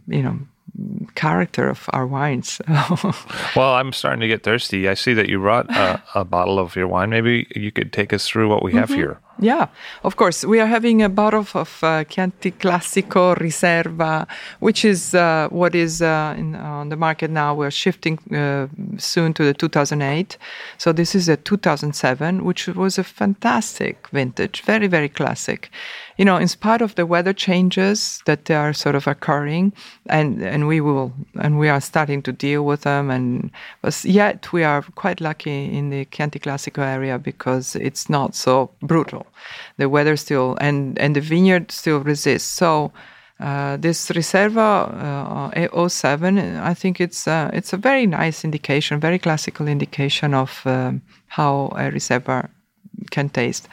you 0.07 0.23
know 0.23 0.37
character 1.15 1.69
of 1.69 1.89
our 1.93 2.05
wines. 2.07 2.61
Well, 3.55 3.75
I'm 3.75 3.93
starting 3.93 4.19
to 4.21 4.27
get 4.27 4.43
thirsty. 4.43 4.89
I 4.89 4.95
see 4.95 5.13
that 5.13 5.29
you 5.29 5.39
brought 5.39 5.69
a, 5.69 6.01
a 6.15 6.25
bottle 6.25 6.59
of 6.59 6.75
your 6.75 6.87
wine. 6.87 7.09
Maybe 7.09 7.47
you 7.55 7.71
could 7.71 7.93
take 7.93 8.11
us 8.13 8.27
through 8.27 8.49
what 8.49 8.63
we 8.63 8.73
have 8.73 8.89
Mm-hmm. 8.89 8.99
here. 8.99 9.19
Yeah, 9.37 9.67
of 10.03 10.15
course. 10.15 10.45
We 10.45 10.61
are 10.61 10.65
having 10.65 11.01
a 11.01 11.09
bottle 11.09 11.45
of 11.55 11.83
uh, 11.83 12.05
Chianti 12.05 12.51
Classico 12.51 13.35
Riserva, 13.35 14.27
which 14.59 14.85
is 14.85 15.13
uh, 15.13 15.49
what 15.51 15.75
is 15.75 16.01
uh, 16.01 16.35
in, 16.37 16.55
on 16.55 16.87
the 16.87 16.95
market 16.95 17.29
now. 17.29 17.53
We're 17.53 17.71
shifting 17.71 18.17
uh, 18.33 18.67
soon 18.97 19.33
to 19.33 19.43
the 19.43 19.53
2008. 19.53 20.37
So 20.77 20.93
this 20.93 21.15
is 21.15 21.27
a 21.27 21.35
2007, 21.35 22.45
which 22.45 22.67
was 22.67 22.97
a 22.97 23.03
fantastic 23.03 24.07
vintage, 24.13 24.61
very, 24.61 24.87
very 24.87 25.09
classic. 25.09 25.69
You 26.17 26.23
know, 26.23 26.37
in 26.37 26.47
spite 26.47 26.81
of 26.81 26.95
the 26.95 27.05
weather 27.05 27.33
changes 27.33 28.21
that 28.25 28.49
are 28.49 28.71
sort 28.71 28.95
of 28.95 29.05
occurring, 29.05 29.73
and 30.05 30.41
and 30.41 30.65
we 30.65 30.79
will 30.79 31.11
and 31.41 31.59
we 31.59 31.67
are 31.67 31.81
starting 31.81 32.21
to 32.21 32.31
deal 32.31 32.63
with 32.63 32.83
them, 32.83 33.09
and 33.09 33.51
yet 34.03 34.53
we 34.53 34.63
are 34.63 34.81
quite 34.95 35.19
lucky 35.19 35.65
in 35.65 35.89
the 35.89 36.05
Chianti 36.05 36.39
Classico 36.39 36.83
area 36.83 37.19
because 37.19 37.75
it's 37.75 38.09
not 38.09 38.33
so 38.33 38.69
brutal. 38.81 39.24
The 39.77 39.89
weather 39.89 40.17
still 40.17 40.57
and 40.61 40.97
and 40.99 41.15
the 41.15 41.21
vineyard 41.21 41.71
still 41.71 41.99
resists. 41.99 42.49
So. 42.49 42.91
Uh, 43.37 43.75
this 43.75 44.11
Riserva 44.11 45.51
uh, 45.53 45.89
07, 45.89 46.39
I 46.39 46.73
think 46.73 47.01
it's 47.01 47.27
uh, 47.27 47.49
it's 47.51 47.73
a 47.73 47.77
very 47.77 48.07
nice 48.07 48.45
indication, 48.45 48.97
very 49.01 49.19
classical 49.19 49.67
indication 49.67 50.33
of 50.33 50.61
um, 50.65 51.01
how 51.27 51.65
a 51.75 51.91
Riserva 51.91 52.47
can 53.11 53.27
taste. 53.27 53.67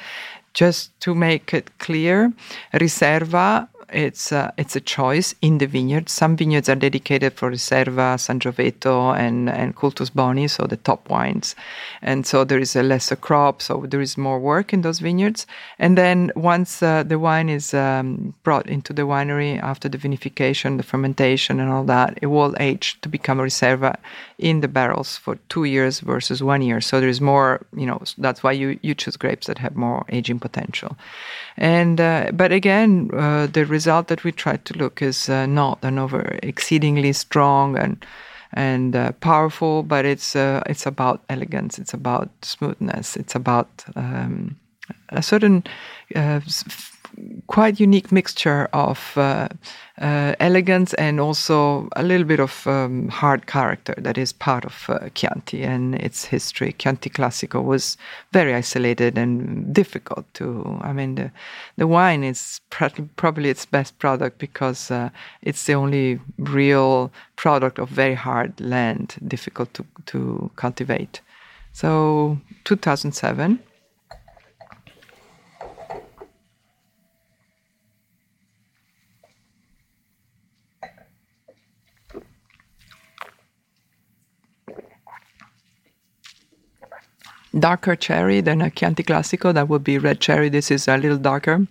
Just 0.53 0.99
to 1.03 1.15
make 1.15 1.55
it 1.55 1.79
clear, 1.79 2.33
Riserva 2.75 3.69
it's 3.93 4.33
uh, 4.33 4.51
it's 4.57 4.77
a 4.77 4.81
choice 4.81 5.35
in 5.41 5.59
the 5.59 5.67
vineyard. 5.67 6.09
Some 6.09 6.37
vineyards 6.37 6.69
are 6.69 6.75
dedicated 6.75 7.35
for 7.35 7.51
Riserva, 7.51 8.17
Sangiovese, 8.19 9.19
and 9.19 9.49
and 9.49 9.77
Cultus 9.77 10.11
Boni, 10.11 10.49
so 10.49 10.67
the 10.67 10.77
top 10.77 11.09
wines, 11.09 11.55
and 12.03 12.27
so 12.27 12.45
there 12.45 12.59
is 12.59 12.77
a 12.77 12.83
lesser 12.83 13.17
crop, 13.17 13.63
so 13.63 13.87
there 13.89 14.01
is 14.01 14.17
more 14.17 14.39
work 14.39 14.73
in 14.73 14.83
those 14.83 14.99
vineyards. 14.99 15.47
And 15.79 15.97
then 15.97 16.33
once 16.35 16.83
uh, 16.83 17.03
the 17.03 17.19
wine 17.19 17.49
is 17.49 17.75
um, 17.75 18.35
brought 18.43 18.69
into 18.69 18.93
the 18.93 19.03
winery 19.03 19.63
after 19.63 19.89
the 19.89 19.99
vinification, 19.99 20.77
the 20.77 20.83
fermentation, 20.83 21.61
and 21.61 21.71
all 21.71 21.85
that, 21.85 22.19
it 22.23 22.27
will 22.27 22.55
age 22.59 23.01
to 23.03 23.09
become 23.09 23.41
a 23.41 23.45
Riserva 23.45 23.97
in 24.39 24.61
the 24.61 24.69
barrels 24.69 25.17
for 25.17 25.37
two 25.49 25.65
years 25.65 26.01
versus 26.01 26.43
one 26.43 26.63
year. 26.63 26.81
So 26.81 27.01
there 27.01 27.09
is 27.09 27.21
more, 27.21 27.65
you 27.77 27.87
know, 27.87 28.03
that's 28.19 28.43
why 28.43 28.53
you 28.53 28.79
you 28.83 28.95
choose 28.95 29.17
grapes 29.17 29.47
that 29.47 29.59
have 29.59 29.77
more 29.77 30.05
aging 30.09 30.41
potential. 30.41 30.97
And 31.57 32.01
uh, 32.01 32.31
but 32.33 32.53
again, 32.53 33.11
uh, 33.13 33.47
the 33.47 33.67
result 33.83 34.07
that 34.07 34.23
we 34.25 34.33
try 34.33 34.57
to 34.57 34.79
look 34.79 35.03
is 35.03 35.29
uh, 35.29 35.47
not 35.47 35.79
an 35.83 35.99
over 35.99 36.39
exceedingly 36.43 37.13
strong 37.13 37.77
and 37.79 38.07
and 38.55 38.95
uh, 38.95 39.13
powerful, 39.21 39.83
but 39.83 40.05
it's 40.05 40.37
uh, 40.37 40.63
it's 40.67 40.87
about 40.87 41.21
elegance, 41.29 41.81
it's 41.83 41.95
about 41.95 42.29
smoothness, 42.43 43.17
it's 43.17 43.35
about 43.35 43.69
um, 43.97 44.57
a 45.09 45.23
certain 45.23 45.65
uh, 46.15 46.41
quite 47.47 47.81
unique 47.81 48.11
mixture 48.11 48.69
of 48.73 49.13
uh, 49.17 49.49
uh, 50.01 50.35
elegance 50.41 50.95
and 50.95 51.21
also 51.21 51.89
a 51.97 52.03
little 52.03 52.27
bit 52.27 52.41
of 52.41 52.67
um, 52.67 53.09
hard 53.09 53.47
character 53.47 53.95
that 53.99 54.17
is 54.17 54.33
part 54.33 54.65
of 54.65 54.87
uh, 54.89 55.09
Chianti 55.15 55.63
and 55.63 55.95
its 55.95 56.25
history. 56.25 56.75
Chianti 56.79 57.11
Classico 57.11 57.63
was 57.63 57.97
very 58.33 58.55
isolated 58.55 59.19
and 59.19 59.73
difficult 59.75 60.25
to. 60.35 60.79
I 60.83 60.93
mean, 60.93 61.15
the 61.17 61.31
the 61.77 61.87
wine 61.87 62.25
is 62.25 62.61
pr- 62.71 63.03
probably 63.17 63.51
its 63.51 63.67
best 63.67 63.99
product 63.99 64.39
because 64.39 64.91
uh, 64.91 65.11
it's 65.43 65.65
the 65.65 65.75
only 65.75 66.21
real 66.39 67.13
product 67.37 67.79
of 67.79 67.89
very 67.89 68.15
hard 68.15 68.61
land, 68.61 69.17
difficult 69.27 69.73
to 69.75 69.85
to 70.07 70.51
cultivate. 70.57 71.21
So 71.73 72.39
2007. 72.65 73.59
Darker 87.59 87.97
cherry 87.97 88.41
than 88.41 88.61
a 88.61 88.71
Chianti 88.71 89.03
Classico. 89.03 89.53
That 89.53 89.69
would 89.69 89.85
be 89.85 89.99
red 89.99 90.21
cherry. 90.21 90.49
This 90.49 90.71
is 90.71 90.89
a 90.89 90.97
little 90.97 91.19
darker. 91.19 91.67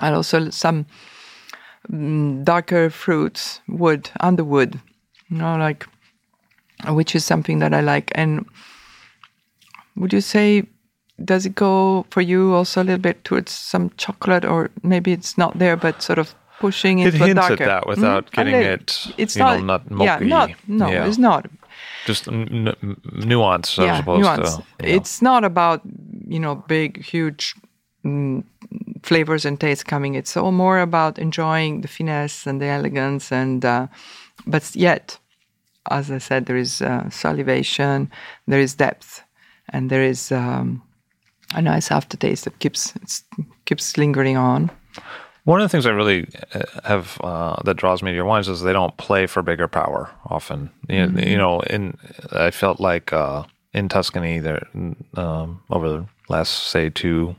And 0.00 0.14
also 0.14 0.50
some 0.50 0.86
mm, 1.90 2.44
darker 2.44 2.90
fruits, 2.90 3.60
wood, 3.68 4.10
underwood, 4.20 4.80
you 5.30 5.38
know, 5.38 5.56
like, 5.56 5.86
which 6.88 7.14
is 7.14 7.24
something 7.24 7.58
that 7.60 7.72
I 7.72 7.80
like. 7.80 8.12
And 8.14 8.46
would 9.96 10.12
you 10.12 10.20
say, 10.20 10.64
does 11.24 11.46
it 11.46 11.54
go 11.54 12.04
for 12.10 12.20
you 12.20 12.52
also 12.54 12.82
a 12.82 12.84
little 12.84 13.00
bit 13.00 13.24
towards 13.24 13.52
some 13.52 13.90
chocolate, 13.96 14.44
or 14.44 14.70
maybe 14.82 15.12
it's 15.12 15.38
not 15.38 15.58
there, 15.58 15.76
but 15.76 16.02
sort 16.02 16.18
of 16.18 16.34
pushing 16.58 16.98
It 16.98 17.14
a 17.14 17.16
hints 17.16 17.50
at 17.50 17.58
that 17.58 17.86
without 17.86 18.26
Mm, 18.26 18.32
getting 18.32 18.54
it, 18.56 19.06
It's 19.16 19.36
you 19.36 19.42
know, 19.42 19.60
not, 19.60 19.90
not 19.90 20.04
yeah, 20.04 20.18
not 20.20 20.50
no, 20.66 20.90
Yeah. 20.90 21.06
it's 21.06 21.18
not 21.18 21.46
Just 22.06 22.28
n- 22.28 22.68
n- 22.82 22.96
nuance 23.12 23.78
as 23.78 24.00
opposed 24.00 24.22
nuance. 24.22 24.56
to. 24.56 24.62
you 24.80 24.88
know. 24.88 24.96
It's 24.96 25.22
not 25.22 25.44
about 25.44 25.80
you 26.28 26.40
know 26.40 26.56
big, 26.68 27.02
huge 27.02 27.54
mm, 28.04 28.44
flavors 29.02 29.44
and 29.44 29.58
tastes 29.58 29.84
coming. 29.84 30.14
It's 30.14 30.36
all 30.36 30.52
more 30.52 30.80
about 30.80 31.18
enjoying 31.18 31.80
the 31.80 31.88
finesse 31.88 32.46
and 32.46 32.60
the 32.60 32.66
elegance, 32.66 33.32
and 33.32 33.64
uh, 33.64 33.86
but 34.46 34.74
yet, 34.74 35.18
as 35.90 36.10
I 36.10 36.18
said, 36.18 36.46
there 36.46 36.56
is 36.56 36.82
uh, 36.82 37.10
salivation, 37.10 38.10
there 38.46 38.60
is 38.60 38.74
depth, 38.74 39.22
and 39.70 39.90
there 39.90 40.02
is 40.02 40.32
um, 40.32 40.82
a 41.54 41.62
nice 41.62 41.90
aftertaste 41.90 42.44
that 42.44 42.58
keeps 42.58 42.94
it's, 42.96 43.24
keeps 43.64 43.96
lingering 43.96 44.36
on. 44.36 44.70
One 45.46 45.60
of 45.60 45.64
the 45.64 45.68
things 45.68 45.86
I 45.86 45.90
really 45.90 46.26
uh, 46.54 46.62
have 46.84 47.20
uh, 47.22 47.62
that 47.64 47.76
draws 47.76 48.02
me 48.02 48.10
to 48.10 48.14
your 48.16 48.24
wines 48.24 48.48
is 48.48 48.60
they 48.62 48.72
don't 48.72 48.96
play 48.96 49.26
for 49.26 49.42
bigger 49.42 49.68
power 49.68 50.10
often. 50.26 50.70
You, 50.88 51.06
Mm-hmm. 51.06 51.18
you 51.20 51.38
know, 51.38 51.60
in 51.60 51.96
I 52.32 52.50
felt 52.50 52.80
like 52.80 53.12
uh, 53.12 53.44
in 53.72 53.88
Tuscany 53.88 54.40
there 54.40 54.66
um, 55.14 55.62
over 55.70 55.88
the 55.88 56.06
last 56.28 56.50
say 56.68 56.90
two 56.90 57.36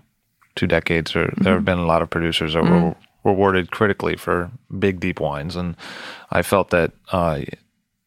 two 0.55 0.67
decades, 0.67 1.15
or 1.17 1.33
there 1.37 1.55
have 1.55 1.65
been 1.65 1.79
a 1.79 1.85
lot 1.85 2.01
of 2.01 2.09
producers 2.09 2.53
that 2.53 2.63
were 2.63 2.95
rewarded 3.25 3.71
critically 3.71 4.15
for 4.15 4.49
big 4.79 4.99
deep 5.01 5.19
wines, 5.19 5.55
and 5.55 5.75
I 6.31 6.41
felt 6.41 6.69
that. 6.71 6.91
Uh, 7.11 7.41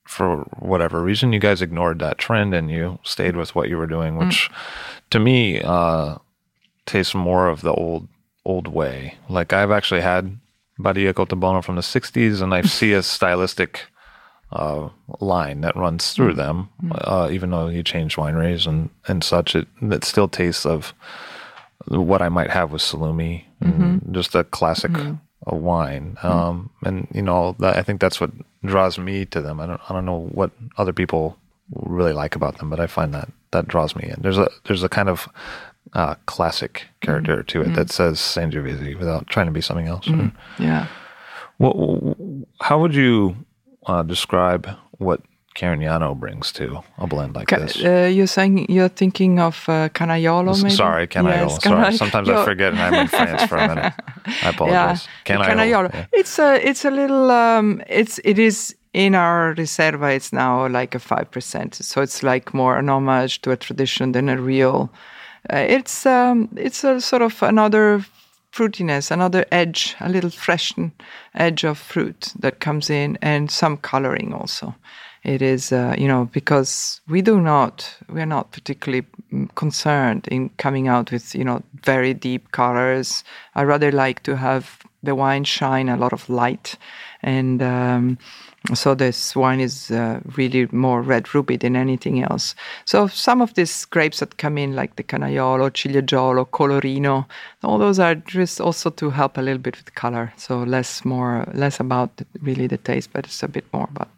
for 0.06 0.38
whatever 0.58 1.00
reason, 1.00 1.32
you 1.32 1.38
guys 1.38 1.62
ignored 1.62 2.00
that 2.00 2.18
trend 2.18 2.52
and 2.52 2.68
you 2.68 2.98
stayed 3.04 3.36
with 3.36 3.54
what 3.54 3.68
you 3.68 3.76
were 3.78 3.86
doing, 3.86 4.16
which 4.16 4.50
to 5.10 5.20
me 5.20 5.60
uh, 5.62 6.16
tastes 6.84 7.14
more 7.14 7.46
of 7.46 7.60
the 7.60 7.72
old 7.72 8.08
old 8.50 8.68
way. 8.68 9.16
Like 9.28 9.52
I've 9.52 9.70
actually 9.70 10.00
had 10.00 10.38
Badia 10.78 11.12
Coltibuono 11.14 11.62
from 11.62 11.76
the 11.76 11.82
'60s, 11.82 12.42
and 12.42 12.54
I 12.54 12.62
see 12.62 12.92
a 12.92 13.02
stylistic 13.16 13.86
uh, 14.52 14.88
line 15.20 15.60
that 15.60 15.76
runs 15.76 16.12
through 16.12 16.34
them. 16.34 16.68
Uh, 16.90 17.28
even 17.30 17.50
though 17.50 17.68
you 17.68 17.82
change 17.82 18.16
wineries 18.16 18.66
and 18.66 18.90
and 19.08 19.22
such, 19.22 19.54
it 19.54 19.68
it 19.80 20.04
still 20.04 20.28
tastes 20.28 20.66
of 20.66 20.92
what 21.86 22.22
I 22.22 22.28
might 22.28 22.50
have 22.50 22.72
with 22.72 22.82
Salumi, 22.82 23.44
and 23.60 24.14
just 24.14 24.34
a 24.34 24.44
classic 24.44 24.92
a 25.46 25.54
wine, 25.54 26.18
um, 26.22 26.70
and 26.84 27.08
you 27.14 27.22
know, 27.22 27.56
that, 27.60 27.76
I 27.76 27.82
think 27.82 28.00
that's 28.00 28.20
what 28.20 28.30
draws 28.64 28.98
me 28.98 29.24
to 29.26 29.40
them. 29.40 29.60
I 29.60 29.66
don't, 29.66 29.80
I 29.88 29.94
don't 29.94 30.04
know 30.04 30.28
what 30.32 30.50
other 30.76 30.92
people 30.92 31.38
really 31.72 32.12
like 32.12 32.36
about 32.36 32.58
them, 32.58 32.68
but 32.68 32.80
I 32.80 32.86
find 32.86 33.14
that 33.14 33.30
that 33.52 33.66
draws 33.66 33.96
me 33.96 34.04
in. 34.08 34.20
There's 34.20 34.38
a 34.38 34.50
there's 34.66 34.82
a 34.82 34.88
kind 34.88 35.08
of 35.08 35.28
uh, 35.94 36.14
classic 36.26 36.86
character 37.00 37.42
to 37.42 37.62
it 37.62 37.74
that 37.74 37.90
says 37.90 38.18
Sangiovese 38.18 38.98
without 38.98 39.26
trying 39.26 39.46
to 39.46 39.52
be 39.52 39.60
something 39.60 39.88
else. 39.88 40.06
Yeah. 40.58 40.86
What, 41.58 41.76
how 42.62 42.80
would 42.80 42.94
you 42.94 43.36
uh, 43.86 44.02
describe 44.02 44.68
what 44.98 45.20
Carignano 45.56 46.18
brings 46.18 46.52
to 46.52 46.80
a 46.96 47.06
blend 47.06 47.34
like 47.34 47.48
Ca- 47.48 47.58
this? 47.58 47.84
uh, 47.84 48.08
you're 48.10 48.26
saying 48.28 48.70
you're 48.70 48.88
thinking 48.88 49.40
of 49.40 49.64
uh, 49.68 49.88
Canaiolo, 49.90 50.56
maybe? 50.62 50.74
Sorry, 50.74 51.06
Canaiolo. 51.08 51.48
Yes, 51.50 51.62
Sorry. 51.64 51.96
Sometimes 51.96 52.28
I 52.28 52.44
forget 52.44 52.72
and 52.72 52.80
I'm 52.80 52.94
in 52.94 53.08
France 53.08 53.42
for 53.44 53.56
a 53.58 53.68
minute. 53.68 53.92
I 54.26 54.30
Yeah, 54.42 54.48
apologize. 54.50 55.08
Canaiolo. 55.26 55.46
Canaiolo. 55.46 55.94
yeah. 55.94 56.06
It's 56.12 56.38
a 56.38 56.66
it's 56.66 56.84
a 56.84 56.90
little 56.90 57.30
um, 57.30 57.82
it's 57.88 58.20
it 58.24 58.38
is 58.38 58.74
in 58.94 59.14
our 59.14 59.54
riserva. 59.54 60.14
It's 60.14 60.32
now 60.32 60.66
like 60.68 60.94
a 60.94 60.98
five 61.00 61.30
percent, 61.30 61.74
so 61.74 62.00
it's 62.00 62.22
like 62.22 62.54
more 62.54 62.78
an 62.78 62.88
homage 62.88 63.42
to 63.42 63.50
a 63.50 63.56
tradition 63.56 64.12
than 64.12 64.28
a 64.28 64.40
real. 64.40 64.88
Uh, 65.48 65.64
it's 65.68 66.04
um, 66.06 66.48
it's 66.56 66.84
a 66.84 67.00
sort 67.00 67.22
of 67.22 67.42
another 67.42 68.04
fruitiness, 68.52 69.10
another 69.10 69.44
edge, 69.52 69.94
a 70.00 70.08
little 70.08 70.30
freshen 70.30 70.92
edge 71.34 71.64
of 71.64 71.78
fruit 71.78 72.32
that 72.38 72.60
comes 72.60 72.90
in, 72.90 73.18
and 73.22 73.50
some 73.50 73.76
coloring 73.76 74.34
also. 74.34 74.74
It 75.22 75.42
is, 75.42 75.70
uh, 75.70 75.94
you 75.98 76.08
know, 76.08 76.30
because 76.32 77.00
we 77.06 77.20
do 77.20 77.40
not, 77.40 77.94
we 78.08 78.22
are 78.22 78.26
not 78.26 78.52
particularly 78.52 79.06
mm, 79.30 79.54
concerned 79.54 80.26
in 80.28 80.48
coming 80.56 80.88
out 80.88 81.12
with, 81.12 81.34
you 81.34 81.44
know, 81.44 81.62
very 81.84 82.14
deep 82.14 82.52
colors. 82.52 83.22
I 83.54 83.64
rather 83.64 83.92
like 83.92 84.22
to 84.22 84.36
have 84.36 84.78
the 85.02 85.14
wine 85.14 85.44
shine 85.44 85.90
a 85.90 85.96
lot 85.96 86.14
of 86.14 86.28
light, 86.28 86.76
and 87.22 87.62
um, 87.62 88.18
so 88.74 88.94
this 88.94 89.34
wine 89.34 89.60
is 89.60 89.90
uh, 89.90 90.20
really 90.36 90.68
more 90.70 91.00
red 91.00 91.34
ruby 91.34 91.56
than 91.56 91.76
anything 91.76 92.22
else. 92.22 92.54
So 92.84 93.06
some 93.06 93.40
of 93.40 93.54
these 93.54 93.86
grapes 93.86 94.20
that 94.20 94.36
come 94.36 94.58
in, 94.58 94.76
like 94.76 94.96
the 94.96 95.02
Canaiolo, 95.02 95.70
Ciliegiolo, 95.70 96.46
Colorino, 96.50 97.26
all 97.64 97.78
those 97.78 97.98
are 97.98 98.14
just 98.14 98.60
also 98.60 98.90
to 98.90 99.10
help 99.10 99.38
a 99.38 99.42
little 99.42 99.62
bit 99.62 99.76
with 99.76 99.94
color. 99.94 100.32
So 100.36 100.58
less 100.62 101.04
more 101.04 101.46
less 101.54 101.80
about 101.80 102.10
really 102.42 102.66
the 102.66 102.76
taste, 102.76 103.10
but 103.12 103.24
it's 103.24 103.42
a 103.42 103.48
bit 103.48 103.64
more 103.72 103.88
about 103.90 104.10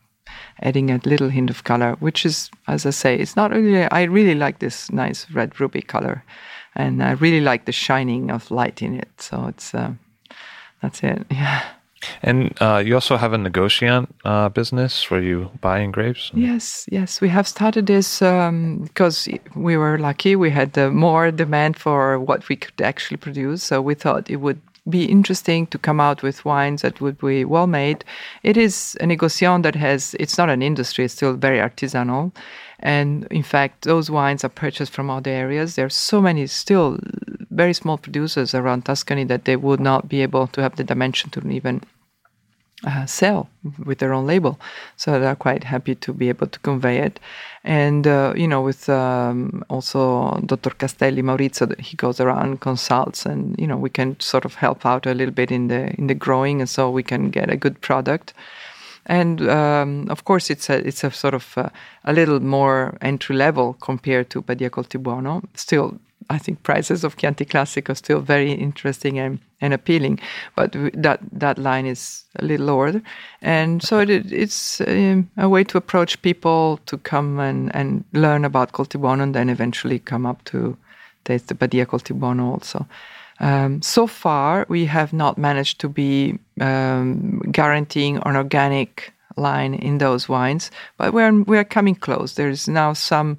adding 0.61 0.90
a 0.90 1.01
little 1.05 1.28
hint 1.28 1.51
of 1.51 1.64
color, 1.64 1.97
which 2.01 2.26
is, 2.26 2.51
as 2.66 2.84
I 2.84 2.90
say, 2.90 3.16
it's 3.16 3.36
not 3.36 3.53
really. 3.53 3.84
I 3.84 4.03
really 4.05 4.34
like 4.34 4.59
this 4.59 4.90
nice 4.90 5.30
red 5.30 5.61
ruby 5.61 5.82
color, 5.82 6.24
and 6.74 7.01
I 7.03 7.12
really 7.12 7.40
like 7.40 7.64
the 7.66 7.72
shining 7.72 8.30
of 8.30 8.51
light 8.51 8.82
in 8.82 8.95
it. 8.99 9.09
So 9.18 9.47
it's 9.47 9.72
uh, 9.72 9.93
that's 10.80 11.03
it. 11.05 11.26
Yeah. 11.30 11.62
And 12.22 12.55
uh, 12.61 12.82
you 12.84 12.94
also 12.94 13.16
have 13.16 13.32
a 13.32 13.38
negotiant 13.38 14.09
uh, 14.24 14.48
business 14.48 15.11
where 15.11 15.22
you 15.22 15.50
buy 15.61 15.84
grapes. 15.86 16.30
Yes, 16.34 16.86
yes, 16.90 17.20
we 17.20 17.28
have 17.28 17.48
started 17.48 17.86
this 17.86 18.22
um, 18.22 18.82
because 18.82 19.28
we 19.55 19.76
were 19.76 19.98
lucky. 19.98 20.36
We 20.36 20.50
had 20.50 20.76
uh, 20.76 20.90
more 20.90 21.30
demand 21.30 21.76
for 21.76 22.18
what 22.18 22.48
we 22.48 22.57
could 22.57 22.80
actually 22.80 23.16
produce, 23.18 23.62
so 23.62 23.80
we 23.80 23.94
thought 23.94 24.30
it 24.30 24.36
would 24.36 24.61
be 24.88 25.05
interesting 25.05 25.66
to 25.68 25.78
come 25.78 26.00
out 26.00 26.22
with 26.22 26.44
wines 26.44 26.82
that 26.82 27.00
would 27.00 27.18
be 27.18 27.44
well 27.44 27.68
made. 27.68 28.05
It 28.42 28.57
is 28.57 28.96
a 29.00 29.05
negociant 29.05 29.62
that 29.62 29.76
has. 29.76 30.14
It's 30.18 30.38
not 30.38 30.50
an 30.50 30.62
industry; 30.62 31.05
it's 31.05 31.14
still 31.14 31.34
very 31.34 31.59
artisanal, 31.59 32.32
and 32.80 33.26
in 33.30 33.42
fact, 33.42 33.82
those 33.82 34.11
wines 34.11 34.44
are 34.44 34.48
purchased 34.48 34.92
from 34.92 35.11
other 35.11 35.30
areas. 35.30 35.76
There 35.76 35.86
are 35.86 35.90
so 35.90 36.20
many 36.20 36.46
still 36.46 36.98
very 37.53 37.74
small 37.74 37.98
producers 37.98 38.55
around 38.55 38.84
Tuscany 38.84 39.24
that 39.24 39.44
they 39.44 39.57
would 39.57 39.80
not 39.80 40.09
be 40.09 40.22
able 40.22 40.46
to 40.48 40.62
have 40.62 40.76
the 40.76 40.84
dimension 40.84 41.30
to 41.30 41.48
even 41.48 41.82
uh, 42.87 43.07
sell 43.07 43.49
with 43.85 43.99
their 43.99 44.12
own 44.12 44.26
label. 44.26 44.59
So 44.97 45.18
they're 45.18 45.37
quite 45.37 45.64
happy 45.64 45.95
to 45.97 46.12
be 46.12 46.28
able 46.28 46.49
to 46.49 46.59
convey 46.61 46.99
it. 46.99 47.20
And, 47.64 48.07
uh, 48.07 48.33
you 48.37 48.49
know, 48.49 48.62
with 48.62 48.89
um, 48.89 49.64
also 49.68 50.41
Dr. 50.47 50.70
Castelli 50.70 51.22
Maurizio, 51.22 51.78
he 51.80 51.97
goes 51.97 52.20
around, 52.20 52.61
consults, 52.61 53.24
and, 53.24 53.55
you 53.59 53.66
know, 53.66 53.76
we 53.76 53.91
can 53.91 54.18
sort 54.18 54.45
of 54.45 54.57
help 54.57 54.85
out 54.85 55.07
a 55.07 55.14
little 55.14 55.35
bit 55.35 55.53
in 55.53 55.68
the, 55.68 55.95
in 55.99 56.09
the 56.09 56.14
growing, 56.14 56.61
and 56.61 56.68
so 56.68 56.91
we 56.91 57.03
can 57.03 57.30
get 57.30 57.51
a 57.51 57.57
good 57.57 57.80
product. 57.80 58.35
And 59.07 59.49
um, 59.49 60.07
of 60.11 60.24
course, 60.24 60.49
it's 60.49 60.70
a 60.70 60.87
it's 60.87 61.03
a 61.03 61.11
sort 61.11 61.35
of 61.35 61.59
uh, 61.59 61.70
a 62.05 62.12
little 62.12 62.39
more 62.39 62.97
entry 63.01 63.35
level 63.35 63.74
compared 63.80 64.30
to 64.30 64.43
Badia 64.43 64.70
Coltibuono. 64.70 65.43
Still, 65.55 65.99
I 66.31 66.39
think 66.39 66.62
prices 66.62 67.05
of 67.05 67.16
Chianti 67.16 67.45
Classic 67.45 67.89
are 67.91 67.95
still 67.95 68.20
very 68.20 68.53
interesting 68.53 69.18
and, 69.18 69.39
and 69.61 69.75
appealing, 69.75 70.20
but 70.57 70.73
that 70.95 71.20
that 71.33 71.59
line 71.59 71.87
is 71.87 72.25
a 72.39 72.45
little 72.45 72.66
lower, 72.66 73.03
and 73.41 73.83
so 73.83 74.01
it, 74.01 74.33
it's 74.33 74.81
um, 74.81 75.31
a 75.37 75.49
way 75.49 75.64
to 75.64 75.79
approach 75.79 76.20
people 76.23 76.79
to 76.87 76.99
come 76.99 77.39
and, 77.39 77.75
and 77.75 78.05
learn 78.12 78.45
about 78.45 78.73
Coltibuono, 78.73 79.23
and 79.23 79.35
then 79.35 79.49
eventually 79.51 79.99
come 79.99 80.27
up 80.27 80.45
to 80.45 80.77
taste 81.25 81.49
the 81.49 81.55
Badia 81.55 81.87
Coltibuono 81.87 82.53
also. 82.53 82.87
Um, 83.41 83.83
so 83.83 84.07
far, 84.07 84.66
we 84.68 84.87
have 84.87 85.12
not 85.12 85.39
managed 85.39 85.81
to 85.81 85.89
be 85.89 86.39
um, 86.61 87.41
guaranteeing 87.51 88.18
an 88.25 88.37
organic 88.37 89.12
line 89.37 89.75
in 89.75 89.99
those 89.99 90.29
wines, 90.29 90.70
but 90.99 91.12
we're 91.12 91.43
we're 91.43 91.64
coming 91.64 91.95
close. 91.95 92.35
There's 92.35 92.68
now 92.68 92.93
some. 92.93 93.39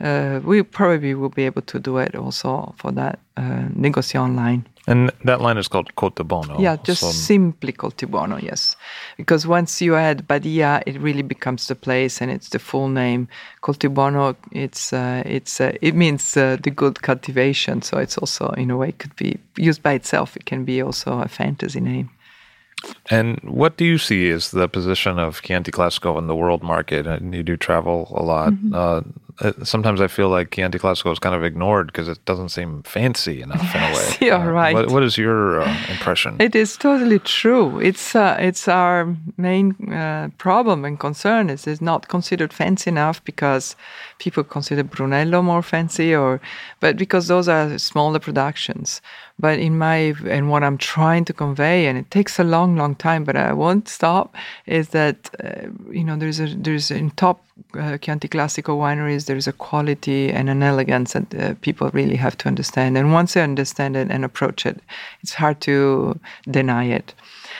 Uh, 0.00 0.40
we 0.44 0.62
probably 0.62 1.14
will 1.14 1.28
be 1.28 1.44
able 1.44 1.62
to 1.62 1.78
do 1.78 1.98
it 1.98 2.14
also 2.14 2.74
for 2.78 2.90
that 2.92 3.18
uh, 3.36 3.68
negociant 3.76 4.34
line. 4.34 4.66
And 4.86 5.12
that 5.24 5.40
line 5.40 5.58
is 5.58 5.68
called 5.68 5.94
Coltibuono. 5.96 6.58
Yeah, 6.58 6.76
just 6.82 7.00
So- 7.00 7.10
simply 7.10 7.72
Coltibuono, 7.72 8.42
yes. 8.42 8.76
Because 9.16 9.46
once 9.46 9.80
you 9.82 9.94
add 9.94 10.26
Badia, 10.26 10.82
it 10.86 10.98
really 10.98 11.22
becomes 11.22 11.66
the 11.66 11.74
place 11.74 12.22
and 12.22 12.30
it's 12.30 12.48
the 12.48 12.58
full 12.58 12.88
name. 12.88 13.28
Coltibuono, 13.62 14.34
it's 14.52 14.92
uh, 14.92 15.22
it's 15.26 15.60
uh, 15.60 15.76
it 15.82 15.94
means 15.94 16.36
uh, 16.36 16.56
the 16.62 16.70
good 16.70 17.02
cultivation. 17.02 17.82
So 17.82 17.98
it's 17.98 18.16
also 18.18 18.48
in 18.56 18.70
a 18.70 18.76
way 18.76 18.92
could 18.92 19.14
be 19.16 19.38
used 19.56 19.82
by 19.82 19.92
itself. 19.92 20.34
It 20.36 20.46
can 20.46 20.64
be 20.64 20.82
also 20.82 21.20
a 21.20 21.28
fantasy 21.28 21.80
name. 21.80 22.08
And 23.10 23.38
what 23.42 23.76
do 23.76 23.84
you 23.84 23.98
see 23.98 24.30
as 24.30 24.50
the 24.50 24.66
position 24.66 25.18
of 25.18 25.42
Chianti 25.42 25.70
Classico 25.70 26.16
in 26.18 26.26
the 26.26 26.34
world 26.34 26.62
market? 26.62 27.06
And 27.06 27.34
you 27.34 27.42
do 27.42 27.56
travel 27.56 28.10
a 28.16 28.22
lot. 28.22 28.52
Mm-hmm. 28.52 28.74
Uh, 29.40 29.52
sometimes 29.64 30.00
I 30.00 30.06
feel 30.08 30.28
like 30.28 30.50
Chianti 30.50 30.78
Classico 30.78 31.10
is 31.12 31.18
kind 31.18 31.34
of 31.34 31.42
ignored 31.44 31.86
because 31.86 32.08
it 32.08 32.24
doesn't 32.26 32.50
seem 32.50 32.82
fancy 32.82 33.40
enough 33.42 33.74
in 33.74 33.82
a 33.82 33.92
way. 33.94 34.16
you're 34.26 34.34
Uh, 34.34 34.50
right. 34.52 34.74
What, 34.74 34.90
what 34.90 35.02
is 35.02 35.16
your 35.16 35.62
uh, 35.62 35.76
impression? 35.90 36.36
It 36.40 36.54
is 36.54 36.76
totally 36.76 37.18
true. 37.20 37.80
It's 37.80 38.14
uh, 38.14 38.36
it's 38.38 38.68
our 38.68 39.16
main 39.36 39.74
uh, 39.92 40.28
problem 40.38 40.84
and 40.84 40.98
concern 41.00 41.50
is 41.50 41.66
it's 41.66 41.80
not 41.80 42.08
considered 42.08 42.52
fancy 42.52 42.90
enough 42.90 43.20
because 43.24 43.76
people 44.20 44.44
consider 44.44 44.84
Brunello 44.84 45.42
more 45.42 45.62
fancy, 45.62 46.14
or 46.14 46.40
but 46.78 46.96
because 46.96 47.26
those 47.26 47.48
are 47.48 47.76
smaller 47.78 48.20
productions. 48.20 49.00
But 49.38 49.58
in 49.58 49.78
my 49.78 50.14
and 50.28 50.50
what 50.50 50.62
I'm 50.62 50.78
trying 50.78 51.24
to 51.24 51.32
convey, 51.32 51.86
and 51.86 51.98
it 51.98 52.10
takes 52.10 52.38
a 52.38 52.44
long, 52.44 52.76
long 52.76 52.94
time, 52.94 53.24
but 53.24 53.36
I 53.36 53.52
won't 53.52 53.88
stop, 53.88 54.36
is 54.66 54.90
that 54.90 55.30
uh, 55.42 55.68
you 55.90 56.04
know 56.04 56.16
there's 56.16 56.38
a 56.38 56.46
there's 56.46 56.90
in 56.90 57.10
top 57.12 57.42
uh, 57.74 57.98
Chianti 57.98 58.28
Classico 58.28 58.78
wineries 58.78 59.26
there 59.26 59.36
is 59.36 59.48
a 59.48 59.52
quality 59.52 60.30
and 60.30 60.48
an 60.48 60.62
elegance 60.62 61.14
that 61.14 61.34
uh, 61.34 61.54
people 61.62 61.90
really 61.92 62.16
have 62.16 62.36
to 62.38 62.48
understand, 62.48 62.96
and 62.96 63.12
once 63.12 63.34
they 63.34 63.42
understand 63.42 63.96
it 63.96 64.10
and 64.10 64.24
approach 64.24 64.66
it, 64.66 64.78
it's 65.22 65.34
hard 65.34 65.60
to 65.62 66.18
deny 66.48 66.84
it. 66.84 67.14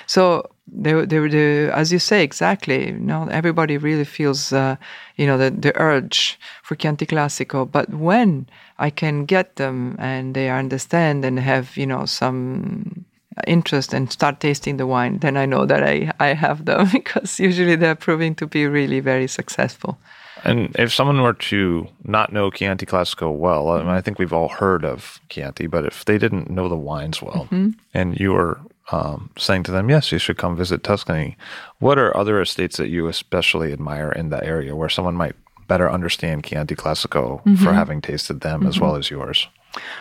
So 0.07 0.51
the, 0.73 1.71
as 1.75 1.93
you 1.93 1.99
say 1.99 2.23
exactly, 2.23 2.89
you 2.89 2.99
know, 2.99 3.29
everybody 3.31 3.77
really 3.77 4.05
feels, 4.05 4.53
uh, 4.53 4.77
you 5.17 5.27
know, 5.27 5.37
the, 5.39 5.51
the 5.51 5.77
urge 5.77 6.39
for 6.63 6.75
Chianti 6.75 7.07
Classico. 7.07 7.71
But 7.71 7.91
when 7.91 8.47
I 8.79 8.91
can 8.91 9.25
get 9.25 9.57
them 9.57 9.97
and 9.99 10.35
they 10.35 10.51
understand 10.51 11.25
and 11.25 11.39
have, 11.39 11.77
you 11.77 11.87
know, 11.87 12.07
some 12.07 13.05
interest 13.47 13.95
and 13.95 14.11
start 14.13 14.41
tasting 14.41 14.77
the 14.77 14.87
wine, 14.87 15.19
then 15.19 15.37
I 15.37 15.47
know 15.47 15.67
that 15.67 15.83
I, 15.83 16.13
I 16.21 16.35
have 16.35 16.65
them 16.65 16.89
because 16.93 17.39
usually 17.39 17.77
they're 17.77 17.95
proving 17.95 18.35
to 18.37 18.47
be 18.47 18.67
really 18.67 19.01
very 19.01 19.27
successful. 19.29 19.99
And 20.43 20.75
if 20.79 20.93
someone 20.93 21.21
were 21.21 21.35
to 21.35 21.87
not 22.05 22.33
know 22.33 22.51
Chianti 22.51 22.87
Classico 22.87 23.31
well, 23.31 23.69
I, 23.73 23.79
mean, 23.81 23.89
I 23.89 24.01
think 24.01 24.19
we've 24.19 24.33
all 24.33 24.49
heard 24.49 24.85
of 24.87 25.21
Chianti, 25.29 25.67
but 25.67 25.85
if 25.85 26.07
they 26.07 26.17
didn't 26.17 26.49
know 26.49 26.69
the 26.69 26.77
wines 26.77 27.21
well, 27.21 27.47
Mm-hmm. 27.51 27.71
and 27.93 28.19
you 28.19 28.33
were 28.33 28.59
um, 28.93 29.31
saying 29.39 29.63
to 29.65 29.73
them, 29.73 29.89
yes, 29.89 30.13
you 30.13 30.19
should 30.19 30.39
come 30.39 30.57
visit 30.57 30.83
Tuscany, 30.83 31.37
what 31.79 31.99
are 31.99 32.17
other 32.17 32.41
estates 32.41 32.77
that 32.77 32.89
you 32.89 33.07
especially 33.09 33.73
admire 33.73 34.11
in 34.13 34.31
that 34.31 34.45
area 34.45 34.75
where 34.75 34.89
someone 34.89 35.15
might 35.15 35.37
better 35.69 35.91
understand 35.91 36.45
Chianti 36.45 36.75
Classico 36.75 37.43
Mm-hmm. 37.45 37.65
for 37.65 37.73
having 37.73 38.01
tasted 38.01 38.41
them 38.41 38.67
as 38.67 38.81
well 38.81 38.97
as 38.97 39.11
yours? 39.11 39.49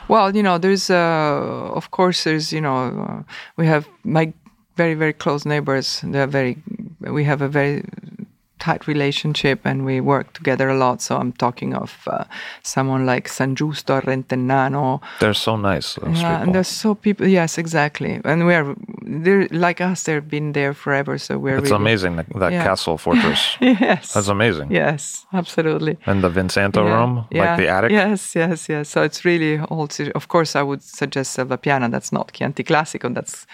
Well, 0.07 0.35
you 0.35 0.41
know, 0.41 0.57
there's, 0.57 0.89
uh, 0.89 1.71
of 1.75 1.91
course, 1.91 2.23
there's, 2.23 2.51
you 2.51 2.61
know, 2.61 2.77
uh, 3.07 3.23
we 3.55 3.67
have 3.67 3.87
my 4.03 4.33
very, 4.75 4.95
very 4.95 5.13
close 5.13 5.45
neighbors. 5.45 6.01
They're 6.03 6.25
very, 6.25 6.57
we 7.01 7.23
have 7.25 7.41
a 7.41 7.47
very 7.47 7.83
tight 8.59 8.87
relationship 8.87 9.59
and 9.65 9.85
we 9.85 9.99
work 10.01 10.33
together 10.33 10.69
a 10.69 10.77
lot. 10.77 11.01
So 11.01 11.17
I'm 11.17 11.31
talking 11.33 11.73
of 11.73 11.91
uh, 12.07 12.25
someone 12.63 13.05
like 13.05 13.27
San 13.27 13.55
Giusto 13.55 14.01
Rentennano. 14.03 15.01
They're 15.19 15.33
so 15.33 15.55
nice. 15.55 15.97
yeah, 16.03 16.41
and 16.41 16.53
they're 16.53 16.63
so 16.63 16.95
people. 16.95 17.27
Yes, 17.27 17.57
exactly. 17.57 18.19
And 18.23 18.45
we're 18.45 18.75
they're 19.03 19.47
like 19.51 19.81
us. 19.81 20.03
They've 20.03 20.27
been 20.27 20.51
there 20.53 20.73
forever. 20.73 21.17
So 21.17 21.37
we're. 21.37 21.57
It's 21.57 21.71
really, 21.71 21.81
amazing 21.83 22.15
that, 22.17 22.27
that 22.35 22.51
Yeah. 22.51 22.63
castle 22.63 22.97
fortress. 22.97 23.57
Yes. 23.61 24.13
That's 24.13 24.27
amazing. 24.29 24.71
Yes, 24.71 25.25
absolutely. 25.33 25.97
And 26.05 26.21
the 26.23 26.29
Vinsanto 26.29 26.83
Yeah, 26.83 26.95
room, 26.95 27.25
yeah, 27.31 27.41
like 27.51 27.57
the 27.57 27.67
attic. 27.69 27.91
Yes, 27.91 28.35
yes, 28.35 28.67
yes. 28.69 28.89
So 28.89 29.03
it's 29.03 29.23
really 29.25 29.59
also, 29.59 30.09
of 30.15 30.27
course, 30.27 30.55
I 30.55 30.63
would 30.63 30.83
suggest 30.83 31.37
Selvapiana. 31.37 31.89
That's 31.91 32.11
not 32.11 32.31
Chianti 32.33 32.63
Classico. 32.63 33.13
That's 33.13 33.45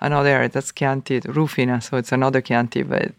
another. 0.00 0.48
That's 0.48 0.72
Chianti 0.72 1.20
Rufina. 1.20 1.80
So 1.82 1.96
it's 1.96 2.12
another 2.12 2.40
Chianti. 2.40 2.82
But, 2.82 3.12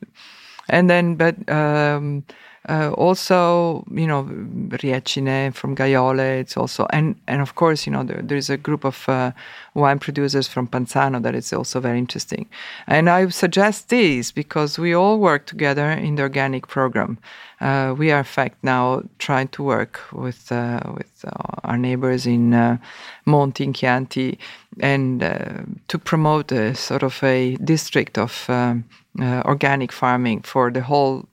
and 0.70 0.89
then, 0.89 1.16
but 1.16 1.49
um, 1.49 2.24
uh, 2.70 2.91
also, 2.91 3.84
you 3.91 4.07
know, 4.07 4.24
Riecine 4.24 5.53
from 5.53 5.76
Gaiole. 5.76 6.39
It's 6.39 6.55
also, 6.55 6.88
and, 6.91 7.16
and 7.28 7.41
of 7.41 7.55
course, 7.55 7.86
you 7.86 7.91
know, 7.91 8.03
there, 8.03 8.22
there's 8.22 8.49
a 8.49 8.57
group 8.57 8.86
of 8.86 9.07
uh, 9.09 9.32
wine 9.74 9.99
producers 9.99 10.47
from 10.47 10.68
Panzano 10.68 11.22
that 11.24 11.36
is 11.36 11.51
also 11.51 11.82
very 11.82 11.99
interesting. 11.99 12.47
And 12.88 13.09
I 13.09 13.28
suggest 13.30 13.89
this 13.89 14.32
because 14.32 14.80
we 14.80 14.93
all 14.93 15.20
work 15.20 15.45
together 15.45 15.91
in 15.91 16.16
the 16.16 16.24
organic 16.24 16.68
program. 16.68 17.18
Uh, 17.59 17.95
we 17.97 18.11
are, 18.11 18.20
in 18.20 18.24
fact, 18.26 18.64
now 18.64 19.03
trying 19.20 19.47
to 19.49 19.64
work 19.64 19.99
with 20.11 20.51
uh, 20.51 20.82
with 20.95 21.24
uh, 21.26 21.32
our 21.64 21.78
neighbors 21.78 22.26
in 22.26 22.53
uh, 22.53 22.78
Monti 23.26 23.64
in 23.64 23.74
Chianti 23.74 24.38
and 24.82 25.24
uh, 25.24 25.61
to 25.88 25.97
promote 25.97 26.51
a 26.51 26.76
sort 26.76 27.03
of 27.03 27.24
a 27.24 27.55
district 27.57 28.18
of 28.18 28.49
um, 28.49 28.84
uh, 29.20 29.41
organic 29.45 29.91
farming 29.91 30.41
for 30.41 30.72
the 30.72 30.82
whole 30.82 31.26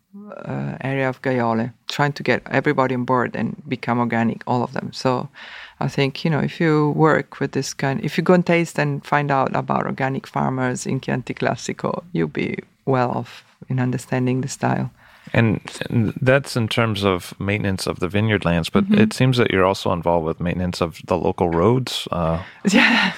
uh, 0.46 0.76
area 0.80 1.08
of 1.08 1.20
Gaiole, 1.22 1.72
trying 1.88 2.12
to 2.12 2.22
get 2.22 2.42
everybody 2.50 2.94
on 2.94 3.04
board 3.04 3.36
and 3.36 3.56
become 3.68 3.98
organic, 4.00 4.42
all 4.46 4.62
of 4.62 4.72
them. 4.72 4.92
So 4.92 5.28
I 5.80 5.88
think, 5.88 6.24
you 6.24 6.30
know, 6.30 6.40
if 6.40 6.60
you 6.60 6.90
work 6.96 7.40
with 7.40 7.52
this 7.52 7.74
kind, 7.74 8.00
if 8.04 8.18
you 8.18 8.24
go 8.24 8.34
and 8.34 8.44
taste 8.46 8.78
and 8.78 9.04
find 9.06 9.30
out 9.30 9.54
about 9.56 9.86
organic 9.86 10.26
farmers 10.26 10.86
in 10.86 11.00
Chianti 11.00 11.34
Classico, 11.34 12.02
you'll 12.12 12.28
be 12.28 12.58
well 12.86 13.10
off 13.10 13.44
in 13.68 13.78
understanding 13.80 14.40
the 14.42 14.48
style. 14.48 14.90
And, 15.32 15.60
that's 16.22 16.56
in 16.56 16.66
terms 16.66 17.04
of 17.04 17.34
maintenance 17.38 17.86
of 17.86 18.00
the 18.00 18.08
vineyard 18.08 18.44
lands, 18.44 18.68
but 18.70 18.84
Mm-hmm. 18.84 19.00
it 19.02 19.12
seems 19.12 19.36
that 19.36 19.50
you're 19.52 19.64
also 19.68 19.92
involved 19.92 20.26
with 20.26 20.40
maintenance 20.40 20.80
of 20.82 21.00
the 21.06 21.16
local 21.16 21.50
roads, 21.50 22.08
uh, 22.10 22.42
Yeah, 22.72 23.12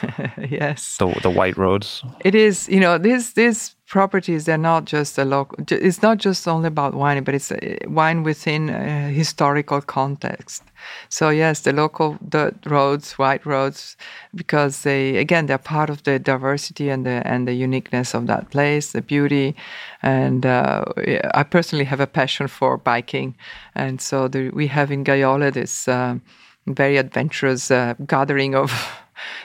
yes. 0.50 0.96
the 0.98 1.06
the 1.22 1.30
white 1.30 1.56
roads. 1.56 2.02
It 2.24 2.34
is, 2.34 2.68
you 2.68 2.80
know, 2.80 2.98
this 2.98 3.32
these 3.32 3.74
properties 3.92 4.46
they're 4.46 4.56
not 4.56 4.86
just 4.86 5.18
a 5.18 5.24
local. 5.24 5.62
It's 5.68 6.00
not 6.00 6.16
just 6.16 6.48
only 6.48 6.68
about 6.68 6.94
wine, 6.94 7.22
but 7.24 7.34
it's 7.34 7.52
uh, 7.52 7.58
wine 7.86 8.22
within 8.22 8.70
a 8.70 9.10
historical 9.10 9.82
context. 9.82 10.62
So 11.10 11.28
yes, 11.28 11.60
the 11.60 11.74
local 11.74 12.16
dirt 12.26 12.54
roads, 12.64 13.18
white 13.18 13.44
roads, 13.44 13.96
because 14.34 14.82
they 14.82 15.18
again 15.18 15.44
they're 15.46 15.58
part 15.58 15.90
of 15.90 16.04
the 16.04 16.18
diversity 16.18 16.88
and 16.88 17.04
the 17.04 17.22
and 17.26 17.46
the 17.46 17.52
uniqueness 17.52 18.14
of 18.14 18.26
that 18.28 18.48
place, 18.50 18.92
the 18.92 19.02
beauty, 19.02 19.54
and 20.02 20.46
uh, 20.46 20.84
I 21.34 21.42
personally 21.42 21.84
have 21.84 22.00
a 22.00 22.06
passion 22.06 22.48
for 22.48 22.78
biking, 22.78 23.34
and 23.74 24.00
so 24.00 24.26
the, 24.26 24.48
we 24.50 24.68
have 24.68 24.90
in 24.90 25.04
Gaiole 25.04 25.52
this. 25.52 25.86
Uh, 25.86 26.16
very 26.66 26.96
adventurous 26.96 27.70
uh, 27.70 27.94
gathering 28.06 28.54
of 28.54 28.72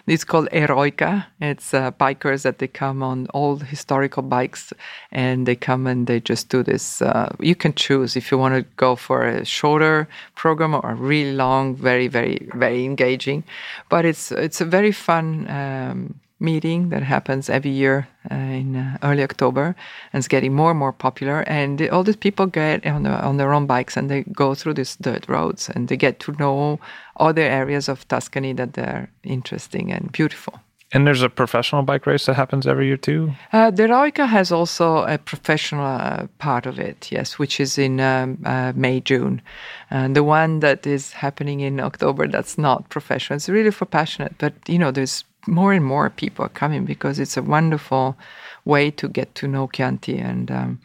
it's 0.07 0.23
called 0.23 0.49
Eroica. 0.51 1.25
It's 1.41 1.73
uh, 1.73 1.91
bikers 1.91 2.43
that 2.43 2.59
they 2.59 2.67
come 2.67 3.03
on 3.03 3.27
old 3.33 3.63
historical 3.63 4.23
bikes 4.23 4.73
and 5.11 5.47
they 5.47 5.55
come 5.55 5.87
and 5.87 6.07
they 6.07 6.19
just 6.19 6.49
do 6.49 6.63
this. 6.63 7.01
Uh, 7.01 7.35
you 7.39 7.55
can 7.55 7.73
choose 7.73 8.15
if 8.15 8.31
you 8.31 8.37
want 8.37 8.55
to 8.55 8.61
go 8.77 8.95
for 8.95 9.25
a 9.25 9.45
shorter 9.45 10.07
program 10.35 10.73
or 10.73 10.81
a 10.91 10.95
really 10.95 11.33
long, 11.33 11.75
very, 11.75 12.07
very, 12.07 12.49
very 12.53 12.85
engaging. 12.85 13.43
But 13.89 14.05
it's 14.05 14.31
it's 14.31 14.61
a 14.61 14.65
very 14.65 14.91
fun. 14.91 15.49
Um, 15.49 16.19
meeting 16.39 16.89
that 16.89 17.03
happens 17.03 17.49
every 17.49 17.71
year 17.71 18.07
uh, 18.29 18.35
in 18.35 18.75
uh, 18.75 18.97
early 19.03 19.23
October 19.23 19.75
and 20.13 20.19
it's 20.19 20.27
getting 20.27 20.53
more 20.53 20.71
and 20.71 20.79
more 20.79 20.93
popular 20.93 21.41
and 21.41 21.79
the, 21.79 21.89
all 21.89 22.03
these 22.03 22.15
people 22.15 22.45
get 22.45 22.85
on, 22.85 23.03
the, 23.03 23.09
on 23.09 23.37
their 23.37 23.53
own 23.53 23.65
bikes 23.65 23.97
and 23.97 24.09
they 24.09 24.23
go 24.23 24.53
through 24.53 24.73
these 24.73 24.95
dirt 24.97 25.27
roads 25.27 25.69
and 25.69 25.87
they 25.87 25.97
get 25.97 26.19
to 26.19 26.31
know 26.33 26.79
other 27.19 27.41
areas 27.41 27.89
of 27.89 28.07
Tuscany 28.07 28.53
that 28.53 28.73
they're 28.73 29.09
interesting 29.23 29.91
and 29.91 30.11
beautiful. 30.11 30.59
And 30.93 31.05
there's 31.05 31.21
a 31.21 31.29
professional 31.29 31.81
bike 31.81 32.07
race 32.07 32.27
that 32.27 32.35
happens 32.35 32.65
every 32.65 32.87
year 32.87 32.95
too. 32.95 33.33
Uh, 33.51 33.71
the 33.71 33.83
Eroica 33.83 34.25
has 34.25 34.53
also 34.53 35.03
a 35.03 35.17
professional 35.17 35.85
uh, 35.85 36.27
part 36.37 36.65
of 36.65 36.79
it, 36.79 37.11
yes, 37.11 37.37
which 37.37 37.59
is 37.59 37.77
in 37.77 37.99
um, 37.99 38.41
uh, 38.45 38.71
May, 38.73 39.01
June. 39.01 39.41
And 39.89 40.15
the 40.15 40.23
one 40.23 40.61
that 40.61 40.87
is 40.87 41.11
happening 41.11 41.59
in 41.59 41.81
October, 41.81 42.25
that's 42.27 42.57
not 42.57 42.87
professional. 42.89 43.35
It's 43.35 43.49
really 43.49 43.71
for 43.71 43.85
passionate. 43.85 44.35
But, 44.37 44.53
you 44.65 44.79
know, 44.79 44.91
there's 44.91 45.25
more 45.47 45.73
and 45.73 45.85
more 45.85 46.09
people 46.09 46.45
are 46.45 46.49
coming 46.59 46.85
because 46.85 47.19
it's 47.19 47.37
a 47.37 47.41
wonderful 47.41 48.15
way 48.65 48.91
to 48.91 49.07
get 49.07 49.33
to 49.35 49.47
know 49.47 49.67
Chianti 49.67 50.17
and, 50.17 50.51
um, 50.51 50.79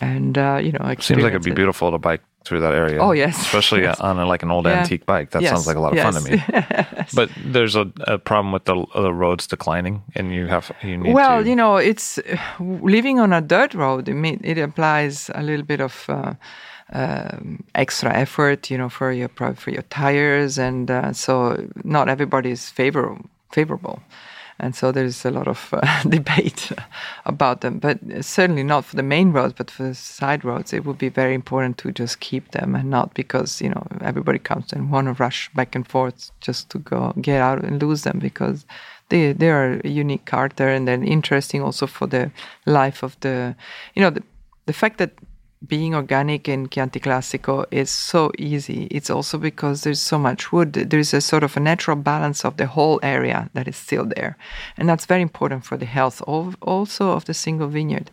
and 0.00 0.36
uh, 0.38 0.60
you 0.62 0.72
know, 0.72 0.84
it 0.90 1.02
Seems 1.02 1.22
like 1.22 1.32
it'd 1.32 1.42
be 1.42 1.50
it. 1.50 1.56
beautiful 1.56 1.90
to 1.90 1.98
bike 1.98 2.22
through 2.44 2.60
that 2.60 2.74
area. 2.74 2.98
Oh, 3.00 3.12
yes. 3.12 3.40
especially 3.40 3.82
Yes. 3.88 3.98
on 4.00 4.18
a, 4.18 4.26
like 4.26 4.42
an 4.44 4.50
old 4.50 4.66
Yeah. 4.66 4.80
antique 4.80 5.04
bike. 5.06 5.30
That 5.30 5.42
Yes, 5.42 5.50
sounds 5.50 5.66
like 5.66 5.76
a 5.76 5.80
lot 5.80 5.96
of 5.96 6.02
fun 6.04 6.14
to 6.22 6.30
me. 6.30 6.36
yes. 6.52 7.12
But 7.14 7.28
there's 7.44 7.74
a, 7.74 7.90
a 8.06 8.18
problem 8.18 8.52
with 8.52 8.64
the, 8.66 8.84
the 8.94 9.12
roads 9.12 9.46
declining, 9.48 10.02
and 10.14 10.32
you 10.32 10.46
have 10.46 10.70
you 10.82 10.96
need 10.98 11.12
well, 11.14 11.42
to. 11.42 11.48
you 11.48 11.56
know, 11.56 11.76
it's 11.76 12.18
uh, 12.18 12.36
living 12.60 13.18
on 13.18 13.32
a 13.32 13.40
dirt 13.40 13.74
road. 13.74 14.08
It, 14.08 14.14
mean, 14.14 14.40
it 14.44 14.58
implies 14.58 15.30
a 15.34 15.42
little 15.42 15.64
bit 15.64 15.80
of 15.80 16.04
uh, 16.08 16.34
um, 16.92 17.64
extra 17.74 18.14
effort, 18.14 18.70
you 18.70 18.78
know, 18.78 18.88
for 18.88 19.10
your 19.12 19.28
for 19.56 19.70
your 19.70 19.82
tires, 19.90 20.58
and 20.58 20.88
uh, 20.90 21.12
so 21.12 21.56
not 21.84 22.08
everybody 22.08 22.50
is 22.50 22.70
favor- 22.70 23.18
favorable. 23.50 24.00
And 24.58 24.74
so 24.74 24.90
there's 24.90 25.24
a 25.24 25.30
lot 25.30 25.48
of 25.48 25.68
uh, 25.72 26.02
debate 26.08 26.72
about 27.26 27.60
them, 27.60 27.78
but 27.78 27.98
certainly 28.22 28.62
not 28.62 28.86
for 28.86 28.96
the 28.96 29.02
main 29.02 29.32
roads, 29.32 29.52
but 29.52 29.70
for 29.70 29.82
the 29.82 29.94
side 29.94 30.44
roads, 30.44 30.72
it 30.72 30.86
would 30.86 30.96
be 30.96 31.10
very 31.10 31.34
important 31.34 31.76
to 31.78 31.92
just 31.92 32.20
keep 32.20 32.52
them, 32.52 32.74
and 32.74 32.88
not 32.88 33.12
because 33.12 33.60
you 33.60 33.68
know 33.68 33.86
everybody 34.00 34.38
comes 34.38 34.72
and 34.72 34.90
want 34.90 35.08
to 35.08 35.22
rush 35.22 35.50
back 35.52 35.74
and 35.74 35.86
forth 35.86 36.30
just 36.40 36.70
to 36.70 36.78
go 36.78 37.12
get 37.20 37.42
out 37.42 37.62
and 37.64 37.82
lose 37.82 38.02
them 38.02 38.18
because 38.18 38.64
they 39.10 39.32
they 39.32 39.50
are 39.50 39.78
a 39.84 39.88
unique 39.88 40.24
character 40.24 40.68
and 40.68 40.88
then 40.88 41.04
interesting 41.04 41.62
also 41.62 41.86
for 41.86 42.06
the 42.06 42.30
life 42.64 43.02
of 43.02 43.18
the 43.20 43.54
you 43.94 44.02
know 44.02 44.10
the 44.10 44.22
the 44.64 44.72
fact 44.72 44.96
that 44.98 45.12
being 45.66 45.94
organic 45.94 46.48
in 46.48 46.68
Chianti 46.68 47.00
Classico 47.00 47.64
is 47.70 47.90
so 47.90 48.30
easy. 48.38 48.84
It's 48.90 49.10
also 49.10 49.38
because 49.38 49.82
there's 49.82 50.00
so 50.00 50.18
much 50.18 50.52
wood. 50.52 50.72
There's 50.72 51.14
a 51.14 51.20
sort 51.20 51.44
of 51.44 51.56
a 51.56 51.60
natural 51.60 51.96
balance 51.96 52.44
of 52.44 52.56
the 52.56 52.66
whole 52.66 53.00
area 53.02 53.48
that 53.54 53.68
is 53.68 53.76
still 53.76 54.04
there, 54.04 54.36
and 54.76 54.88
that's 54.88 55.06
very 55.06 55.22
important 55.22 55.64
for 55.64 55.76
the 55.76 55.86
health 55.86 56.22
of 56.26 56.56
also 56.60 57.10
of 57.12 57.24
the 57.24 57.34
single 57.34 57.68
vineyard. 57.68 58.10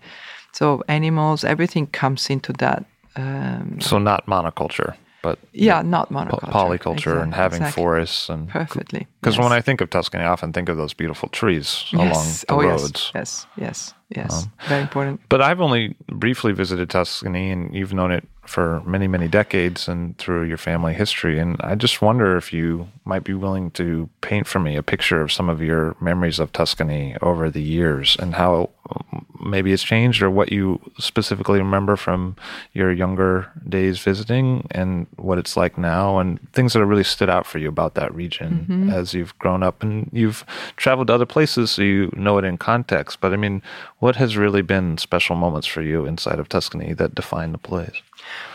So 0.53 0.83
animals, 0.87 1.43
everything 1.43 1.87
comes 1.87 2.29
into 2.29 2.53
that. 2.53 2.85
Um, 3.15 3.79
so 3.81 3.99
not 3.99 4.25
monoculture, 4.25 4.95
but 5.21 5.39
yeah, 5.51 5.81
not 5.81 6.09
monoculture. 6.11 6.51
polyculture 6.51 7.21
and 7.21 7.33
having 7.33 7.61
exactly. 7.61 7.81
forests 7.81 8.29
and 8.29 8.49
Perfectly. 8.49 9.07
Because 9.21 9.35
yes. 9.35 9.43
when 9.43 9.51
I 9.51 9.61
think 9.61 9.81
of 9.81 9.89
Tuscany, 9.89 10.23
I 10.23 10.27
often 10.27 10.53
think 10.53 10.69
of 10.69 10.77
those 10.77 10.93
beautiful 10.93 11.29
trees 11.29 11.85
along 11.93 12.11
the 12.11 12.45
oh, 12.49 12.61
roads. 12.61 13.11
Yes, 13.15 13.47
yes, 13.57 13.57
yes, 13.57 13.93
yes. 14.15 14.43
Um, 14.43 14.51
Very 14.67 14.81
important. 14.81 15.21
But 15.29 15.41
I've 15.41 15.61
only 15.61 15.95
briefly 16.07 16.53
visited 16.53 16.89
Tuscany, 16.89 17.51
and 17.51 17.73
you've 17.73 17.93
known 17.93 18.11
it 18.11 18.27
for 18.45 18.81
many, 18.85 19.07
many 19.07 19.27
decades 19.27 19.87
and 19.87 20.17
through 20.17 20.43
your 20.43 20.57
family 20.57 20.93
history. 20.93 21.39
And 21.39 21.55
I 21.61 21.75
just 21.75 22.01
wonder 22.01 22.35
if 22.35 22.51
you 22.51 22.89
might 23.05 23.23
be 23.23 23.33
willing 23.33 23.71
to 23.71 24.09
paint 24.21 24.47
for 24.47 24.59
me 24.59 24.75
a 24.75 24.83
picture 24.83 25.21
of 25.21 25.31
some 25.31 25.49
of 25.49 25.61
your 25.61 25.95
memories 26.01 26.39
of 26.39 26.51
Tuscany 26.51 27.15
over 27.21 27.49
the 27.49 27.61
years 27.61 28.17
and 28.19 28.35
how 28.35 28.69
um, 28.89 29.25
maybe 29.39 29.71
it's 29.71 29.83
changed 29.83 30.21
or 30.21 30.29
what 30.29 30.51
you 30.51 30.79
specifically 30.97 31.59
remember 31.59 31.95
from 31.95 32.35
your 32.73 32.91
younger 32.91 33.49
days 33.67 33.99
visiting 33.99 34.67
and 34.71 35.07
what 35.15 35.37
it's 35.37 35.55
like 35.55 35.77
now 35.77 36.19
and 36.19 36.39
things 36.51 36.73
that 36.73 36.79
have 36.79 36.89
really 36.89 37.03
stood 37.03 37.29
out 37.29 37.45
for 37.45 37.59
you 37.59 37.69
about 37.69 37.93
that 37.95 38.13
region 38.13 38.89
as 38.91 39.13
you've 39.13 39.37
grown 39.39 39.63
up 39.63 39.81
and 39.83 40.09
you've 40.11 40.45
traveled 40.75 41.07
to 41.07 41.13
other 41.13 41.25
places 41.25 41.71
so 41.71 41.81
you 41.81 42.11
know 42.13 42.37
it 42.37 42.43
in 42.43 42.57
context. 42.57 43.19
But 43.21 43.33
I 43.33 43.37
mean, 43.37 43.61
what 44.03 44.17
has 44.17 44.35
really 44.35 44.61
been 44.61 44.97
special 44.97 45.33
moments 45.33 45.65
for 45.65 45.81
you 45.81 46.05
inside 46.05 46.37
of 46.37 46.49
Tuscany 46.49 46.93
that 46.95 47.15
define 47.15 47.53
the 47.53 47.57
place? 47.57 48.01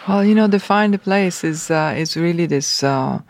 Well, 0.06 0.22
you 0.22 0.34
know, 0.34 0.46
define 0.46 0.90
the 0.90 0.98
place 0.98 1.42
is 1.42 1.70
uh, 1.70 1.94
is 1.96 2.18
really 2.18 2.44
this 2.44 2.84
uh, 2.84 3.20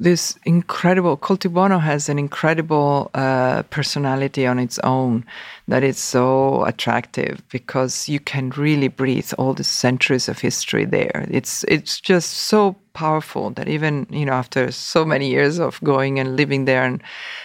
this 0.00 0.36
incredible. 0.44 1.16
Coltibuono 1.16 1.78
has 1.80 2.08
an 2.08 2.18
incredible 2.18 3.12
uh, 3.14 3.62
personality 3.70 4.44
on 4.44 4.58
its 4.58 4.80
own 4.80 5.24
that 5.68 5.84
is 5.84 5.98
so 5.98 6.64
attractive 6.64 7.40
because 7.48 8.08
you 8.08 8.18
can 8.18 8.50
really 8.50 8.88
breathe 8.88 9.32
all 9.38 9.54
the 9.54 9.68
centuries 9.84 10.28
of 10.28 10.40
history 10.40 10.84
there. 10.84 11.28
It's 11.30 11.64
it's 11.68 12.00
just 12.00 12.30
so 12.50 12.74
powerful 12.92 13.50
that 13.50 13.68
even 13.68 14.08
you 14.10 14.26
know 14.26 14.32
after 14.32 14.72
so 14.72 15.04
many 15.04 15.30
years 15.30 15.60
of 15.60 15.80
going 15.84 16.18
and 16.18 16.36
living 16.36 16.64
there, 16.64 16.84
and 16.84 17.00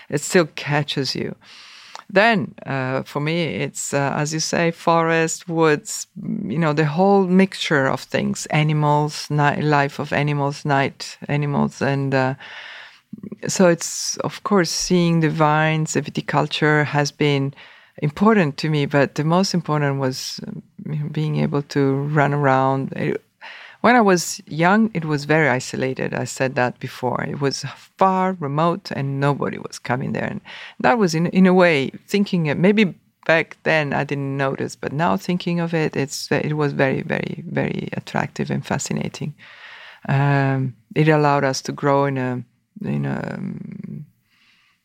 it 0.10 0.22
still 0.22 0.48
catches 0.56 1.14
you. 1.14 1.36
Then 2.10 2.53
uh, 2.66 3.03
for 3.03 3.20
me, 3.20 3.43
it's 3.43 3.93
uh, 3.93 4.14
as 4.16 4.34
you 4.34 4.39
say, 4.39 4.72
forest, 4.72 5.49
woods, 5.49 6.08
you 6.45 6.58
know, 6.58 6.74
the 6.74 6.86
whole 6.86 7.28
mixture 7.28 7.88
of 7.88 8.01
things, 8.01 8.45
animals, 8.47 9.30
life 9.30 9.99
of 9.99 10.14
animals, 10.14 10.64
night 10.64 11.18
animals, 11.28 11.82
and 11.82 12.16
uh, 12.16 12.36
so 13.47 13.68
it's 13.68 14.18
of 14.18 14.43
course 14.43 14.70
seeing 14.70 15.20
the 15.20 15.30
vines, 15.30 15.93
the 15.93 16.01
viticulture 16.01 16.86
has 16.86 17.12
been 17.12 17.53
important 17.97 18.58
to 18.58 18.70
me, 18.70 18.86
but 18.86 19.16
the 19.16 19.24
most 19.24 19.53
important 19.53 19.99
was 19.99 20.39
being 21.12 21.38
able 21.38 21.62
to 21.64 21.93
run 22.14 22.34
around. 22.34 22.93
It, 22.93 23.22
when 23.82 23.96
I 23.96 24.02
was 24.02 24.42
young, 24.48 24.92
it 24.94 25.06
was 25.06 25.26
very 25.26 25.48
isolated. 25.48 26.14
I 26.14 26.26
said 26.26 26.56
that 26.56 26.80
before. 26.80 27.24
It 27.24 27.40
was 27.42 27.66
far, 27.98 28.34
remote, 28.34 28.92
and 28.92 29.20
nobody 29.20 29.58
was 29.58 29.80
coming 29.80 30.14
there. 30.14 30.26
And 30.26 30.42
that 30.80 30.98
was, 30.98 31.14
in, 31.16 31.28
in 31.28 31.46
a 31.46 31.54
way, 31.54 31.92
thinking 32.08 32.48
it, 32.48 32.58
maybe 32.58 32.96
back 33.28 33.58
then 33.64 33.94
I 33.94 34.04
didn't 34.06 34.38
notice, 34.38 34.76
but 34.76 34.94
now 34.94 35.18
thinking 35.18 35.60
of 35.60 35.74
it, 35.74 35.96
it's 35.96 36.32
it 36.32 36.54
was 36.54 36.74
very, 36.74 37.02
very, 37.02 37.44
very 37.46 37.90
attractive 37.94 38.50
and 38.50 38.66
fascinating. 38.66 39.36
Um, 40.08 40.76
it 40.96 41.10
allowed 41.10 41.44
us 41.44 41.62
to 41.64 41.72
grow 41.74 42.06
in 42.06 42.18
a 42.18 42.44
in 42.84 43.06
a 43.06 43.40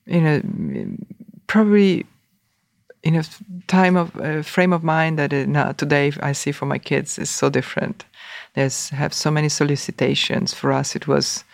in 0.07 0.27
a 0.27 1.47
probably 1.47 2.05
in 3.03 3.17
a 3.17 3.25
time 3.67 3.97
of 3.97 4.15
a 4.17 4.43
frame 4.43 4.73
of 4.73 4.83
mind 4.85 5.19
that 5.19 5.33
now, 5.33 5.73
today 5.73 6.13
I 6.21 6.33
see 6.33 6.53
for 6.53 6.67
my 6.67 6.79
kids 6.79 7.19
is 7.19 7.31
so 7.31 7.51
different. 7.51 8.05
There's 8.55 8.91
have 8.91 9.13
so 9.13 9.31
many 9.31 9.49
solicitations. 9.49 10.55
For 10.55 10.73
us, 10.73 10.95
it 10.95 11.09
was, 11.09 11.45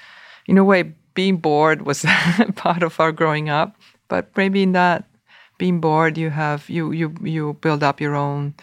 in 0.46 0.58
a 0.58 0.64
way, 0.64 0.92
being 1.14 1.38
bored 1.38 1.82
was 1.82 2.04
part 2.56 2.82
of 2.82 3.00
our 3.00 3.12
growing 3.12 3.48
up. 3.48 3.76
But 4.08 4.36
maybe 4.36 4.62
in 4.62 4.72
that 4.72 5.04
being 5.58 5.80
bored, 5.80 6.18
you 6.18 6.30
have 6.30 6.68
you 6.68 6.92
you 6.92 7.14
you 7.22 7.54
build 7.60 7.82
up 7.82 8.00
your 8.00 8.14
own 8.14 8.54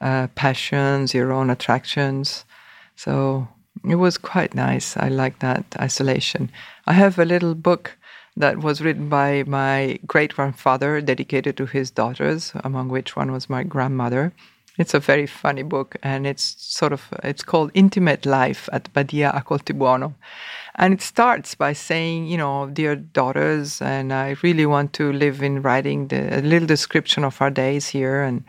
uh, 0.00 0.26
passions, 0.34 1.14
your 1.14 1.32
own 1.32 1.50
attractions. 1.50 2.44
So 2.96 3.48
it 3.88 3.96
was 3.96 4.18
quite 4.18 4.54
nice. 4.54 4.96
I 4.96 5.08
like 5.08 5.38
that 5.38 5.64
isolation. 5.78 6.50
I 6.86 6.92
have 6.94 7.18
a 7.18 7.24
little 7.24 7.54
book 7.54 7.96
that 8.36 8.58
was 8.58 8.80
written 8.80 9.08
by 9.08 9.44
my 9.46 9.98
great 10.06 10.34
grandfather, 10.34 11.00
dedicated 11.00 11.56
to 11.56 11.66
his 11.66 11.90
daughters, 11.90 12.52
among 12.64 12.88
which 12.88 13.16
one 13.16 13.30
was 13.32 13.48
my 13.48 13.62
grandmother. 13.62 14.32
It's 14.76 14.92
a 14.92 14.98
very 14.98 15.26
funny 15.26 15.62
book, 15.62 15.96
and 16.02 16.26
it's 16.26 16.56
sort 16.58 16.92
of 16.92 17.02
it's 17.22 17.44
called 17.44 17.70
Intimate 17.74 18.26
Life 18.26 18.68
at 18.72 18.92
Badia 18.92 19.30
a 19.30 19.40
Coltibuono, 19.40 20.14
and 20.74 20.92
it 20.92 21.00
starts 21.00 21.54
by 21.54 21.72
saying, 21.72 22.26
you 22.26 22.36
know, 22.36 22.66
dear 22.66 22.96
daughters, 22.96 23.80
and 23.80 24.12
I 24.12 24.34
really 24.42 24.66
want 24.66 24.92
to 24.94 25.12
live 25.12 25.44
in 25.44 25.62
writing 25.62 26.08
the, 26.08 26.40
a 26.40 26.42
little 26.42 26.66
description 26.66 27.22
of 27.22 27.40
our 27.40 27.50
days 27.50 27.86
here, 27.86 28.22
and 28.22 28.42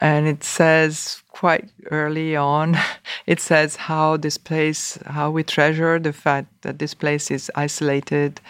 and 0.00 0.26
it 0.26 0.42
says 0.42 1.22
quite 1.28 1.70
early 1.90 2.36
on, 2.36 2.76
it 3.26 3.40
says 3.40 3.76
how 3.76 4.16
this 4.16 4.38
place, 4.38 4.98
how 5.06 5.30
we 5.30 5.42
treasure 5.42 5.98
the 5.98 6.12
fact 6.12 6.48
that 6.62 6.78
this 6.78 6.94
place 6.94 7.30
is 7.30 7.50
isolated 7.54 8.40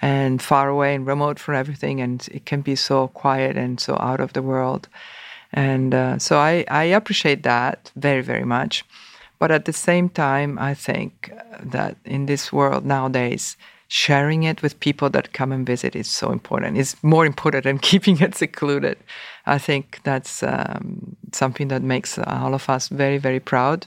and 0.00 0.40
far 0.40 0.68
away 0.68 0.94
and 0.94 1.06
remote 1.06 1.38
from 1.38 1.54
everything, 1.54 2.00
and 2.00 2.28
it 2.30 2.46
can 2.46 2.60
be 2.60 2.76
so 2.76 3.08
quiet 3.08 3.56
and 3.56 3.80
so 3.80 3.96
out 3.98 4.20
of 4.20 4.32
the 4.32 4.42
world 4.42 4.88
and 5.52 5.94
uh, 5.94 6.18
so 6.18 6.38
I, 6.38 6.64
I 6.68 6.84
appreciate 6.84 7.42
that 7.44 7.90
very, 7.96 8.22
very 8.22 8.44
much. 8.44 8.84
But 9.38 9.50
at 9.50 9.64
the 9.64 9.72
same 9.72 10.08
time, 10.08 10.58
I 10.58 10.74
think 10.74 11.32
that 11.62 11.96
in 12.04 12.26
this 12.26 12.52
world 12.52 12.84
nowadays, 12.84 13.56
sharing 13.88 14.42
it 14.42 14.62
with 14.62 14.78
people 14.80 15.08
that 15.10 15.32
come 15.32 15.50
and 15.50 15.66
visit 15.66 15.96
is 15.96 16.08
so 16.08 16.30
important. 16.30 16.76
It's 16.76 17.02
more 17.02 17.26
important 17.26 17.64
than 17.64 17.78
keeping 17.90 18.20
it 18.20 18.34
secluded. 18.34 18.98
I 19.46 19.58
think 19.58 20.00
that's 20.04 20.42
um, 20.42 21.16
something 21.32 21.68
that 21.68 21.82
makes 21.82 22.18
all 22.18 22.54
of 22.54 22.68
us 22.68 22.88
very, 22.88 23.18
very 23.18 23.40
proud. 23.40 23.86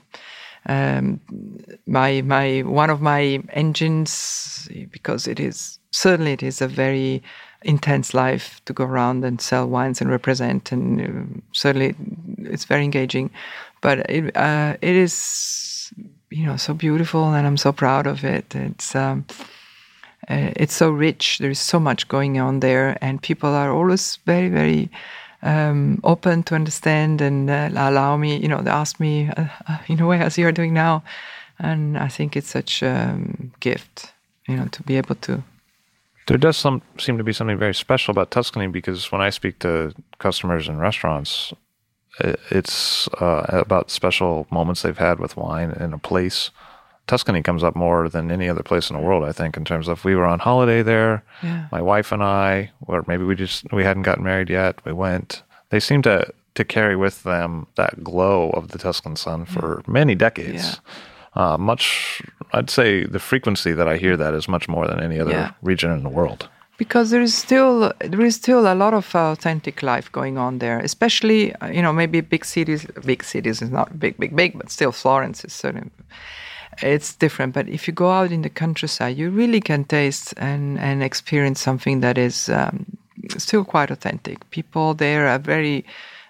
Um, 0.68 1.20
my 1.88 2.22
my 2.22 2.60
one 2.60 2.92
of 2.92 3.02
my 3.02 3.42
engines 3.50 4.70
because 4.92 5.26
it 5.28 5.40
is 5.40 5.80
certainly 5.90 6.34
it 6.34 6.44
is 6.44 6.62
a 6.62 6.68
very 6.68 7.24
intense 7.64 8.14
life 8.14 8.62
to 8.66 8.74
go 8.74 8.84
around 8.84 9.24
and 9.24 9.42
sell 9.42 9.68
wines 9.68 10.02
and 10.02 10.10
represent, 10.10 10.72
and 10.72 11.02
uh, 11.02 11.42
certainly 11.52 11.96
it's 12.38 12.66
very 12.66 12.84
engaging. 12.84 13.32
But 13.82 14.10
it 14.10 14.36
uh, 14.38 14.78
it 14.82 14.96
is 14.96 15.92
you 16.30 16.46
know 16.46 16.58
so 16.58 16.76
beautiful, 16.76 17.34
and 17.34 17.48
I'm 17.48 17.58
so 17.58 17.72
proud 17.72 18.06
of 18.06 18.24
it. 18.24 18.56
It's 18.56 18.96
um, 18.96 19.26
uh, 20.30 20.52
it's 20.56 20.74
so 20.74 20.92
rich. 20.92 21.40
There 21.40 21.52
is 21.52 21.60
so 21.60 21.80
much 21.80 22.08
going 22.08 22.40
on 22.40 22.60
there, 22.60 22.98
and 23.02 23.22
people 23.22 23.50
are 23.50 23.72
always 23.72 24.20
very 24.26 24.50
very. 24.50 24.90
Um, 25.44 26.00
open 26.04 26.44
to 26.44 26.54
understand 26.54 27.20
and 27.20 27.50
uh, 27.50 27.72
allow 27.76 28.16
me, 28.16 28.38
you 28.38 28.48
know, 28.48 28.62
they 28.62 28.70
ask 28.70 29.00
me 29.00 29.28
uh, 29.28 29.46
uh, 29.68 29.80
in 29.88 30.00
a 30.00 30.06
way 30.06 30.20
as 30.20 30.38
you're 30.38 30.52
doing 30.52 30.72
now, 30.72 31.04
and 31.58 31.98
I 31.98 32.10
think 32.10 32.38
it's 32.38 32.52
such 32.52 32.84
a 32.84 33.10
um, 33.10 33.52
gift, 33.60 34.14
you 34.48 34.56
know, 34.56 34.68
to 34.68 34.84
be 34.84 34.98
able 34.98 35.16
to 35.16 35.44
there 36.28 36.38
does 36.38 36.58
some 36.58 36.82
seem 36.98 37.18
to 37.18 37.24
be 37.24 37.34
something 37.34 37.58
very 37.58 37.74
special 37.74 38.12
about 38.12 38.32
Tuscany 38.32 38.68
because 38.68 39.12
when 39.12 39.22
I 39.22 39.32
speak 39.32 39.60
to 39.60 39.94
customers 40.20 40.68
in 40.68 40.78
restaurants, 40.78 41.54
it's 42.20 43.08
uh, 43.20 43.46
about 43.50 43.90
special 43.90 44.48
moments 44.52 44.82
they've 44.82 44.98
had 44.98 45.20
with 45.20 45.38
wine 45.38 45.72
in 45.72 45.94
a 45.94 45.98
place. 45.98 46.52
Tuscany 47.08 47.42
comes 47.42 47.64
up 47.64 47.76
more 47.76 48.08
than 48.08 48.32
any 48.32 48.48
other 48.48 48.64
place 48.64 48.90
in 48.90 48.96
the 48.96 49.02
world, 49.02 49.24
I 49.24 49.32
think, 49.32 49.58
in 49.58 49.66
terms 49.66 49.88
of 49.88 50.06
we 50.06 50.16
were 50.16 50.26
on 50.26 50.40
holiday 50.40 50.82
there, 50.82 51.24
yeah. 51.44 51.68
my 51.72 51.82
wife 51.82 52.12
and 52.12 52.24
I, 52.24 52.72
or 52.88 53.04
maybe 53.08 53.24
we 53.24 53.36
just 53.36 53.72
we 53.74 53.84
hadn't 53.84 54.04
gotten 54.04 54.24
married 54.24 54.50
yet. 54.50 54.84
We 54.86 54.94
went. 54.94 55.44
They 55.70 55.80
seem 55.80 56.02
to 56.04 56.32
to 56.56 56.64
carry 56.64 56.96
with 56.96 57.24
them 57.24 57.68
that 57.76 58.04
glow 58.04 58.50
of 58.52 58.70
the 58.70 58.78
Tuscan 58.78 59.16
sun 59.16 59.46
for 59.46 59.84
many 59.88 60.16
decades. 60.16 60.64
Yeah 60.64 60.76
uh, 61.36 61.58
much, 61.58 62.22
I'd 62.54 62.70
say 62.70 63.06
the 63.06 63.20
frequency 63.20 63.74
that 63.74 63.88
I 63.88 63.98
hear 63.98 64.18
that 64.18 64.34
is 64.34 64.48
much 64.48 64.68
more 64.68 64.88
than 64.88 65.02
any 65.02 65.20
other 65.20 65.32
yeah. 65.32 65.52
region 65.62 65.92
in 65.92 66.04
the 66.04 66.10
world. 66.10 66.50
Because 66.78 67.12
there 67.12 67.22
is 67.22 67.36
still 67.36 67.94
there 68.00 68.22
is 68.22 68.36
still 68.36 68.62
a 68.62 68.74
lot 68.74 68.94
of 68.96 69.14
authentic 69.14 69.84
life 69.84 70.12
going 70.12 70.40
on 70.40 70.58
there, 70.58 70.80
especially 70.80 71.54
uh, 71.56 71.68
you 71.68 71.82
know 71.82 71.94
maybe 71.94 72.22
big 72.22 72.44
cities. 72.44 72.88
Big 73.06 73.24
cities 73.24 73.62
is 73.62 73.70
not 73.70 74.00
big, 74.00 74.18
big, 74.18 74.36
big, 74.36 74.58
but 74.58 74.72
still 74.72 74.92
Florence 74.92 75.46
is 75.46 75.54
certain. 75.54 75.92
It's 76.82 77.16
different, 77.16 77.54
but 77.54 77.68
if 77.68 77.88
you 77.88 77.94
go 77.94 78.12
out 78.12 78.32
in 78.32 78.42
the 78.42 78.50
countryside, 78.50 79.18
you 79.18 79.30
really 79.30 79.62
can 79.62 79.84
taste 79.84 80.34
and 80.38 80.80
and 80.80 81.04
experience 81.04 81.62
something 81.62 82.02
that 82.02 82.18
is 82.18 82.50
um, 82.50 82.86
still 83.38 83.64
quite 83.66 83.92
authentic. 83.92 84.50
People 84.52 84.94
there 84.94 85.28
are 85.28 85.40
very 85.40 85.86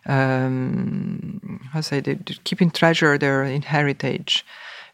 um, 0.08 1.62
how 1.72 1.82
say 1.82 2.00
they 2.02 2.16
keeping 2.44 2.72
treasure 2.72 3.18
their 3.18 3.44
in 3.44 3.62
heritage 3.62 4.44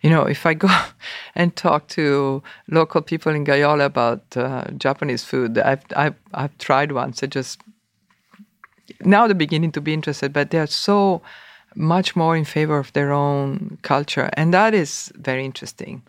you 0.01 0.09
know, 0.09 0.23
if 0.23 0.45
I 0.45 0.53
go 0.53 0.69
and 1.35 1.55
talk 1.55 1.87
to 1.89 2.43
local 2.69 3.01
people 3.01 3.33
in 3.33 3.45
Gaiole 3.45 3.85
about 3.85 4.21
uh, 4.35 4.65
Japanese 4.77 5.23
food, 5.23 5.57
I've, 5.57 5.83
I've, 5.95 6.15
I've 6.33 6.57
tried 6.57 6.91
once. 6.91 7.23
I 7.23 7.27
just 7.27 7.61
now 9.01 9.27
they're 9.27 9.35
beginning 9.35 9.71
to 9.73 9.81
be 9.81 9.93
interested, 9.93 10.33
but 10.33 10.51
they're 10.51 10.67
so 10.67 11.21
much 11.77 12.15
more 12.15 12.35
in 12.35 12.45
favor 12.45 12.77
of 12.77 12.91
their 12.93 13.11
own 13.11 13.77
culture, 13.81 14.29
and 14.33 14.53
that 14.53 14.73
is 14.73 15.11
very 15.15 15.45
interesting 15.45 16.01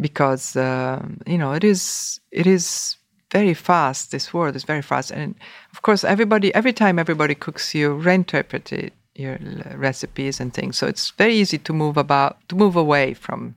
because 0.00 0.56
uh, 0.56 1.04
you 1.26 1.38
know 1.38 1.52
it 1.52 1.64
is 1.64 2.20
it 2.30 2.46
is 2.46 2.96
very 3.32 3.54
fast. 3.54 4.10
This 4.10 4.34
world 4.34 4.56
is 4.56 4.64
very 4.64 4.82
fast, 4.82 5.10
and 5.10 5.34
of 5.72 5.82
course, 5.82 6.04
everybody 6.04 6.54
every 6.54 6.72
time 6.72 6.98
everybody 6.98 7.34
cooks, 7.34 7.74
you 7.74 7.90
reinterpret 7.96 8.72
it 8.72 8.92
your 9.20 9.38
recipes 9.76 10.40
and 10.40 10.52
things. 10.52 10.78
So 10.78 10.86
it's 10.86 11.10
very 11.10 11.34
easy 11.34 11.58
to 11.58 11.72
move 11.72 11.96
about, 11.96 12.36
to 12.48 12.56
move 12.56 12.76
away 12.76 13.14
from. 13.14 13.54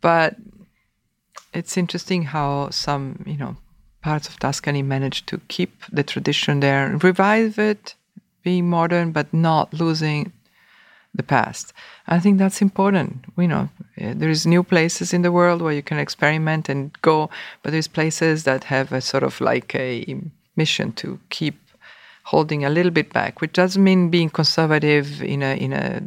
But 0.00 0.36
it's 1.54 1.76
interesting 1.76 2.24
how 2.24 2.70
some, 2.70 3.22
you 3.26 3.36
know, 3.36 3.56
parts 4.02 4.28
of 4.28 4.38
Tuscany 4.38 4.82
manage 4.82 5.24
to 5.26 5.40
keep 5.48 5.84
the 5.90 6.02
tradition 6.02 6.60
there, 6.60 6.96
revive 6.98 7.58
it, 7.58 7.94
being 8.42 8.68
modern, 8.68 9.12
but 9.12 9.32
not 9.32 9.72
losing 9.72 10.32
the 11.16 11.22
past. 11.22 11.72
I 12.06 12.20
think 12.20 12.38
that's 12.38 12.62
important. 12.62 13.24
You 13.36 13.48
know, 13.48 13.68
eh, 13.98 14.14
there's 14.16 14.46
new 14.46 14.62
places 14.62 15.12
in 15.12 15.22
the 15.22 15.32
world 15.32 15.62
where 15.62 15.72
you 15.72 15.82
can 15.82 15.98
experiment 15.98 16.68
and 16.68 16.90
go, 17.02 17.30
but 17.62 17.72
there's 17.72 17.88
places 17.88 18.44
that 18.44 18.64
have 18.64 18.92
a 18.92 19.00
sort 19.00 19.22
of 19.22 19.40
like 19.40 19.74
a 19.74 20.20
mission 20.56 20.92
to 20.92 21.18
keep 21.30 21.56
holding 22.24 22.64
a 22.64 22.70
little 22.70 22.90
bit 22.90 23.12
back, 23.12 23.40
which 23.40 23.52
doesn't 23.52 23.82
mean 23.82 24.10
being 24.10 24.30
conservative 24.30 25.22
in 25.22 25.42
a 25.42 25.56
in 25.56 25.72
a 25.72 26.02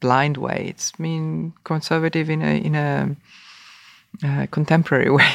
blind 0.00 0.36
way. 0.36 0.66
It's 0.68 0.98
mean 0.98 1.52
conservative 1.64 2.28
in 2.28 2.42
a 2.42 2.54
in 2.60 2.74
a 2.74 3.16
uh, 4.24 4.46
contemporary 4.50 5.10
way. 5.18 5.32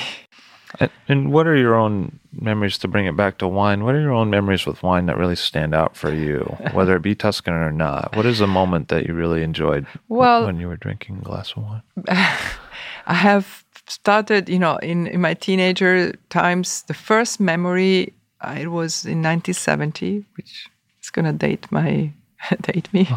And, 0.79 0.91
and, 1.07 1.31
what 1.31 1.47
are 1.47 1.55
your 1.55 1.75
own 1.75 2.19
memories 2.33 2.77
to 2.79 2.87
bring 2.87 3.05
it 3.05 3.15
back 3.15 3.37
to 3.37 3.47
wine? 3.47 3.83
What 3.83 3.95
are 3.95 4.01
your 4.01 4.13
own 4.13 4.29
memories 4.29 4.65
with 4.65 4.83
wine 4.83 5.05
that 5.05 5.17
really 5.17 5.35
stand 5.35 5.73
out 5.73 5.95
for 5.95 6.13
you, 6.13 6.41
whether 6.73 6.95
it 6.95 7.01
be 7.01 7.15
Tuscan 7.15 7.53
or 7.53 7.71
not? 7.71 8.15
What 8.15 8.25
is 8.25 8.41
a 8.41 8.47
moment 8.47 8.89
that 8.89 9.05
you 9.05 9.13
really 9.13 9.43
enjoyed 9.43 9.85
well, 10.09 10.45
when 10.45 10.59
you 10.59 10.67
were 10.67 10.77
drinking 10.77 11.19
a 11.19 11.21
glass 11.21 11.53
of 11.55 11.63
wine? 11.63 11.81
I 12.07 13.13
have 13.13 13.63
started, 13.87 14.49
you 14.49 14.59
know, 14.59 14.77
in, 14.77 15.07
in 15.07 15.21
my 15.21 15.33
teenager 15.33 16.13
times, 16.29 16.83
the 16.83 16.93
first 16.93 17.39
memory 17.39 18.13
uh, 18.41 18.55
it 18.59 18.67
was 18.67 19.05
in 19.05 19.21
1970, 19.21 20.25
which 20.35 20.69
is 21.01 21.09
going 21.09 21.25
to 21.25 21.33
date 21.33 21.71
my 21.71 22.11
date 22.61 22.91
me. 22.93 23.07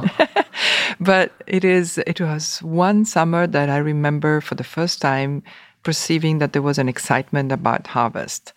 but 1.00 1.32
it 1.46 1.64
is 1.64 1.98
it 1.98 2.20
was 2.20 2.62
one 2.62 3.04
summer 3.04 3.46
that 3.46 3.68
I 3.68 3.78
remember 3.78 4.40
for 4.40 4.54
the 4.54 4.64
first 4.64 5.00
time 5.00 5.42
perceiving 5.82 6.38
that 6.38 6.52
there 6.52 6.62
was 6.62 6.78
an 6.78 6.88
excitement 6.88 7.52
about 7.52 7.86
harvest. 7.88 8.52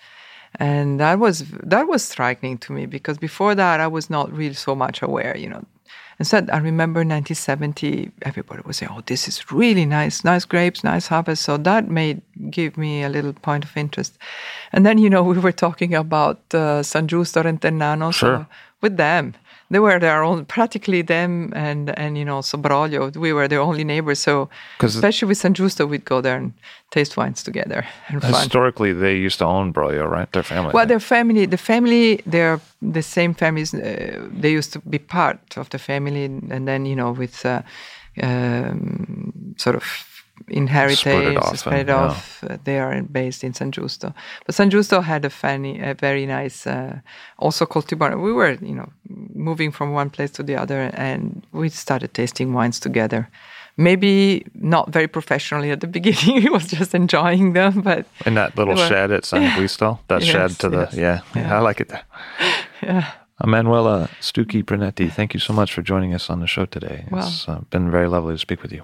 And 0.55 0.99
that 0.99 1.19
was 1.19 1.45
that 1.63 1.87
was 1.87 2.03
striking 2.03 2.57
to 2.59 2.73
me 2.73 2.85
because 2.85 3.17
before 3.17 3.55
that 3.55 3.79
I 3.79 3.87
was 3.87 4.09
not 4.09 4.31
really 4.31 4.53
so 4.53 4.75
much 4.75 5.01
aware, 5.01 5.35
you 5.37 5.49
know. 5.49 5.65
Instead, 6.19 6.51
I 6.51 6.57
remember 6.57 6.99
1970, 6.99 8.11
everybody 8.21 8.61
was 8.65 8.77
saying, 8.77 8.91
"Oh, 8.93 9.01
this 9.05 9.27
is 9.27 9.51
really 9.51 9.85
nice, 9.85 10.23
nice 10.23 10.45
grapes, 10.45 10.83
nice 10.83 11.07
harvest." 11.07 11.43
So 11.43 11.57
that 11.57 11.89
made 11.89 12.21
give 12.51 12.77
me 12.77 13.01
a 13.01 13.09
little 13.09 13.33
point 13.33 13.63
of 13.63 13.75
interest. 13.75 14.17
And 14.73 14.85
then, 14.85 14.97
you 14.97 15.09
know, 15.09 15.23
we 15.31 15.39
were 15.39 15.53
talking 15.53 15.95
about 15.95 16.41
uh, 16.53 16.83
San 16.83 17.07
Giusto 17.07 17.41
Rentennano. 17.43 18.13
Sure. 18.13 18.37
So 18.37 18.45
with 18.81 18.97
them, 18.97 19.33
they 19.71 19.79
were 19.79 19.99
their 19.99 20.21
own, 20.23 20.45
practically 20.45 21.01
them 21.01 21.53
and 21.55 21.97
and 21.97 22.17
you 22.17 22.25
know 22.25 22.41
so 22.41 22.57
Brolio. 22.57 23.15
We 23.15 23.31
were 23.33 23.47
the 23.47 23.55
only 23.57 23.83
neighbors. 23.83 24.19
So 24.19 24.49
especially 24.81 25.29
with 25.29 25.37
San 25.37 25.53
Giusto, 25.53 25.87
we'd 25.87 26.03
go 26.03 26.21
there 26.21 26.37
and 26.37 26.53
taste 26.89 27.15
wines 27.15 27.41
together. 27.41 27.87
Historically, 28.07 28.91
they 28.91 29.15
used 29.15 29.39
to 29.39 29.45
own 29.45 29.71
Broglio, 29.73 30.09
right? 30.09 30.29
Their 30.33 30.43
family. 30.43 30.73
Well, 30.73 30.85
their 30.85 30.99
family, 30.99 31.45
the 31.45 31.57
family, 31.57 32.21
they're 32.25 32.59
the 32.81 33.01
same 33.01 33.33
families. 33.33 33.73
Uh, 33.73 34.27
they 34.41 34.51
used 34.51 34.73
to 34.73 34.79
be 34.79 34.99
part 34.99 35.57
of 35.57 35.69
the 35.69 35.79
family, 35.79 36.25
and 36.25 36.67
then 36.67 36.85
you 36.85 36.95
know, 36.95 37.11
with 37.11 37.45
uh, 37.45 37.61
um, 38.21 39.55
sort 39.57 39.75
of 39.75 39.83
inherited, 40.47 40.97
Split 40.97 41.23
it 41.33 41.37
off 41.37 41.57
spread 41.59 41.79
and- 41.79 41.89
it 41.89 41.93
yeah. 41.93 41.97
off. 42.09 42.43
Uh, 42.43 42.57
they 42.63 42.79
are 42.79 43.01
based 43.03 43.43
in 43.43 43.53
San 43.53 43.71
Giusto, 43.71 44.13
but 44.45 44.55
San 44.55 44.69
Giusto 44.71 45.01
had 45.03 45.25
a 45.25 45.29
funny, 45.29 45.79
a 45.81 45.93
very 45.93 46.25
nice, 46.25 46.65
uh, 46.67 46.99
also 47.37 47.65
cultivar. 47.65 48.19
We 48.21 48.31
were, 48.33 48.57
you 48.61 48.75
know, 48.75 48.89
moving 49.33 49.71
from 49.71 49.93
one 49.93 50.09
place 50.09 50.31
to 50.31 50.43
the 50.43 50.55
other, 50.55 50.89
and 50.93 51.45
we 51.51 51.69
started 51.69 52.13
tasting 52.13 52.53
wines 52.53 52.79
together. 52.79 53.29
Maybe 53.77 54.45
not 54.53 54.91
very 54.93 55.07
professionally 55.07 55.71
at 55.71 55.79
the 55.79 55.87
beginning. 55.97 56.43
it 56.43 56.51
was 56.51 56.67
just 56.67 56.93
enjoying 56.93 57.53
them, 57.53 57.81
but 57.81 58.05
in 58.25 58.33
that 58.35 58.57
little 58.57 58.75
were- 58.75 58.87
shed 58.87 59.11
at 59.11 59.25
San 59.25 59.41
Guisto, 59.57 59.97
that 60.07 60.21
shed 60.23 60.49
Yes, 60.51 60.57
to 60.57 60.69
the 60.69 60.77
yes. 60.91 60.93
yeah, 60.93 61.19
yeah, 61.35 61.55
I 61.57 61.59
like 61.59 61.79
it 61.81 61.87
there. 61.89 62.03
yeah. 62.83 63.11
Manuela 63.43 64.07
Stucchi 64.19 64.61
Prinetti, 64.63 65.09
thank 65.11 65.33
you 65.33 65.39
so 65.39 65.51
much 65.53 65.73
for 65.73 65.81
joining 65.81 66.13
us 66.13 66.29
on 66.29 66.41
the 66.41 66.47
show 66.47 66.65
today. 66.65 67.05
Well- 67.09 67.25
It's 67.27 67.47
uh, 67.49 67.61
been 67.71 67.89
very 67.89 68.07
lovely 68.07 68.35
to 68.35 68.37
speak 68.37 68.61
with 68.61 68.71
you. 68.71 68.83